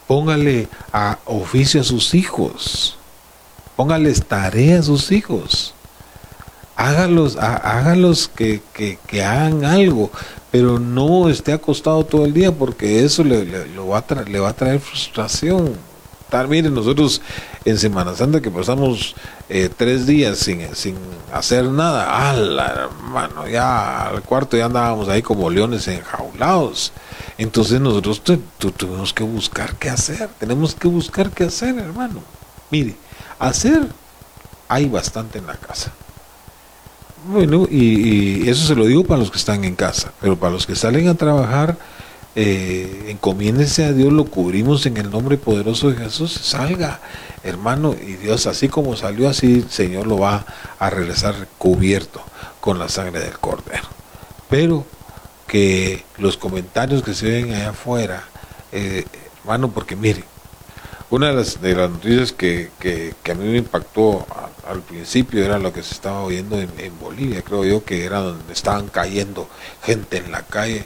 Póngale 0.07 0.67
a 0.91 1.19
oficio 1.25 1.81
a 1.81 1.83
sus 1.83 2.15
hijos. 2.15 2.97
Póngales 3.75 4.25
tarea 4.25 4.79
a 4.79 4.83
sus 4.83 5.11
hijos. 5.11 5.73
Hágalos, 6.75 7.37
hágalos 7.37 8.27
que, 8.27 8.61
que, 8.73 8.99
que 9.07 9.23
hagan 9.23 9.65
algo 9.65 10.11
pero 10.51 10.79
no 10.79 11.29
esté 11.29 11.53
acostado 11.53 12.05
todo 12.05 12.25
el 12.25 12.33
día 12.33 12.51
porque 12.51 13.03
eso 13.03 13.23
le, 13.23 13.67
lo 13.67 13.87
va, 13.87 13.99
a 13.99 14.21
le 14.23 14.39
va 14.39 14.49
a 14.49 14.53
traer 14.53 14.79
frustración. 14.79 15.75
Tal, 16.29 16.47
miren, 16.47 16.73
nosotros 16.73 17.21
en 17.65 17.77
Semana 17.77 18.15
Santa 18.15 18.41
que 18.41 18.51
pasamos 18.51 19.15
eh, 19.49 19.69
tres 19.75 20.05
días 20.05 20.37
sin, 20.37 20.75
sin 20.75 20.95
hacer 21.31 21.65
nada, 21.65 22.29
¡ala, 22.29 22.89
hermano! 22.89 23.47
Ya 23.47 24.07
al 24.07 24.21
cuarto 24.21 24.57
ya 24.57 24.65
andábamos 24.65 25.07
ahí 25.09 25.21
como 25.21 25.49
leones 25.49 25.87
enjaulados. 25.87 26.91
Entonces 27.37 27.79
nosotros 27.79 28.21
tuvimos 28.21 29.13
que 29.13 29.23
buscar 29.23 29.75
qué 29.75 29.89
hacer, 29.89 30.29
tenemos 30.39 30.75
que 30.75 30.87
buscar 30.87 31.31
qué 31.31 31.45
hacer, 31.45 31.77
hermano. 31.77 32.21
Mire, 32.71 32.95
hacer 33.39 33.87
hay 34.67 34.89
bastante 34.89 35.39
en 35.39 35.47
la 35.47 35.55
casa. 35.55 35.91
Bueno, 37.27 37.67
y, 37.69 38.47
eso 38.49 38.65
se 38.65 38.75
lo 38.75 38.85
digo 38.85 39.03
para 39.03 39.19
los 39.19 39.31
que 39.31 39.37
están 39.37 39.63
en 39.63 39.75
casa, 39.75 40.11
pero 40.21 40.37
para 40.37 40.53
los 40.53 40.65
que 40.65 40.75
salen 40.75 41.07
a 41.07 41.15
trabajar, 41.15 41.77
eh, 42.35 43.07
encomiéndense 43.09 43.85
a 43.85 43.93
Dios, 43.93 44.13
lo 44.13 44.25
cubrimos 44.25 44.85
en 44.85 44.97
el 44.97 45.09
nombre 45.09 45.37
poderoso 45.37 45.89
de 45.89 45.97
Jesús, 45.97 46.31
salga, 46.31 46.99
hermano, 47.43 47.95
y 47.99 48.13
Dios 48.13 48.47
así 48.47 48.69
como 48.69 48.95
salió 48.95 49.29
así, 49.29 49.65
Señor 49.69 50.07
lo 50.07 50.17
va 50.17 50.45
a 50.79 50.89
regresar 50.89 51.47
cubierto 51.57 52.21
con 52.59 52.79
la 52.79 52.89
sangre 52.89 53.19
del 53.19 53.37
Cordero. 53.39 53.87
Pero 54.49 54.85
que 55.47 56.03
los 56.17 56.37
comentarios 56.37 57.03
que 57.03 57.13
se 57.13 57.29
ven 57.29 57.53
allá 57.53 57.69
afuera, 57.69 58.23
eh, 58.71 59.05
hermano, 59.41 59.71
porque 59.71 59.95
mire, 59.95 60.23
una 61.09 61.27
de 61.27 61.33
las, 61.35 61.61
de 61.61 61.73
las 61.73 61.89
noticias 61.89 62.33
que, 62.33 62.69
que, 62.79 63.13
a 63.31 63.33
mí 63.33 63.45
me 63.45 63.57
impactó 63.57 64.25
al 64.69 64.81
principio 64.81 65.43
era 65.43 65.57
lo 65.57 65.71
que 65.71 65.81
se 65.81 65.93
estaba 65.93 66.21
oyendo 66.21 66.59
en, 66.59 66.99
Bolivia, 66.99 67.41
creo 67.41 67.63
yo, 67.63 67.85
que 67.85 68.03
era 68.03 68.19
donde 68.19 68.51
estaban 68.51 68.87
cayendo 68.89 69.47
gente 69.83 70.17
en 70.17 70.31
la 70.33 70.43
calle. 70.43 70.85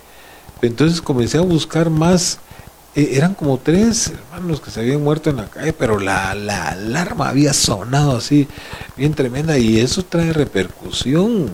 Entonces 0.61 1.01
comencé 1.01 1.39
a 1.39 1.41
buscar 1.41 1.89
más, 1.89 2.39
eh, 2.93 3.11
eran 3.13 3.35
como 3.35 3.57
tres 3.57 4.07
hermanos 4.09 4.59
que 4.59 4.69
se 4.69 4.81
habían 4.81 5.03
muerto 5.03 5.29
en 5.29 5.37
la 5.37 5.49
calle, 5.49 5.71
pero 5.73 5.99
la, 5.99 6.35
la 6.35 6.69
alarma 6.69 7.29
había 7.29 7.53
sonado 7.53 8.17
así, 8.17 8.47
bien 8.97 9.13
tremenda, 9.13 9.57
y 9.57 9.79
eso 9.79 10.03
trae 10.03 10.33
repercusión. 10.33 11.49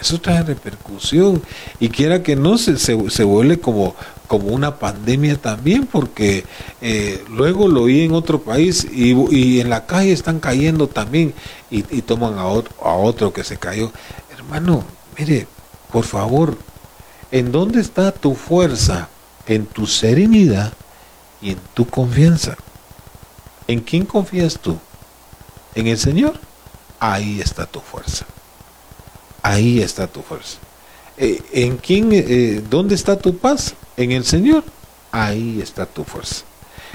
Eso 0.00 0.20
trae 0.20 0.44
repercusión. 0.44 1.42
Y 1.80 1.88
quiera 1.88 2.22
que 2.22 2.36
no, 2.36 2.56
se, 2.56 2.78
se, 2.78 3.24
vuelve 3.24 3.58
como, 3.58 3.96
como 4.28 4.48
una 4.48 4.78
pandemia 4.78 5.36
también, 5.36 5.86
porque 5.86 6.44
eh, 6.80 7.24
luego 7.28 7.66
lo 7.66 7.84
vi 7.84 8.02
en 8.02 8.12
otro 8.12 8.40
país 8.40 8.86
y, 8.92 9.14
y, 9.34 9.60
en 9.60 9.70
la 9.70 9.86
calle 9.86 10.12
están 10.12 10.38
cayendo 10.38 10.86
también 10.86 11.34
y, 11.70 11.78
y 11.90 12.02
toman 12.02 12.38
a 12.38 12.46
otro, 12.46 12.72
a 12.80 12.94
otro 12.94 13.32
que 13.32 13.42
se 13.42 13.56
cayó. 13.56 13.90
Hermano, 14.32 14.84
mire, 15.18 15.48
por 15.90 16.04
favor, 16.04 16.56
¿en 17.32 17.50
dónde 17.50 17.80
está 17.80 18.12
tu 18.12 18.36
fuerza? 18.36 19.08
En 19.48 19.66
tu 19.66 19.86
serenidad 19.86 20.72
y 21.42 21.50
en 21.50 21.58
tu 21.74 21.86
confianza. 21.86 22.56
¿En 23.66 23.80
quién 23.80 24.04
confías 24.04 24.58
tú? 24.58 24.78
¿En 25.74 25.86
el 25.86 25.98
Señor? 25.98 26.38
Ahí 27.00 27.40
está 27.40 27.66
tu 27.66 27.80
fuerza. 27.80 28.26
Ahí 29.42 29.80
está 29.80 30.06
tu 30.06 30.22
fuerza. 30.22 30.58
Eh, 31.16 31.42
¿En 31.52 31.78
quién, 31.78 32.10
eh, 32.12 32.62
dónde 32.68 32.94
está 32.94 33.18
tu 33.18 33.36
paz? 33.36 33.74
En 33.96 34.12
el 34.12 34.24
Señor. 34.24 34.64
Ahí 35.10 35.60
está 35.62 35.86
tu 35.86 36.04
fuerza. 36.04 36.44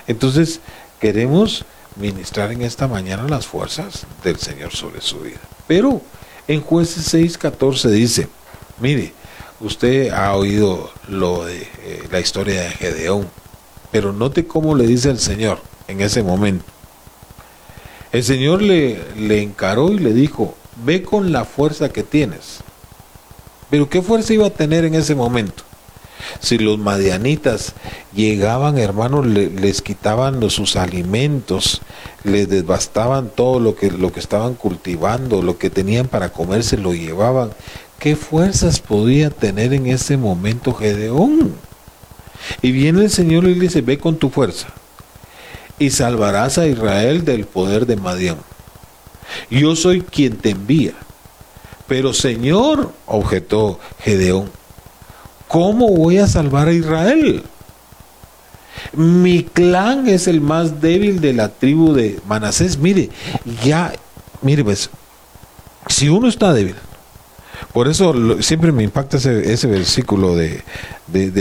Entonces, 0.07 0.59
queremos 0.99 1.65
ministrar 1.95 2.51
en 2.51 2.61
esta 2.61 2.87
mañana 2.87 3.27
las 3.27 3.45
fuerzas 3.45 4.05
del 4.23 4.37
Señor 4.37 4.73
sobre 4.73 5.01
su 5.01 5.19
vida. 5.19 5.39
Pero 5.67 6.01
en 6.47 6.61
jueces 6.61 7.13
6:14 7.13 7.89
dice, 7.89 8.27
mire, 8.79 9.13
usted 9.63 10.11
ha 10.11 10.35
oído 10.35 10.91
lo 11.07 11.45
de 11.45 11.61
eh, 11.61 12.03
la 12.11 12.19
historia 12.19 12.61
de 12.61 12.69
Gedeón, 12.69 13.27
pero 13.91 14.11
note 14.11 14.45
cómo 14.45 14.75
le 14.75 14.85
dice 14.85 15.09
el 15.09 15.19
Señor 15.19 15.59
en 15.87 16.01
ese 16.01 16.21
momento. 16.21 16.65
El 18.11 18.23
Señor 18.23 18.61
le, 18.61 18.99
le 19.17 19.41
encaró 19.41 19.91
y 19.91 19.97
le 19.97 20.13
dijo, 20.13 20.55
ve 20.83 21.01
con 21.01 21.31
la 21.31 21.45
fuerza 21.45 21.89
que 21.89 22.03
tienes. 22.03 22.59
Pero 23.69 23.89
¿qué 23.89 24.01
fuerza 24.01 24.33
iba 24.33 24.47
a 24.47 24.51
tener 24.51 24.85
en 24.85 24.93
ese 24.93 25.15
momento? 25.15 25.63
Si 26.39 26.57
los 26.57 26.77
madianitas 26.77 27.73
llegaban, 28.13 28.77
hermanos, 28.77 29.25
les 29.25 29.81
quitaban 29.81 30.49
sus 30.49 30.75
alimentos, 30.75 31.81
les 32.23 32.49
devastaban 32.49 33.29
todo 33.29 33.59
lo 33.59 33.75
que, 33.75 33.91
lo 33.91 34.11
que 34.11 34.19
estaban 34.19 34.55
cultivando, 34.55 35.41
lo 35.41 35.57
que 35.57 35.69
tenían 35.69 36.07
para 36.07 36.29
comer, 36.29 36.63
se 36.63 36.77
lo 36.77 36.93
llevaban. 36.93 37.51
¿Qué 37.99 38.15
fuerzas 38.15 38.79
podía 38.79 39.29
tener 39.29 39.73
en 39.73 39.87
ese 39.87 40.17
momento 40.17 40.73
Gedeón? 40.73 41.55
Y 42.61 42.71
viene 42.71 43.03
el 43.03 43.09
Señor 43.09 43.45
y 43.45 43.55
le 43.55 43.61
dice, 43.61 43.81
ve 43.81 43.97
con 43.97 44.17
tu 44.17 44.29
fuerza 44.29 44.67
y 45.79 45.89
salvarás 45.89 46.57
a 46.57 46.67
Israel 46.67 47.25
del 47.25 47.45
poder 47.45 47.85
de 47.85 47.95
Madián. 47.95 48.37
Yo 49.49 49.75
soy 49.75 50.01
quien 50.01 50.37
te 50.37 50.51
envía. 50.51 50.93
Pero 51.87 52.13
Señor, 52.13 52.91
objetó 53.05 53.79
Gedeón, 53.99 54.49
¿cómo 55.47 55.89
voy 55.89 56.17
a 56.17 56.27
salvar 56.27 56.67
a 56.67 56.73
Israel? 56.73 57.43
Mi 58.93 59.43
clan 59.43 60.07
es 60.07 60.27
el 60.27 60.41
más 60.41 60.81
débil 60.81 61.19
de 61.19 61.33
la 61.33 61.49
tribu 61.49 61.93
de 61.93 62.19
Manasés. 62.27 62.77
Mire, 62.77 63.09
ya, 63.63 63.93
mire 64.41 64.63
pues, 64.63 64.89
si 65.87 66.09
uno 66.09 66.27
está 66.27 66.53
débil, 66.53 66.75
por 67.71 67.87
eso 67.87 68.13
siempre 68.41 68.71
me 68.71 68.83
impacta 68.83 69.17
ese, 69.17 69.67
versículo 69.67 70.35
de, 70.35 70.63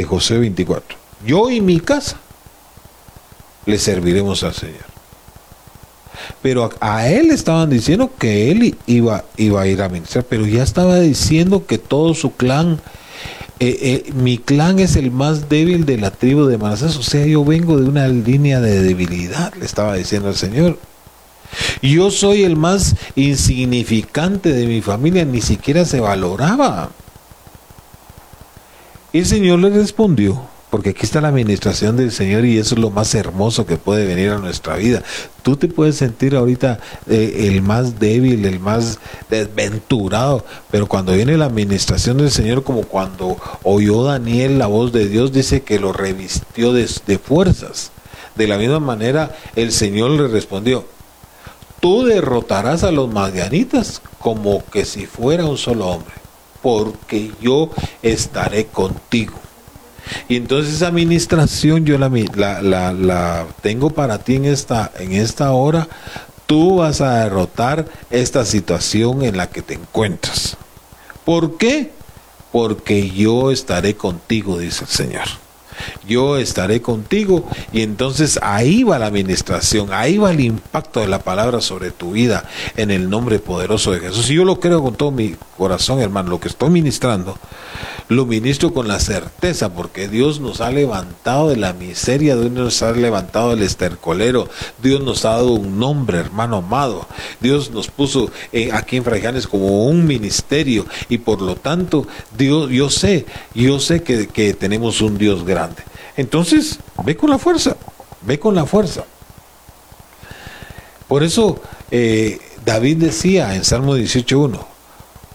José 0.05 0.39
24. 0.39 0.97
Yo 1.27 1.51
y 1.51 1.61
mi 1.61 1.81
casa 1.81 2.19
le 3.67 3.79
serviremos 3.79 4.43
al 4.43 4.55
Señor. 4.55 4.93
Pero 6.41 6.71
a, 6.81 7.09
él 7.09 7.31
estaban 7.31 7.71
diciendo 7.71 8.11
que 8.19 8.51
él 8.51 8.77
iba, 8.87 9.25
iba 9.37 9.63
a 9.63 9.67
ir 9.67 9.83
a 9.83 9.89
ministrar, 9.89 10.25
pero 10.29 10.47
ya 10.47 10.63
estaba 10.63 11.01
diciendo 11.01 11.67
que 11.67 11.79
todo 11.79 12.15
su 12.15 12.33
clan, 12.33 12.81
eh, 13.61 14.05
eh, 14.07 14.13
mi 14.13 14.39
clan 14.39 14.79
es 14.79 14.97
el 14.97 15.11
más 15.11 15.49
débil 15.49 15.85
de 15.85 15.99
la 15.99 16.11
tribu 16.11 16.45
de 16.45 16.59
Manasés, 16.59 16.97
o 16.97 17.03
sea, 17.03 17.27
yo 17.27 17.45
vengo 17.45 17.79
de 17.79 17.89
una 17.89 18.09
línea 18.09 18.61
de 18.61 18.83
debilidad, 18.83 19.55
le 19.55 19.65
estaba 19.65 19.95
diciendo 19.95 20.29
el 20.29 20.37
Señor. 20.37 20.79
Yo 21.83 22.11
soy 22.11 22.45
el 22.45 22.57
más 22.57 22.97
insignificante 23.17 24.53
de 24.53 24.67
mi 24.67 24.81
familia, 24.81 25.25
ni 25.25 25.41
siquiera 25.41 25.85
se 25.85 26.01
valoraba. 26.01 26.91
Y 29.13 29.19
el 29.19 29.27
Señor 29.27 29.59
le 29.59 29.69
respondió, 29.69 30.41
porque 30.71 30.91
aquí 30.91 31.01
está 31.03 31.21
la 31.21 31.29
administración 31.29 31.99
del 31.99 32.13
Señor 32.13 32.47
y 32.47 32.57
eso 32.57 32.75
es 32.75 32.81
lo 32.81 32.89
más 32.89 33.15
hermoso 33.15 33.67
que 33.67 33.77
puede 33.77 34.07
venir 34.07 34.31
a 34.31 34.39
nuestra 34.39 34.77
vida. 34.77 35.03
Tú 35.43 35.57
te 35.57 35.69
puedes 35.69 35.97
sentir 35.97 36.35
ahorita 36.35 36.81
eh, 37.11 37.49
el 37.49 37.61
más 37.61 37.99
débil, 38.01 38.47
el 38.47 38.59
más 38.59 39.01
desventurado, 39.29 40.47
pero 40.71 40.87
cuando 40.87 41.13
viene 41.13 41.37
la 41.37 41.45
administración 41.45 42.17
del 42.17 42.31
Señor, 42.31 42.65
como 42.65 42.85
cuando 42.85 43.37
oyó 43.65 44.03
Daniel 44.05 44.59
la 44.59 44.67
voz 44.67 44.93
de 44.93 45.09
Dios, 45.09 45.31
dice 45.31 45.61
que 45.61 45.79
lo 45.79 45.93
revistió 45.93 46.73
de, 46.73 46.89
de 47.07 47.19
fuerzas. 47.19 47.91
De 48.35 48.47
la 48.47 48.57
misma 48.57 48.81
manera, 48.81 49.37
el 49.57 49.73
Señor 49.73 50.13
le 50.13 50.27
respondió, 50.29 50.87
tú 51.83 52.05
derrotarás 52.05 52.85
a 52.85 52.93
los 52.93 53.13
madianitas 53.13 54.01
como 54.21 54.65
que 54.67 54.85
si 54.85 55.07
fuera 55.07 55.47
un 55.47 55.59
solo 55.59 55.89
hombre, 55.89 56.15
porque 56.63 57.33
yo 57.41 57.71
estaré 58.03 58.67
contigo. 58.67 59.35
Y 60.29 60.37
entonces 60.37 60.75
esa 60.75 60.87
administración 60.87 61.85
yo 61.85 61.99
la, 61.99 62.09
la, 62.63 63.47
tengo 63.63 63.91
para 63.91 64.19
ti 64.19 64.37
en 64.37 64.45
esta, 64.45 64.93
en 65.01 65.13
esta 65.13 65.51
hora. 65.51 65.89
Tú 66.47 66.77
vas 66.77 67.01
a 67.01 67.25
derrotar 67.25 67.87
esta 68.11 68.45
situación 68.45 69.25
en 69.25 69.37
la 69.37 69.49
que 69.49 69.63
te 69.63 69.75
encuentras. 69.75 70.57
¿Por 71.25 71.57
qué? 71.57 71.91
Porque 72.53 73.11
yo 73.11 73.51
estaré 73.51 73.97
contigo, 73.97 74.59
dice 74.59 74.85
el 74.85 74.91
Señor 74.91 75.42
yo 76.07 76.37
estaré 76.37 76.81
contigo. 76.81 77.49
Y 77.73 77.83
entonces 77.83 78.39
ahí 78.43 78.83
va 78.83 78.99
la 78.99 79.07
administración, 79.07 79.89
ahí 79.93 80.19
va 80.19 80.31
el 80.31 80.41
impacto 80.41 81.01
de 81.01 81.09
la 81.09 81.21
palabra 81.21 81.61
sobre 81.61 81.91
tu 81.91 82.13
vida 82.13 82.45
en 82.77 82.91
el 82.91 83.09
nombre 83.09 83.39
poderoso 83.39 83.93
de 83.93 84.01
Jesús. 84.01 84.31
Y 84.31 84.35
yo 84.35 84.45
lo 84.45 84.61
creo 84.61 84.83
con 84.83 84.95
todo 84.95 85.11
mi 85.11 85.35
corazón, 85.57 86.01
hermano, 86.01 86.31
lo 86.31 86.41
que 86.41 86.49
estoy 86.49 86.71
ministrando, 86.71 87.39
lo 88.09 88.27
ministro 88.27 88.75
con 88.75 88.89
la 88.89 89.01
certeza, 89.01 89.73
porque 89.73 90.09
Dios 90.09 90.41
nos 90.41 90.61
ha 90.61 90.71
levantado 90.71 91.49
de 91.49 91.57
la 91.57 91.73
miseria, 91.73 92.37
Dios 92.37 92.51
nos 92.51 92.83
ha 92.83 92.93
levantado 92.93 93.51
del 93.51 93.63
estercolero, 93.63 94.49
Dios 94.83 95.01
nos 95.03 95.25
ha 95.25 95.31
dado 95.31 95.53
un 95.53 95.79
nombre, 95.79 96.19
hermano 96.19 96.59
amado. 96.59 97.07
Dios 97.41 97.71
nos 97.71 97.89
puso 97.89 98.31
eh, 98.53 98.71
aquí 98.73 98.97
en 98.97 99.05
Fraijanes 99.05 99.47
como 99.47 99.87
un 99.87 100.07
ministerio 100.07 100.87
y 101.09 101.19
por 101.19 101.41
lo 101.41 101.57
tanto, 101.57 102.07
Dios, 102.37 102.71
yo 102.71 102.91
sé, 102.91 103.27
yo 103.55 103.81
sé 103.81 104.03
que, 104.03 104.27
que 104.29 104.55
tenemos 104.55 105.01
un 105.01 105.17
Dios 105.17 105.45
grande. 105.45 105.72
Entonces, 106.17 106.79
ve 107.05 107.17
con 107.17 107.31
la 107.31 107.39
fuerza, 107.39 107.77
ve 108.23 108.39
con 108.39 108.55
la 108.55 108.67
fuerza. 108.67 109.05
Por 111.09 111.23
eso 111.23 111.61
eh, 111.91 112.41
David 112.65 112.99
decía 112.99 113.55
en 113.55 113.65
Salmo 113.65 113.97
18.1, 113.97 114.59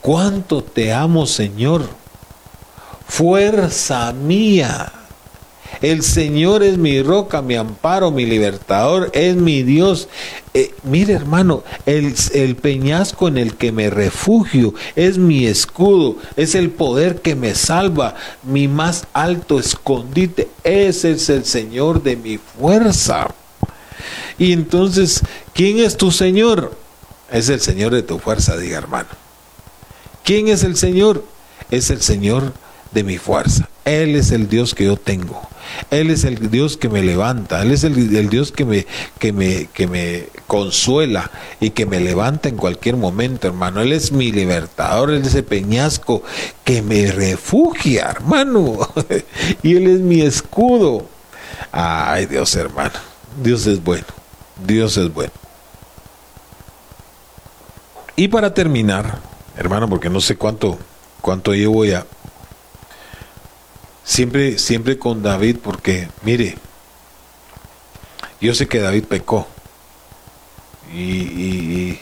cuánto 0.01 0.63
te 0.63 0.93
amo 0.93 1.25
Señor, 1.25 1.88
fuerza 3.07 4.13
mía. 4.13 4.91
El 5.82 6.01
Señor 6.01 6.63
es 6.63 6.78
mi 6.78 7.01
roca, 7.01 7.41
mi 7.41 7.55
amparo, 7.55 8.11
mi 8.11 8.26
libertador, 8.26 9.11
es 9.13 9.36
mi 9.36 9.63
Dios. 9.63 10.07
Eh, 10.53 10.74
mire 10.84 11.13
hermano, 11.13 11.63
el, 11.86 12.15
el, 12.34 12.55
peñasco 12.55 13.28
en 13.28 13.38
el 13.38 13.55
que 13.55 13.72
me 13.72 13.89
refugio 13.89 14.74
es 14.95 15.18
mi 15.18 15.45
escudo, 15.45 16.18
es 16.36 16.55
el 16.55 16.72
poder 16.72 17.22
que 17.22 17.36
me 17.36 17.53
salva, 17.53 18.15
mi 18.43 18.68
más 18.68 19.05
alto 19.13 19.59
escondite. 19.59 20.49
Ese 20.63 21.11
es 21.11 21.30
el 21.30 21.45
Señor 21.45 22.01
de 22.01 22.15
mi 22.15 22.38
fuerza. 22.38 23.28
Y 24.39 24.53
entonces, 24.53 25.22
¿quién 25.53 25.80
es 25.80 25.97
tu 25.97 26.11
Señor? 26.11 26.76
Es 27.32 27.49
el 27.49 27.59
Señor 27.59 27.93
de 27.93 28.03
tu 28.03 28.20
fuerza, 28.20 28.57
diga 28.57 28.78
hermano. 28.78 29.09
¿Quién 30.24 30.47
es 30.47 30.63
el 30.63 30.76
Señor? 30.76 31.24
Es 31.70 31.89
el 31.89 32.01
Señor 32.01 32.53
de 32.92 33.04
mi 33.04 33.18
fuerza. 33.18 33.70
Él 33.86 34.16
es 34.16 34.32
el 34.32 34.50
Dios 34.50 34.76
que 34.76 34.86
yo 34.86 34.98
tengo. 34.98 35.42
Él 35.92 36.10
es 36.10 36.24
el 36.24 36.50
Dios 36.50 36.78
que 36.78 36.90
me 36.90 37.02
levanta, 37.02 37.62
Él 37.62 37.72
es 37.72 37.84
el, 37.84 38.30
Dios 38.30 38.52
que 38.52 38.66
me, 38.66 38.86
que, 39.20 39.34
me, 39.34 39.68
que 39.74 39.88
me 39.88 40.28
consuela 40.48 41.30
y 41.60 41.72
que 41.72 41.86
me 41.86 42.00
levanta 42.00 42.50
en 42.50 42.56
cualquier 42.56 42.96
momento, 42.96 43.48
hermano. 43.48 43.82
Él 43.82 43.94
es 43.94 44.12
mi 44.12 44.32
libertador, 44.32 45.12
Él 45.12 45.22
es 45.22 45.28
ese 45.28 45.44
peñasco 45.44 46.24
que 46.64 46.82
me 46.82 47.12
refugia, 47.12 48.10
hermano. 48.10 48.78
y 49.64 49.76
Él 49.76 49.88
es 49.88 50.00
mi 50.00 50.22
escudo. 50.22 51.06
Ay, 51.72 52.26
Dios, 52.26 52.56
hermano. 52.56 52.96
Dios 53.42 53.68
es 53.68 53.84
bueno. 53.84 54.08
Dios 54.66 54.98
es 54.98 55.14
bueno. 55.14 55.34
Y 58.16 58.30
para 58.30 58.54
terminar, 58.54 59.20
hermano, 59.58 59.88
porque 59.88 60.10
no 60.10 60.22
sé 60.22 60.38
cuánto, 60.38 60.80
cuánto 61.22 61.54
llevo 61.54 61.86
ya 61.86 62.06
siempre, 64.08 64.58
siempre 64.58 64.97
con 64.97 65.22
David, 65.22 65.58
porque 65.62 66.08
mire, 66.24 66.58
yo 68.39 68.55
sé 68.55 68.68
que 68.68 68.80
David 68.80 69.03
pecó 69.03 69.47
y, 70.91 71.99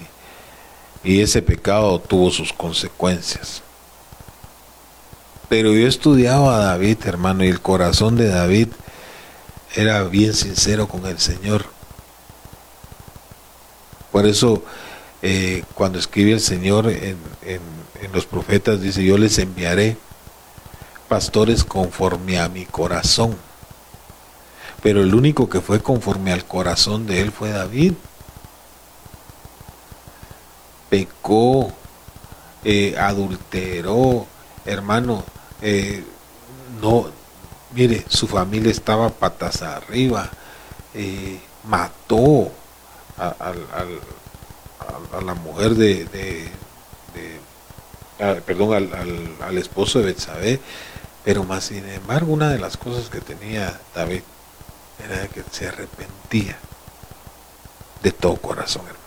y, 1.03 1.21
ese 1.21 1.41
pecado 1.41 1.99
tuvo 1.99 2.31
sus 2.31 2.53
consecuencias. 2.53 3.61
Pero 5.49 5.73
yo 5.73 5.87
estudiaba 5.87 6.55
a 6.55 6.59
David, 6.59 6.97
hermano, 7.05 7.43
y 7.43 7.47
el 7.47 7.61
corazón 7.61 8.15
de 8.15 8.27
David 8.27 8.69
era 9.75 10.03
bien 10.03 10.33
sincero 10.33 10.87
con 10.87 11.05
el 11.05 11.19
Señor. 11.19 11.65
Por 14.11 14.25
eso, 14.25 14.63
eh, 15.21 15.63
cuando 15.73 15.99
escribe 15.99 16.33
el 16.33 16.41
Señor 16.41 16.89
en, 16.89 17.17
en 17.43 18.11
los 18.11 18.25
profetas, 18.25 18.81
dice, 18.81 19.03
yo 19.03 19.17
les 19.17 19.37
enviaré 19.37 19.97
pastores 21.07 21.63
conforme 21.63 22.39
a 22.39 22.49
mi 22.49 22.65
corazón. 22.65 23.35
Pero 24.83 25.01
el 25.01 25.15
único 25.15 25.49
que 25.49 25.61
fue 25.61 25.81
conforme 25.81 26.31
al 26.31 26.45
corazón 26.45 27.07
de 27.07 27.21
él 27.21 27.31
fue 27.31 27.49
David. 27.49 27.93
Pecó, 30.89 31.73
eh, 32.63 32.95
adulteró, 32.97 34.25
hermano, 34.65 35.23
eh, 35.61 36.03
no, 36.81 37.07
mire, 37.73 38.05
su 38.07 38.27
familia 38.27 38.71
estaba 38.71 39.09
patas 39.09 39.61
arriba, 39.61 40.29
eh, 40.93 41.39
mató 41.63 42.51
a, 43.17 43.33
la 45.23 45.33
mujer 45.35 45.75
de, 45.75 46.05
de, 46.05 46.49
perdón, 48.41 48.73
al, 48.73 49.35
al, 49.41 49.57
esposo 49.57 49.99
de 49.99 50.05
Betsabé, 50.05 50.59
pero 51.25 51.43
más 51.43 51.65
sin 51.65 51.89
embargo 51.89 52.31
una 52.31 52.49
de 52.49 52.59
las 52.59 52.77
cosas 52.77 53.09
que 53.09 53.19
tenía 53.19 53.81
David 53.93 54.21
era 55.03 55.27
que 55.27 55.43
se 55.51 55.67
arrepentía 55.67 56.57
de 58.01 58.11
todo 58.11 58.37
corazón, 58.37 58.83
hermano. 58.83 58.99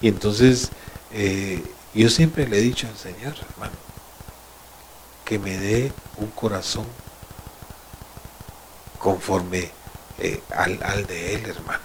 Y 0.00 0.08
entonces 0.08 0.70
eh, 1.12 1.62
yo 1.94 2.10
siempre 2.10 2.48
le 2.48 2.58
he 2.58 2.60
dicho 2.60 2.88
al 2.88 2.96
Señor, 2.96 3.34
hermano, 3.50 3.72
que 5.24 5.38
me 5.38 5.56
dé 5.56 5.92
un 6.16 6.26
corazón 6.30 6.86
conforme 8.98 9.70
eh, 10.18 10.42
al, 10.50 11.06
de 11.06 11.34
Él, 11.34 11.46
hermano. 11.46 11.80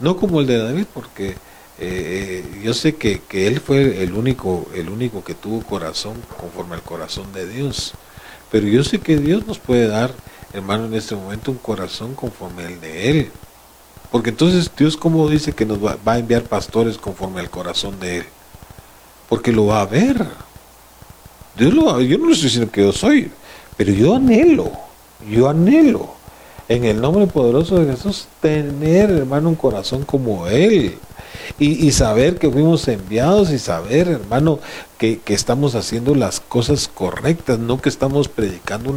No 0.00 0.16
como 0.16 0.40
el 0.40 0.46
de 0.46 0.58
David, 0.58 0.86
porque 0.92 1.36
eh, 1.78 2.44
yo 2.62 2.72
sé 2.74 2.94
que, 2.94 3.20
que, 3.20 3.46
Él 3.46 3.60
fue 3.60 4.02
el 4.02 4.14
único, 4.14 4.66
el 4.74 4.88
único 4.88 5.24
que 5.24 5.34
tuvo 5.34 5.62
corazón 5.62 6.14
conforme 6.40 6.74
al 6.74 6.82
corazón 6.82 7.32
de 7.32 7.46
Dios. 7.48 7.94
Pero 8.50 8.68
yo 8.68 8.84
sé 8.84 9.00
que 9.00 9.16
Dios 9.16 9.46
nos 9.46 9.58
puede 9.58 9.88
dar, 9.88 10.12
hermano, 10.52 10.86
en 10.86 10.94
este 10.94 11.16
momento 11.16 11.50
un 11.50 11.58
corazón 11.58 12.14
conforme 12.14 12.64
al 12.64 12.80
de 12.80 13.10
Él. 13.10 13.30
Porque 14.12 14.30
entonces 14.30 14.70
Dios, 14.76 14.96
¿cómo 14.96 15.28
dice 15.28 15.52
que 15.52 15.66
nos 15.66 15.84
va, 15.84 15.98
a 16.04 16.18
enviar 16.18 16.44
pastores 16.44 16.98
conforme 16.98 17.40
al 17.40 17.50
corazón 17.50 17.98
de 17.98 18.18
Él? 18.18 18.24
Porque 19.28 19.50
lo 19.50 19.66
va 19.66 19.80
a 19.80 19.86
ver. 19.86 20.24
Dios 21.56 21.74
lo 21.74 22.00
yo 22.00 22.18
no 22.18 22.26
le 22.26 22.32
estoy 22.32 22.48
diciendo 22.48 22.70
que 22.70 22.82
yo 22.82 22.92
soy, 22.92 23.30
pero 23.76 23.92
yo 23.92 24.14
anhelo, 24.14 24.70
yo 25.28 25.48
anhelo, 25.48 26.14
en 26.68 26.84
el 26.84 27.00
nombre 27.00 27.26
poderoso 27.26 27.78
de 27.78 27.92
Jesús, 27.92 28.28
tener, 28.40 29.10
hermano, 29.10 29.48
un 29.48 29.54
corazón 29.54 30.04
como 30.04 30.46
Él. 30.46 30.96
Y, 31.58 31.92
saber 31.92 32.38
que 32.38 32.50
fuimos 32.50 32.86
enviados 32.88 33.50
y 33.50 33.58
saber, 33.58 34.08
hermano, 34.08 34.58
que, 34.98 35.20
estamos 35.26 35.74
haciendo 35.74 36.14
las 36.14 36.40
cosas 36.40 36.88
correctas, 36.88 37.58
no 37.58 37.80
que 37.80 37.88
estamos 37.88 38.28
predicando 38.28 38.94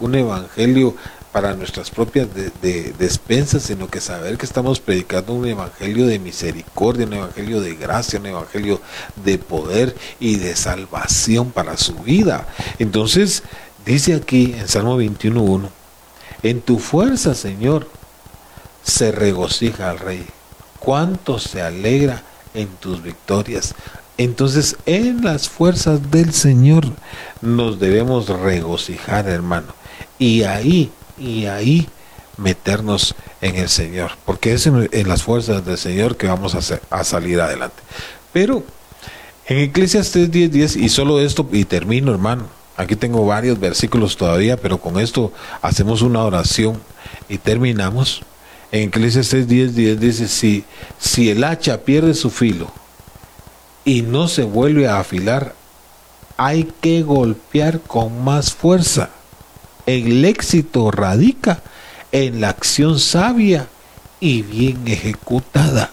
un, 0.00 0.14
evangelio 0.14 0.94
para 1.32 1.54
nuestras 1.54 1.90
propias 1.90 2.28
de, 2.34 2.94
despensas, 2.98 3.62
sino 3.62 3.88
que 3.88 4.00
saber 4.00 4.38
que 4.38 4.46
estamos 4.46 4.80
predicando 4.80 5.34
un 5.34 5.46
evangelio 5.46 6.06
de 6.06 6.18
misericordia, 6.18 7.06
un 7.06 7.14
evangelio 7.14 7.60
de 7.60 7.74
gracia, 7.74 8.18
un 8.18 8.26
evangelio 8.26 8.80
de 9.24 9.38
poder 9.38 9.94
y 10.18 10.36
de 10.36 10.56
salvación 10.56 11.50
para 11.50 11.76
su 11.76 11.94
vida. 11.94 12.46
Entonces, 12.78 13.42
dice 13.84 14.14
aquí 14.14 14.54
en 14.58 14.68
Salmo 14.68 15.00
21.1, 15.00 15.68
en 16.42 16.60
tu 16.60 16.78
fuerza, 16.78 17.34
Señor, 17.34 17.88
se 18.82 19.12
regocija 19.12 19.90
al 19.90 19.98
Rey. 19.98 20.26
Cuánto 20.78 21.38
se 21.38 21.62
alegra 21.62 22.22
en 22.54 22.68
tus 22.68 23.02
victorias. 23.02 23.74
Entonces, 24.16 24.76
en 24.86 25.24
las 25.24 25.48
fuerzas 25.48 26.10
del 26.10 26.32
Señor 26.32 26.84
nos 27.40 27.78
debemos 27.78 28.28
regocijar, 28.28 29.28
hermano. 29.28 29.74
Y 30.18 30.42
ahí 30.42 30.90
y 31.16 31.46
ahí 31.46 31.88
meternos 32.36 33.14
en 33.40 33.56
el 33.56 33.68
Señor, 33.68 34.12
porque 34.24 34.52
es 34.52 34.66
en, 34.66 35.08
las 35.08 35.22
fuerzas 35.22 35.64
del 35.64 35.78
Señor 35.78 36.16
que 36.16 36.28
vamos 36.28 36.54
a, 36.54 36.80
a 36.90 37.04
salir 37.04 37.40
adelante. 37.40 37.82
Pero 38.32 38.62
en 39.46 39.58
Eclesiastes 39.58 40.30
10:10, 40.30 40.48
10, 40.50 40.76
y 40.76 40.88
solo 40.88 41.20
esto, 41.20 41.48
y 41.52 41.64
termino 41.64 42.12
hermano, 42.12 42.46
aquí 42.76 42.96
tengo 42.96 43.24
varios 43.26 43.58
versículos 43.58 44.16
todavía, 44.16 44.56
pero 44.56 44.78
con 44.78 44.98
esto 45.00 45.32
hacemos 45.62 46.02
una 46.02 46.22
oración 46.22 46.80
y 47.28 47.38
terminamos. 47.38 48.22
En 48.70 48.88
Eclesiastes 48.88 49.48
10:10 49.48 49.70
10 49.72 50.00
dice, 50.00 50.28
si, 50.28 50.64
si 50.98 51.30
el 51.30 51.44
hacha 51.44 51.78
pierde 51.78 52.14
su 52.14 52.30
filo 52.30 52.70
y 53.84 54.02
no 54.02 54.28
se 54.28 54.44
vuelve 54.44 54.88
a 54.88 55.00
afilar, 55.00 55.54
hay 56.36 56.70
que 56.80 57.02
golpear 57.02 57.80
con 57.80 58.22
más 58.24 58.52
fuerza 58.52 59.10
el 59.88 60.24
éxito 60.26 60.90
radica 60.90 61.62
en 62.12 62.42
la 62.42 62.50
acción 62.50 62.98
sabia 62.98 63.68
y 64.20 64.42
bien 64.42 64.86
ejecutada. 64.86 65.90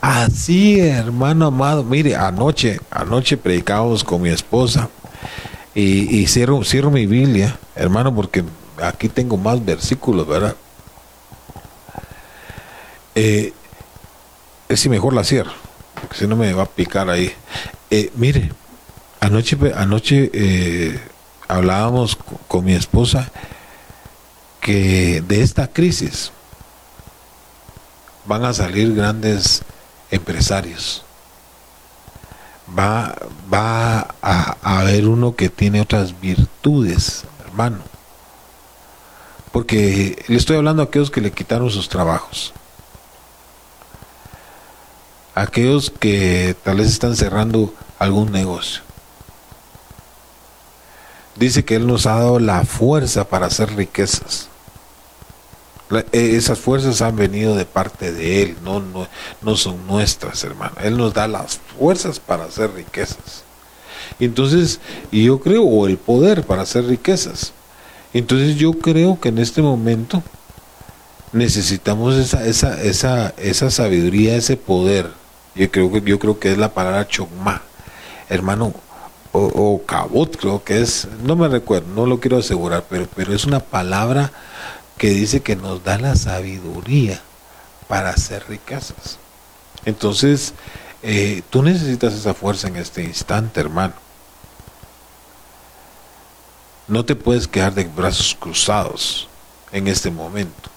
Así, 0.00 0.78
hermano 0.78 1.46
amado, 1.46 1.82
mire, 1.82 2.14
anoche, 2.14 2.80
anoche 2.90 3.36
predicábamos 3.36 4.04
con 4.04 4.22
mi 4.22 4.28
esposa 4.28 4.88
y, 5.74 6.24
cierro, 6.28 6.62
cierro 6.64 6.90
mi 6.90 7.06
Biblia, 7.06 7.58
hermano, 7.74 8.14
porque 8.14 8.44
aquí 8.80 9.08
tengo 9.08 9.36
más 9.36 9.64
versículos, 9.64 10.26
¿verdad? 10.26 10.54
Eh, 13.20 13.52
si 14.76 14.88
mejor 14.88 15.12
la 15.12 15.24
cierro, 15.24 15.50
porque 16.00 16.16
si 16.16 16.28
no 16.28 16.36
me 16.36 16.52
va 16.52 16.62
a 16.62 16.66
picar 16.66 17.10
ahí. 17.10 17.34
Eh, 17.90 18.12
mire, 18.14 18.52
anoche, 19.18 19.58
anoche 19.74 20.30
eh, 20.32 21.00
hablábamos 21.48 22.16
con 22.46 22.64
mi 22.64 22.74
esposa 22.74 23.28
que 24.60 25.20
de 25.26 25.42
esta 25.42 25.66
crisis 25.66 26.30
van 28.24 28.44
a 28.44 28.52
salir 28.52 28.94
grandes 28.94 29.62
empresarios. 30.12 31.02
Va, 32.78 33.16
va 33.52 34.14
a, 34.22 34.78
haber 34.78 35.08
uno 35.08 35.34
que 35.34 35.48
tiene 35.48 35.80
otras 35.80 36.20
virtudes, 36.20 37.24
hermano. 37.44 37.78
Porque 39.50 40.22
le 40.28 40.36
estoy 40.36 40.56
hablando 40.56 40.82
a 40.82 40.84
aquellos 40.84 41.10
que 41.10 41.20
le 41.20 41.32
quitaron 41.32 41.68
sus 41.68 41.88
trabajos. 41.88 42.54
Aquellos 45.38 45.90
que 45.90 46.56
tal 46.64 46.78
vez 46.78 46.88
están 46.88 47.14
cerrando 47.14 47.72
algún 48.00 48.32
negocio 48.32 48.82
dice 51.36 51.64
que 51.64 51.76
Él 51.76 51.86
nos 51.86 52.06
ha 52.06 52.14
dado 52.14 52.40
la 52.40 52.64
fuerza 52.64 53.28
para 53.28 53.46
hacer 53.46 53.76
riquezas. 53.76 54.48
E, 56.10 56.34
esas 56.34 56.58
fuerzas 56.58 57.02
han 57.02 57.14
venido 57.14 57.54
de 57.54 57.66
parte 57.66 58.10
de 58.10 58.42
Él, 58.42 58.56
no, 58.64 58.80
no, 58.80 59.06
no 59.40 59.56
son 59.56 59.86
nuestras, 59.86 60.42
hermano. 60.42 60.74
Él 60.82 60.96
nos 60.96 61.14
da 61.14 61.28
las 61.28 61.60
fuerzas 61.78 62.18
para 62.18 62.46
hacer 62.46 62.72
riquezas. 62.74 63.44
Entonces, 64.18 64.80
y 65.12 65.26
yo 65.26 65.38
creo, 65.38 65.62
o 65.62 65.86
el 65.86 65.98
poder 65.98 66.42
para 66.42 66.62
hacer 66.62 66.84
riquezas. 66.86 67.52
Entonces 68.12 68.56
yo 68.56 68.72
creo 68.72 69.20
que 69.20 69.28
en 69.28 69.38
este 69.38 69.62
momento 69.62 70.20
necesitamos 71.32 72.16
esa, 72.16 72.44
esa, 72.44 72.82
esa, 72.82 73.34
esa 73.38 73.70
sabiduría, 73.70 74.34
ese 74.34 74.56
poder. 74.56 75.17
Yo 75.58 75.70
creo 75.70 75.92
que, 75.92 76.00
yo 76.02 76.18
creo 76.18 76.38
que 76.38 76.52
es 76.52 76.58
la 76.58 76.72
palabra 76.72 77.08
chogma. 77.08 77.62
Hermano, 78.28 78.72
o, 79.32 79.82
cabot 79.84 80.36
creo 80.36 80.64
que 80.64 80.80
es, 80.80 81.08
no 81.22 81.36
me 81.36 81.48
recuerdo, 81.48 81.88
no 81.94 82.06
lo 82.06 82.20
quiero 82.20 82.38
asegurar, 82.38 82.84
pero, 82.88 83.06
pero 83.14 83.34
es 83.34 83.44
una 83.44 83.60
palabra 83.60 84.30
que 84.96 85.10
dice 85.10 85.40
que 85.40 85.56
nos 85.56 85.84
da 85.84 85.98
la 85.98 86.16
sabiduría 86.16 87.20
para 87.88 88.10
hacer 88.10 88.44
riquezas. 88.48 89.18
Entonces, 89.84 90.54
eh, 91.02 91.42
tú 91.50 91.62
necesitas 91.62 92.14
esa 92.14 92.34
fuerza 92.34 92.68
en 92.68 92.76
este 92.76 93.02
instante, 93.02 93.60
hermano. 93.60 93.94
No 96.86 97.04
te 97.04 97.14
puedes 97.14 97.46
quedar 97.46 97.74
de 97.74 97.84
brazos 97.84 98.36
cruzados 98.38 99.28
en 99.72 99.88
este 99.88 100.10
momento. 100.10 100.70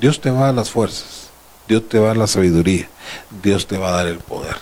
Dios 0.00 0.20
te 0.20 0.30
va 0.30 0.40
a 0.40 0.44
dar 0.46 0.54
las 0.54 0.70
fuerzas, 0.70 1.23
Dios 1.68 1.88
te 1.88 1.98
va 1.98 2.06
a 2.06 2.08
dar 2.08 2.16
la 2.18 2.26
sabiduría, 2.26 2.88
Dios 3.42 3.66
te 3.66 3.78
va 3.78 3.88
a 3.88 3.92
dar 3.92 4.06
el 4.06 4.18
poder 4.18 4.56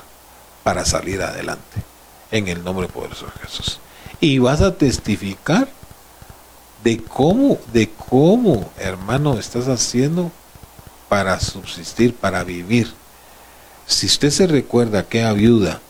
para 0.62 0.84
salir 0.84 1.22
adelante 1.22 1.82
en 2.30 2.48
el 2.48 2.62
nombre 2.62 2.88
poderoso 2.88 3.26
de 3.26 3.46
Jesús. 3.46 3.80
Y 4.20 4.38
vas 4.38 4.60
a 4.60 4.76
testificar 4.76 5.68
de 6.84 6.98
cómo, 7.02 7.58
de 7.72 7.90
cómo, 7.90 8.70
hermano, 8.78 9.38
estás 9.38 9.68
haciendo 9.68 10.30
para 11.08 11.40
subsistir, 11.40 12.14
para 12.14 12.44
vivir. 12.44 12.92
Si 13.86 14.06
usted 14.06 14.30
se 14.30 14.46
recuerda 14.46 15.04
que 15.04 15.24
a 15.24 15.32
viuda 15.32 15.80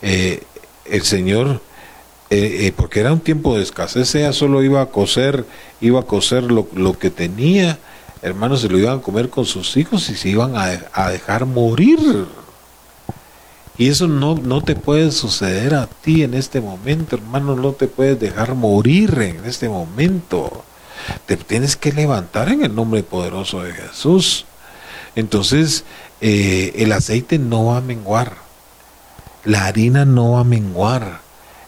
eh, 0.00 0.42
el 0.86 1.02
Señor, 1.02 1.60
eh, 2.30 2.72
porque 2.76 3.00
era 3.00 3.12
un 3.12 3.20
tiempo 3.20 3.56
de 3.56 3.62
escasez, 3.62 4.14
ella 4.14 4.32
solo 4.32 4.62
iba 4.62 4.80
a 4.80 4.86
coser, 4.86 5.44
iba 5.80 6.00
a 6.00 6.04
coser 6.04 6.44
lo 6.44 6.98
que 6.98 7.10
tenía, 7.10 7.78
hermanos, 8.22 8.60
se 8.60 8.68
lo 8.68 8.78
iban 8.78 8.98
a 8.98 9.02
comer 9.02 9.30
con 9.30 9.44
sus 9.44 9.76
hijos 9.76 10.08
y 10.10 10.16
se 10.16 10.28
iban 10.28 10.56
a, 10.56 10.80
a 10.92 11.10
dejar 11.10 11.46
morir. 11.46 12.26
Y 13.78 13.88
eso 13.88 14.08
no, 14.08 14.34
no 14.34 14.60
te 14.60 14.76
puede 14.76 15.10
suceder 15.10 15.74
a 15.74 15.86
ti 15.86 16.22
en 16.22 16.34
este 16.34 16.60
momento, 16.60 17.16
hermano, 17.16 17.56
no 17.56 17.72
te 17.72 17.88
puedes 17.88 18.20
dejar 18.20 18.54
morir 18.54 19.18
en 19.20 19.44
este 19.46 19.68
momento. 19.70 20.64
Te 21.24 21.36
tienes 21.36 21.76
que 21.76 21.92
levantar 21.92 22.50
en 22.50 22.62
el 22.62 22.74
nombre 22.74 23.02
poderoso 23.02 23.62
de 23.62 23.72
Jesús. 23.72 24.44
Entonces, 25.16 25.84
eh, 26.20 26.74
el 26.76 26.92
aceite 26.92 27.38
no 27.38 27.66
va 27.66 27.78
a 27.78 27.80
menguar, 27.80 28.36
la 29.44 29.64
harina 29.64 30.04
no 30.04 30.32
va 30.32 30.40
a 30.40 30.44
menguar, 30.44 31.20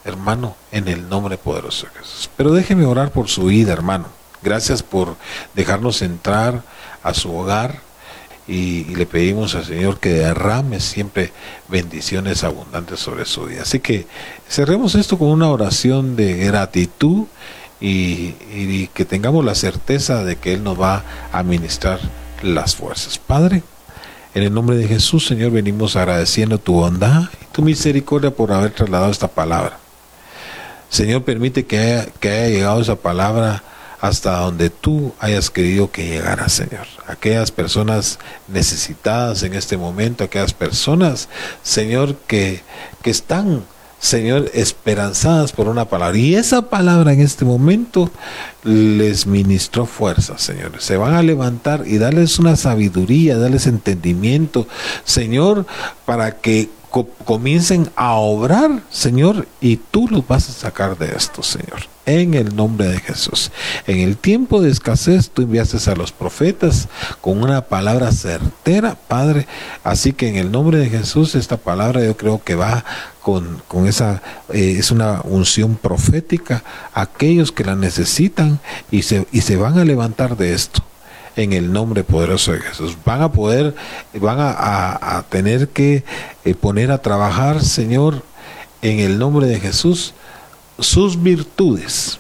hermano, 0.05 0.55
en 0.71 0.89
el 0.89 1.09
nombre 1.09 1.39
poderoso 1.39 1.87
de 1.87 2.01
Jesús. 2.01 2.29
Pero 2.37 2.53
déjeme 2.53 2.85
orar 2.85 3.11
por 3.11 3.29
su 3.29 3.47
vida, 3.47 3.73
hermano. 3.73 4.07
Gracias 4.43 4.83
por 4.83 5.17
dejarnos 5.55 6.03
entrar 6.03 6.63
a 7.03 7.15
su 7.15 7.35
hogar 7.35 7.81
y, 8.49 8.85
le 8.97 9.07
pedimos 9.07 9.55
al 9.55 9.65
Señor 9.65 10.01
que 10.01 10.11
derrame 10.11 10.81
siempre 10.81 11.33
bendiciones 11.69 12.43
abundantes 12.43 12.99
sobre 12.99 13.25
su 13.25 13.45
vida. 13.45 13.63
Así 13.63 13.81
que 13.81 14.07
cerremos 14.49 14.95
esto 14.95 15.17
con 15.19 15.29
una 15.29 15.49
oración 15.49 16.17
de 16.17 16.37
gratitud 16.39 17.27
y, 17.81 18.33
que 18.89 19.05
tengamos 19.05 19.45
la 19.45 19.55
certeza 19.55 20.25
de 20.25 20.37
que 20.37 20.55
Él 20.55 20.65
nos 20.65 20.81
va 20.81 21.05
a 21.33 21.43
ministrar 21.43 22.01
las 22.43 22.77
fuerzas. 22.77 23.19
Padre, 23.19 23.63
en 24.35 24.43
el 24.43 24.53
nombre 24.53 24.77
de 24.77 24.89
Jesús, 24.89 25.27
Señor, 25.27 25.53
venimos 25.53 25.95
agradeciendo 25.97 26.59
tu 26.59 26.75
bondad 26.75 27.25
y 27.41 27.45
tu 27.53 27.63
misericordia 27.63 28.31
por 28.31 28.53
haber 28.53 28.73
trasladado 28.73 29.11
esta 29.11 29.29
palabra. 29.29 29.79
Señor, 30.89 31.25
permite 31.25 31.65
que 31.65 31.79
haya, 31.79 32.07
que 32.21 32.29
haya 32.29 32.49
llegado 32.49 32.81
esa 32.81 32.97
palabra 32.97 33.63
hasta 34.03 34.41
donde 34.41 34.69
tú 34.69 35.15
hayas 35.21 35.49
querido 35.49 35.93
que 35.93 36.05
llegara, 36.05 36.49
Señor. 36.49 36.89
Aquellas 37.07 37.53
personas 37.53 38.19
necesitadas 38.49 39.45
en 39.45 39.55
este 39.55 39.77
momento, 39.77 40.25
aquellas 40.25 40.53
personas, 40.53 41.29
Señor, 41.63 42.17
que, 42.27 42.63
que 43.03 43.11
están 43.11 43.63
Señor, 44.01 44.51
esperanzadas 44.53 45.53
por 45.53 45.69
una 45.69 45.85
palabra. 45.85 46.19
Y 46.19 46.35
esa 46.35 46.63
palabra 46.63 47.13
en 47.13 47.21
este 47.21 47.45
momento 47.45 48.11
les 48.65 49.29
ministró 49.29 49.87
fuerza, 49.87 50.37
Señor. 50.39 50.73
Se 50.81 50.97
van 50.97 51.15
a 51.15 51.23
levantar 51.23 51.85
y 51.87 51.99
darles 51.99 52.41
una 52.41 52.57
sabiduría, 52.57 53.39
darles 53.39 53.69
entendimiento, 53.69 54.67
Señor, 55.05 55.67
para 56.05 56.33
que 56.41 56.69
comiencen 57.25 57.91
a 57.97 58.13
obrar, 58.15 58.83
Señor, 58.91 59.49
y 59.61 59.77
tú 59.77 60.09
los 60.09 60.27
vas 60.27 60.49
a 60.49 60.53
sacar 60.53 60.99
de 60.99 61.15
esto, 61.17 61.43
Señor. 61.43 61.81
En 62.05 62.35
el 62.35 62.55
nombre 62.55 62.89
de 62.89 62.99
Jesús. 62.99 63.51
En 63.87 64.01
el 64.01 64.17
tiempo 64.17 64.61
de 64.61 64.71
escasez 64.71 65.31
tú 65.31 65.43
enviaste 65.43 65.91
a 65.91 65.95
los 65.95 66.13
profetas 66.13 66.89
con 67.21 67.43
una 67.43 67.63
palabra 67.63 68.13
certera, 68.13 68.97
Padre. 69.09 69.47
Así 69.85 70.13
que 70.13 70.29
en 70.29 70.37
el 70.37 70.51
nombre 70.51 70.79
de 70.79 70.91
Jesús 70.91 71.35
esta 71.35 71.57
palabra 71.57 72.05
yo 72.05 72.17
creo 72.17 72.43
que 72.45 72.57
va 72.57 72.85
con, 73.23 73.63
con 73.69 73.87
esa, 73.87 74.21
eh, 74.53 74.77
es 74.79 74.91
una 74.91 75.21
unción 75.23 75.77
profética 75.77 76.65
a 76.93 77.03
aquellos 77.03 77.53
que 77.53 77.65
la 77.65 77.77
necesitan 77.77 78.59
y 78.91 79.03
se, 79.03 79.27
y 79.31 79.43
se 79.43 79.57
van 79.57 79.79
a 79.79 79.85
levantar 79.85 80.37
de 80.37 80.55
esto 80.55 80.83
en 81.37 81.53
el 81.53 81.73
nombre 81.73 82.05
poderoso 82.05 82.53
de 82.53 82.61
Jesús. 82.61 82.97
Van 83.05 83.23
a 83.23 83.33
poder, 83.33 83.75
van 84.15 84.39
a, 84.41 85.25
tener 85.29 85.69
que 85.69 86.05
eh, 86.45 86.55
poner 86.55 86.91
a 86.91 86.99
trabajar, 86.99 87.63
Señor, 87.63 88.23
en 88.83 88.99
el 89.01 89.19
nombre 89.19 89.47
de 89.47 89.61
Jesús, 89.61 90.15
sus 90.79 91.23
virtudes. 91.23 92.19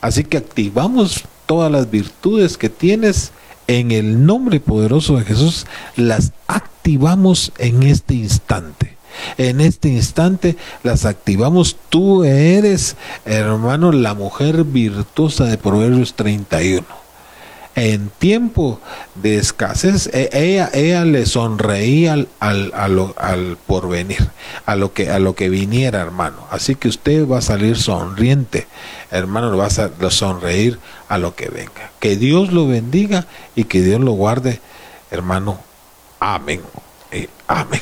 Así 0.00 0.24
que 0.24 0.38
activamos 0.38 1.24
todas 1.46 1.70
las 1.70 1.90
virtudes 1.90 2.56
que 2.56 2.68
tienes 2.68 3.32
en 3.68 3.92
el 3.92 4.26
nombre 4.26 4.58
poderoso 4.58 5.16
de 5.16 5.24
Jesús, 5.24 5.66
las 5.96 6.32
activamos 6.48 7.52
en 7.58 7.84
este 7.84 8.14
instante. 8.14 8.96
En 9.36 9.60
este 9.60 9.88
instante 9.88 10.56
las 10.82 11.04
activamos. 11.04 11.76
Tú 11.90 12.24
eres, 12.24 12.96
hermano, 13.24 13.92
la 13.92 14.14
mujer 14.14 14.64
virtuosa 14.64 15.44
de 15.44 15.58
Proverbios 15.58 16.14
31 16.14 17.01
en 17.74 18.10
tiempo 18.10 18.80
de 19.14 19.38
escasez, 19.38 20.10
ella, 20.12 21.04
le 21.04 21.26
sonreía 21.26 22.26
al, 22.40 23.58
porvenir, 23.66 24.30
a 24.66 24.76
lo, 24.76 24.92
que, 24.92 25.10
a 25.10 25.18
lo 25.18 25.34
que 25.34 25.48
viniera, 25.48 26.00
hermano. 26.00 26.46
Así 26.50 26.74
que 26.74 26.88
usted 26.88 27.26
va 27.26 27.38
a 27.38 27.42
salir 27.42 27.78
sonriente, 27.78 28.66
hermano, 29.10 29.56
va 29.56 29.66
a 29.66 30.10
sonreír 30.10 30.78
a 31.08 31.18
lo 31.18 31.34
que 31.34 31.48
venga. 31.48 31.90
Que 31.98 32.16
Dios 32.16 32.52
lo 32.52 32.66
bendiga 32.66 33.26
y 33.54 33.64
que 33.64 33.80
Dios 33.80 34.00
lo 34.00 34.12
guarde, 34.12 34.60
hermano. 35.10 35.58
Amén. 36.20 36.60
amén. 37.48 37.80